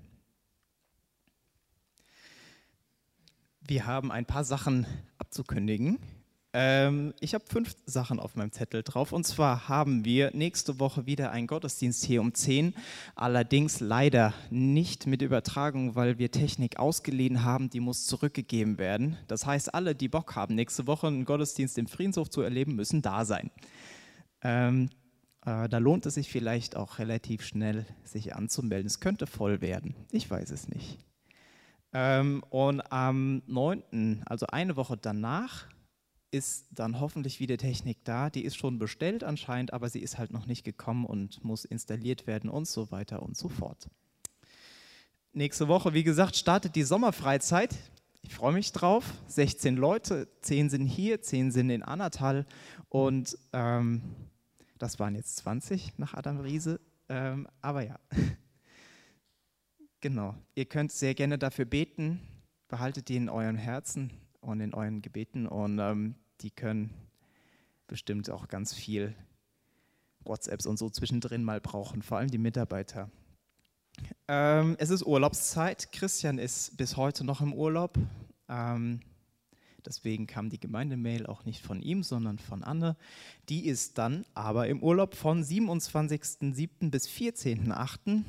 Wir 3.61 3.85
haben 3.85 4.11
ein 4.11 4.25
paar 4.25 4.45
Sachen 4.45 4.87
abzukündigen. 5.19 5.99
Ähm, 6.55 7.15
ich 7.21 7.33
habe 7.33 7.45
fünf 7.49 7.75
Sachen 7.87 8.21
auf 8.21 8.37
meinem 8.37 8.53
Zettel 8.53 8.83
drauf. 8.83 9.13
Und 9.13 9.27
zwar 9.27 9.69
haben 9.69 10.05
wir 10.05 10.31
nächste 10.35 10.79
Woche 10.79 11.07
wieder 11.07 11.31
einen 11.31 11.47
Gottesdienst 11.47 12.05
hier 12.05 12.21
um 12.21 12.35
10. 12.35 12.75
Allerdings 13.15 13.81
leider 13.81 14.35
nicht 14.51 15.07
mit 15.07 15.23
Übertragung, 15.23 15.95
weil 15.95 16.19
wir 16.19 16.31
Technik 16.31 16.79
ausgeliehen 16.79 17.43
haben. 17.43 17.71
Die 17.71 17.81
muss 17.81 18.07
zurückgegeben 18.07 18.79
werden. 18.79 19.17
Das 19.29 19.47
heißt, 19.47 19.75
alle, 19.75 19.95
die 19.95 20.09
Bock 20.09 20.37
haben, 20.37 20.55
nächste 20.55 20.87
Woche 20.87 21.07
einen 21.07 21.25
Gottesdienst 21.25 21.79
im 21.79 21.87
Friedenshof 21.87 22.29
zu 22.29 22.43
erleben, 22.43 22.77
müssen 22.77 23.01
da 23.01 23.25
sein. 23.25 23.51
Ähm, 24.43 24.91
äh, 25.47 25.69
da 25.69 25.79
lohnt 25.79 26.05
es 26.05 26.15
sich 26.15 26.31
vielleicht 26.31 26.77
auch 26.77 26.99
relativ 26.99 27.45
schnell, 27.45 27.87
sich 28.05 28.35
anzumelden. 28.35 28.87
Es 28.87 29.01
könnte 29.01 29.27
voll 29.27 29.63
werden. 29.63 29.95
Ich 30.11 30.31
weiß 30.31 30.51
es 30.51 30.69
nicht. 30.69 30.99
Ähm, 31.95 32.43
und 32.51 32.81
am 32.93 33.43
9., 33.47 34.23
also 34.27 34.47
eine 34.47 34.77
Woche 34.77 34.97
danach, 34.97 35.67
ist 36.33 36.67
dann 36.71 36.99
hoffentlich 36.99 37.39
wieder 37.41 37.59
Technik 37.59 37.99
da. 38.05 38.31
Die 38.31 38.45
ist 38.45 38.57
schon 38.57 38.79
bestellt 38.79 39.23
anscheinend, 39.23 39.73
aber 39.73 39.89
sie 39.89 40.01
ist 40.01 40.19
halt 40.19 40.33
noch 40.33 40.47
nicht 40.47 40.65
gekommen 40.65 41.05
und 41.05 41.45
muss 41.45 41.65
installiert 41.65 42.27
werden 42.27 42.51
und 42.51 42.67
so 42.67 42.91
weiter 42.91 43.23
und 43.23 43.37
so 43.37 43.49
fort. 43.49 43.89
Nächste 45.35 45.69
Woche, 45.69 45.95
wie 45.95 46.03
gesagt, 46.03 46.37
startet 46.37 46.75
die 46.75 46.83
Sommerfreizeit. 46.83 47.75
Ich 48.23 48.35
freue 48.35 48.53
mich 48.53 48.73
drauf. 48.73 49.05
16 49.29 49.77
Leute, 49.77 50.29
10 50.41 50.71
sind 50.71 50.87
hier, 50.87 51.21
10 51.21 51.51
sind 51.53 51.71
in 51.71 51.83
Annatal 51.83 52.47
und 52.89 53.37
ähm, 53.53 54.03
das 54.79 54.99
waren 54.99 55.15
jetzt 55.15 55.37
20 55.37 55.99
nach 55.99 56.15
Adam 56.15 56.41
Riese. 56.41 56.81
Ähm, 57.09 57.47
aber 57.61 57.83
ja, 57.83 57.99
genau. 60.01 60.35
Ihr 60.55 60.65
könnt 60.65 60.93
sehr 60.93 61.15
gerne 61.15 61.39
dafür 61.39 61.67
beten. 61.67 62.21
Behaltet 62.69 63.09
die 63.09 63.17
in 63.17 63.29
euren 63.29 63.57
Herzen 63.57 64.11
und 64.41 64.61
in 64.61 64.73
euren 64.73 65.03
Gebeten 65.03 65.47
und 65.47 65.79
ähm, 65.79 66.15
die 66.43 66.51
können 66.51 66.91
bestimmt 67.87 68.31
auch 68.31 68.49
ganz 68.49 68.75
viel 68.75 69.15
WhatsApps 70.25 70.67
und 70.67 70.79
so 70.79 70.89
zwischendrin 70.91 71.45
mal 71.45 71.61
brauchen, 71.61 72.03
vor 72.03 72.19
allem 72.19 72.31
die 72.31 72.39
Mitarbeiter. 72.39 73.11
Ähm, 74.29 74.77
es 74.79 74.91
ist 74.91 75.05
Urlaubszeit. 75.05 75.93
Christian 75.93 76.39
ist 76.39 76.77
bis 76.77 76.97
heute 76.97 77.25
noch 77.25 77.41
im 77.41 77.53
Urlaub. 77.53 77.99
Ähm, 78.49 79.01
deswegen 79.85 80.27
kam 80.27 80.49
die 80.49 80.61
Gemeindemail 80.61 81.27
auch 81.27 81.45
nicht 81.45 81.63
von 81.63 81.83
ihm, 81.83 82.03
sondern 82.03 82.39
von 82.39 82.63
Anne. 82.63 82.97
Die 83.49 83.67
ist 83.67 83.99
dann 83.99 84.25
aber 84.35 84.69
im 84.69 84.83
Urlaub 84.83 85.15
von 85.15 85.43
27.07. 85.43 86.91
bis 86.91 87.09
14.08. 87.09 88.23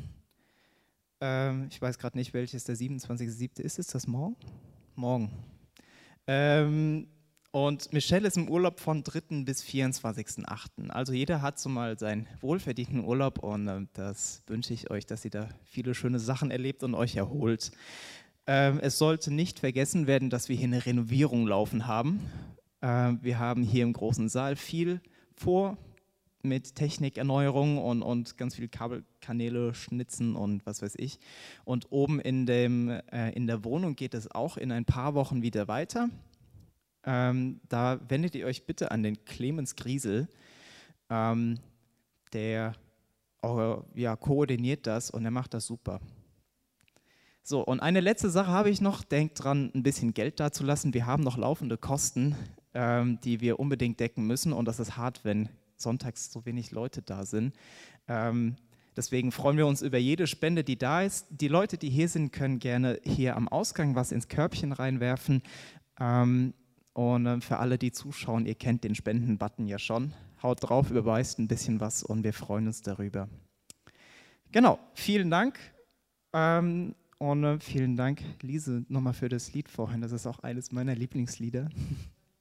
Ähm, 1.21 1.67
ich 1.69 1.81
weiß 1.81 1.97
gerade 1.99 2.17
nicht, 2.17 2.33
welches 2.33 2.65
der 2.65 2.75
27.07. 2.75 3.61
ist. 3.61 3.79
Ist 3.79 3.95
das 3.95 4.07
morgen? 4.07 4.35
Morgen. 4.95 5.31
Ähm, 6.27 7.07
und 7.53 7.93
Michelle 7.93 8.27
ist 8.27 8.35
im 8.35 8.49
Urlaub 8.49 8.79
von 8.79 9.03
3. 9.03 9.43
bis 9.43 9.63
24.8. 9.63 10.89
Also 10.89 11.13
jeder 11.13 11.43
hat 11.43 11.59
so 11.59 11.69
mal 11.69 11.99
seinen 11.99 12.27
wohlverdienten 12.41 13.05
Urlaub 13.05 13.37
und 13.37 13.67
äh, 13.67 13.85
das 13.93 14.41
wünsche 14.47 14.73
ich 14.73 14.89
euch, 14.89 15.05
dass 15.05 15.23
ihr 15.23 15.29
da 15.29 15.49
viele 15.63 15.93
schöne 15.93 16.17
Sachen 16.17 16.49
erlebt 16.49 16.81
und 16.81 16.95
euch 16.95 17.15
erholt. 17.15 17.71
Ähm, 18.47 18.79
es 18.81 18.97
sollte 18.97 19.31
nicht 19.31 19.59
vergessen 19.59 20.07
werden, 20.07 20.31
dass 20.31 20.49
wir 20.49 20.55
hier 20.55 20.65
eine 20.65 20.83
Renovierung 20.83 21.45
laufen 21.45 21.85
haben. 21.85 22.21
Äh, 22.81 23.13
wir 23.21 23.37
haben 23.37 23.61
hier 23.61 23.83
im 23.83 23.93
großen 23.93 24.29
Saal 24.29 24.55
viel 24.55 24.99
vor 25.35 25.77
mit 26.41 26.73
Technikerneuerung 26.73 27.77
und, 27.77 28.01
und 28.01 28.35
ganz 28.35 28.55
viele 28.55 28.67
Kabelkanäle 28.67 29.75
schnitzen 29.75 30.35
und 30.35 30.65
was 30.65 30.81
weiß 30.81 30.95
ich. 30.97 31.19
Und 31.65 31.91
oben 31.91 32.19
in, 32.19 32.47
dem, 32.47 32.89
äh, 32.89 33.29
in 33.33 33.45
der 33.45 33.63
Wohnung 33.63 33.95
geht 33.95 34.15
es 34.15 34.31
auch 34.31 34.57
in 34.57 34.71
ein 34.71 34.85
paar 34.85 35.13
Wochen 35.13 35.43
wieder 35.43 35.67
weiter. 35.67 36.09
Ähm, 37.05 37.59
da 37.69 37.99
wendet 38.07 38.35
ihr 38.35 38.45
euch 38.45 38.65
bitte 38.65 38.91
an 38.91 39.03
den 39.03 39.25
Clemens 39.25 39.75
Griesel, 39.75 40.27
ähm, 41.09 41.59
der 42.31 42.73
äh, 43.43 43.75
ja, 43.95 44.15
koordiniert 44.15 44.87
das 44.87 45.11
und 45.11 45.25
er 45.25 45.31
macht 45.31 45.53
das 45.53 45.65
super. 45.65 45.99
So, 47.45 47.61
und 47.61 47.81
eine 47.81 47.99
letzte 47.99 48.29
Sache 48.29 48.47
habe 48.47 48.69
ich 48.69 48.79
noch. 48.79 49.03
Denkt 49.03 49.43
dran, 49.43 49.69
ein 49.75 49.83
bisschen 49.83 50.13
Geld 50.13 50.39
dazulassen. 50.39 50.93
Wir 50.93 51.05
haben 51.05 51.23
noch 51.23 51.37
laufende 51.37 51.77
Kosten, 51.77 52.37
ähm, 52.73 53.19
die 53.21 53.41
wir 53.41 53.59
unbedingt 53.59 53.99
decken 53.99 54.25
müssen. 54.25 54.53
Und 54.53 54.65
das 54.65 54.79
ist 54.79 54.95
hart, 54.95 55.25
wenn 55.25 55.49
sonntags 55.75 56.31
so 56.31 56.45
wenig 56.45 56.71
Leute 56.71 57.01
da 57.01 57.25
sind. 57.25 57.53
Ähm, 58.07 58.55
deswegen 58.95 59.33
freuen 59.33 59.57
wir 59.57 59.67
uns 59.67 59.81
über 59.81 59.97
jede 59.97 60.25
Spende, 60.25 60.63
die 60.63 60.77
da 60.77 61.01
ist. 61.01 61.27
Die 61.31 61.49
Leute, 61.49 61.77
die 61.77 61.89
hier 61.89 62.07
sind, 62.07 62.31
können 62.31 62.59
gerne 62.59 63.01
hier 63.03 63.35
am 63.35 63.49
Ausgang 63.49 63.93
was 63.93 64.13
ins 64.13 64.29
Körbchen 64.29 64.71
reinwerfen. 64.71 65.43
Ähm, 65.99 66.53
und 66.93 67.25
ähm, 67.25 67.41
für 67.41 67.57
alle, 67.57 67.77
die 67.77 67.91
zuschauen, 67.91 68.45
ihr 68.45 68.55
kennt 68.55 68.83
den 68.83 68.95
Spenden-Button 68.95 69.67
ja 69.67 69.79
schon. 69.79 70.13
Haut 70.41 70.59
drauf, 70.61 70.91
überweist 70.91 71.39
ein 71.39 71.47
bisschen 71.47 71.79
was 71.79 72.03
und 72.03 72.23
wir 72.23 72.33
freuen 72.33 72.67
uns 72.67 72.81
darüber. 72.81 73.27
Genau, 74.51 74.79
vielen 74.93 75.31
Dank. 75.31 75.59
Ähm, 76.33 76.95
und 77.17 77.43
äh, 77.43 77.59
vielen 77.59 77.95
Dank, 77.95 78.21
Lise, 78.41 78.85
nochmal 78.89 79.13
für 79.13 79.29
das 79.29 79.53
Lied 79.53 79.69
vorhin. 79.69 80.01
Das 80.01 80.11
ist 80.11 80.27
auch 80.27 80.39
eines 80.39 80.71
meiner 80.71 80.93
Lieblingslieder. 80.93 81.69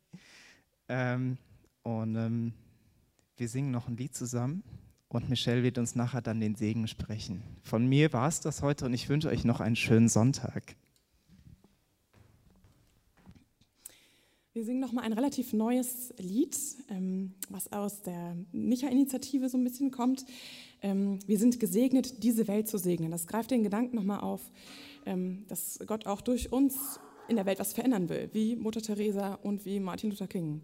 ähm, 0.88 1.38
Und 1.82 2.16
ähm, 2.16 2.52
wir 3.36 3.48
singen 3.48 3.70
noch 3.70 3.88
ein 3.88 3.96
Lied 3.96 4.14
zusammen 4.14 4.62
und 5.08 5.28
Michelle 5.28 5.62
wird 5.62 5.78
uns 5.78 5.94
nachher 5.94 6.22
dann 6.22 6.40
den 6.40 6.54
Segen 6.54 6.86
sprechen. 6.88 7.42
Von 7.62 7.86
mir 7.86 8.12
war 8.12 8.28
es 8.28 8.40
das 8.40 8.62
heute 8.62 8.86
und 8.86 8.94
ich 8.94 9.08
wünsche 9.08 9.28
euch 9.28 9.44
noch 9.44 9.60
einen 9.60 9.76
schönen 9.76 10.08
Sonntag. 10.08 10.76
Wir 14.54 14.66
singen 14.66 14.80
nochmal 14.80 15.04
ein 15.04 15.14
relativ 15.14 15.54
neues 15.54 16.12
Lied, 16.18 16.58
ähm, 16.90 17.32
was 17.48 17.72
aus 17.72 18.02
der 18.02 18.36
Micha-Initiative 18.52 19.48
so 19.48 19.56
ein 19.56 19.64
bisschen 19.64 19.90
kommt. 19.90 20.26
Ähm, 20.82 21.20
wir 21.26 21.38
sind 21.38 21.58
gesegnet, 21.58 22.22
diese 22.22 22.46
Welt 22.48 22.68
zu 22.68 22.76
segnen. 22.76 23.10
Das 23.10 23.26
greift 23.26 23.50
den 23.50 23.62
Gedanken 23.62 23.96
nochmal 23.96 24.20
auf, 24.20 24.42
ähm, 25.06 25.46
dass 25.48 25.78
Gott 25.86 26.04
auch 26.04 26.20
durch 26.20 26.52
uns 26.52 27.00
in 27.28 27.36
der 27.36 27.46
Welt 27.46 27.60
was 27.60 27.72
verändern 27.72 28.10
will, 28.10 28.28
wie 28.34 28.54
Mutter 28.54 28.82
Teresa 28.82 29.36
und 29.36 29.64
wie 29.64 29.80
Martin 29.80 30.10
Luther 30.10 30.28
King. 30.28 30.60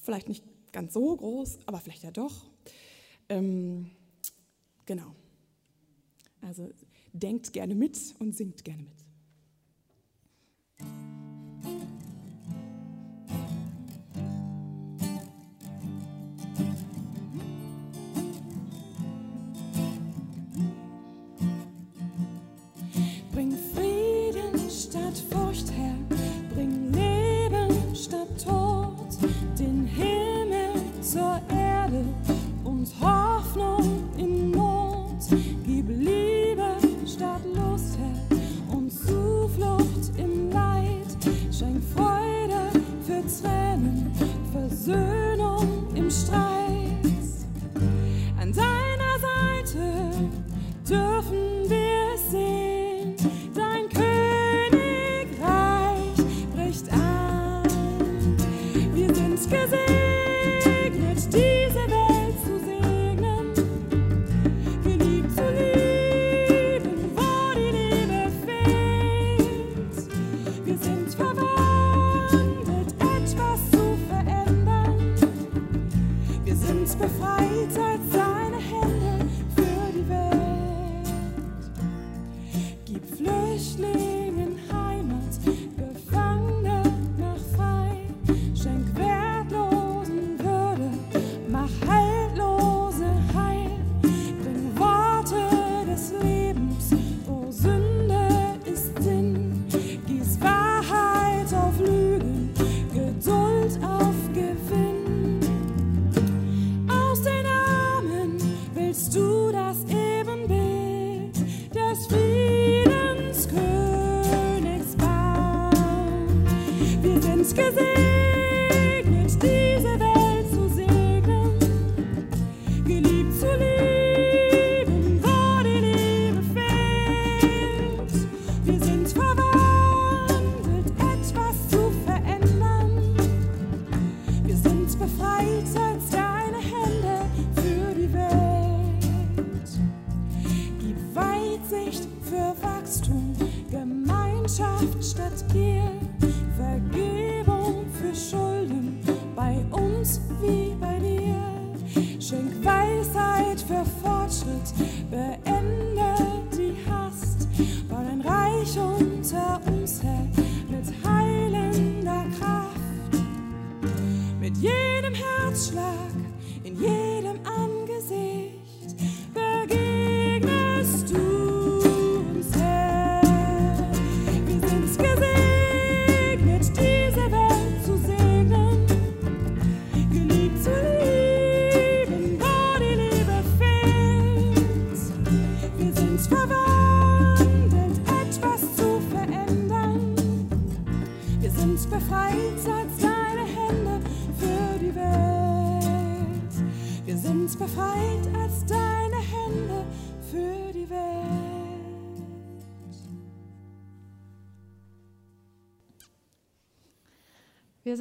Vielleicht 0.00 0.30
nicht 0.30 0.42
ganz 0.72 0.94
so 0.94 1.14
groß, 1.14 1.58
aber 1.66 1.80
vielleicht 1.80 2.04
ja 2.04 2.10
doch. 2.12 2.46
Genau. 3.28 5.14
Also 6.40 6.70
denkt 7.12 7.52
gerne 7.52 7.74
mit 7.74 7.98
und 8.18 8.34
singt 8.34 8.64
gerne 8.64 8.84
mit. 8.84 9.09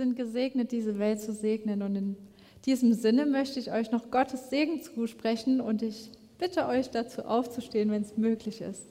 Sind 0.10 0.16
gesegnet, 0.16 0.72
diese 0.72 0.98
Welt 0.98 1.22
zu 1.22 1.34
segnen. 1.34 1.82
Und 1.82 1.96
in 1.96 2.18
diesem 2.66 2.94
Sinne 2.94 3.26
möchte 3.26 3.60
ich 3.60 3.72
euch 3.72 3.92
noch 3.92 4.10
Gottes 4.12 4.50
Segen 4.50 4.82
zusprechen 4.82 5.62
und 5.62 5.82
ich 5.82 6.12
bitte 6.38 6.68
euch 6.68 6.90
dazu 6.90 7.24
aufzustehen, 7.26 7.92
wenn 7.92 8.02
es 8.02 8.18
möglich 8.18 8.62
ist. 8.62 8.88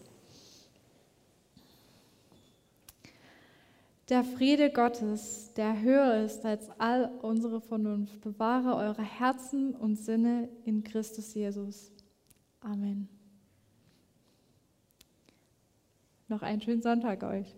Der 4.09 4.25
Friede 4.25 4.71
Gottes, 4.71 5.53
der 5.55 5.83
höher 5.83 6.25
ist 6.25 6.45
als 6.47 6.71
all 6.79 7.11
unsere 7.21 7.61
Vernunft, 7.61 8.21
bewahre 8.23 8.75
eure 8.77 9.03
Herzen 9.03 9.75
und 9.75 9.97
Sinne 9.97 10.49
in 10.65 10.83
Christus 10.83 11.35
Jesus. 11.35 11.93
Amen. 12.61 13.09
Noch 16.29 16.41
einen 16.41 16.63
schönen 16.63 16.81
Sonntag 16.81 17.23
euch. 17.23 17.55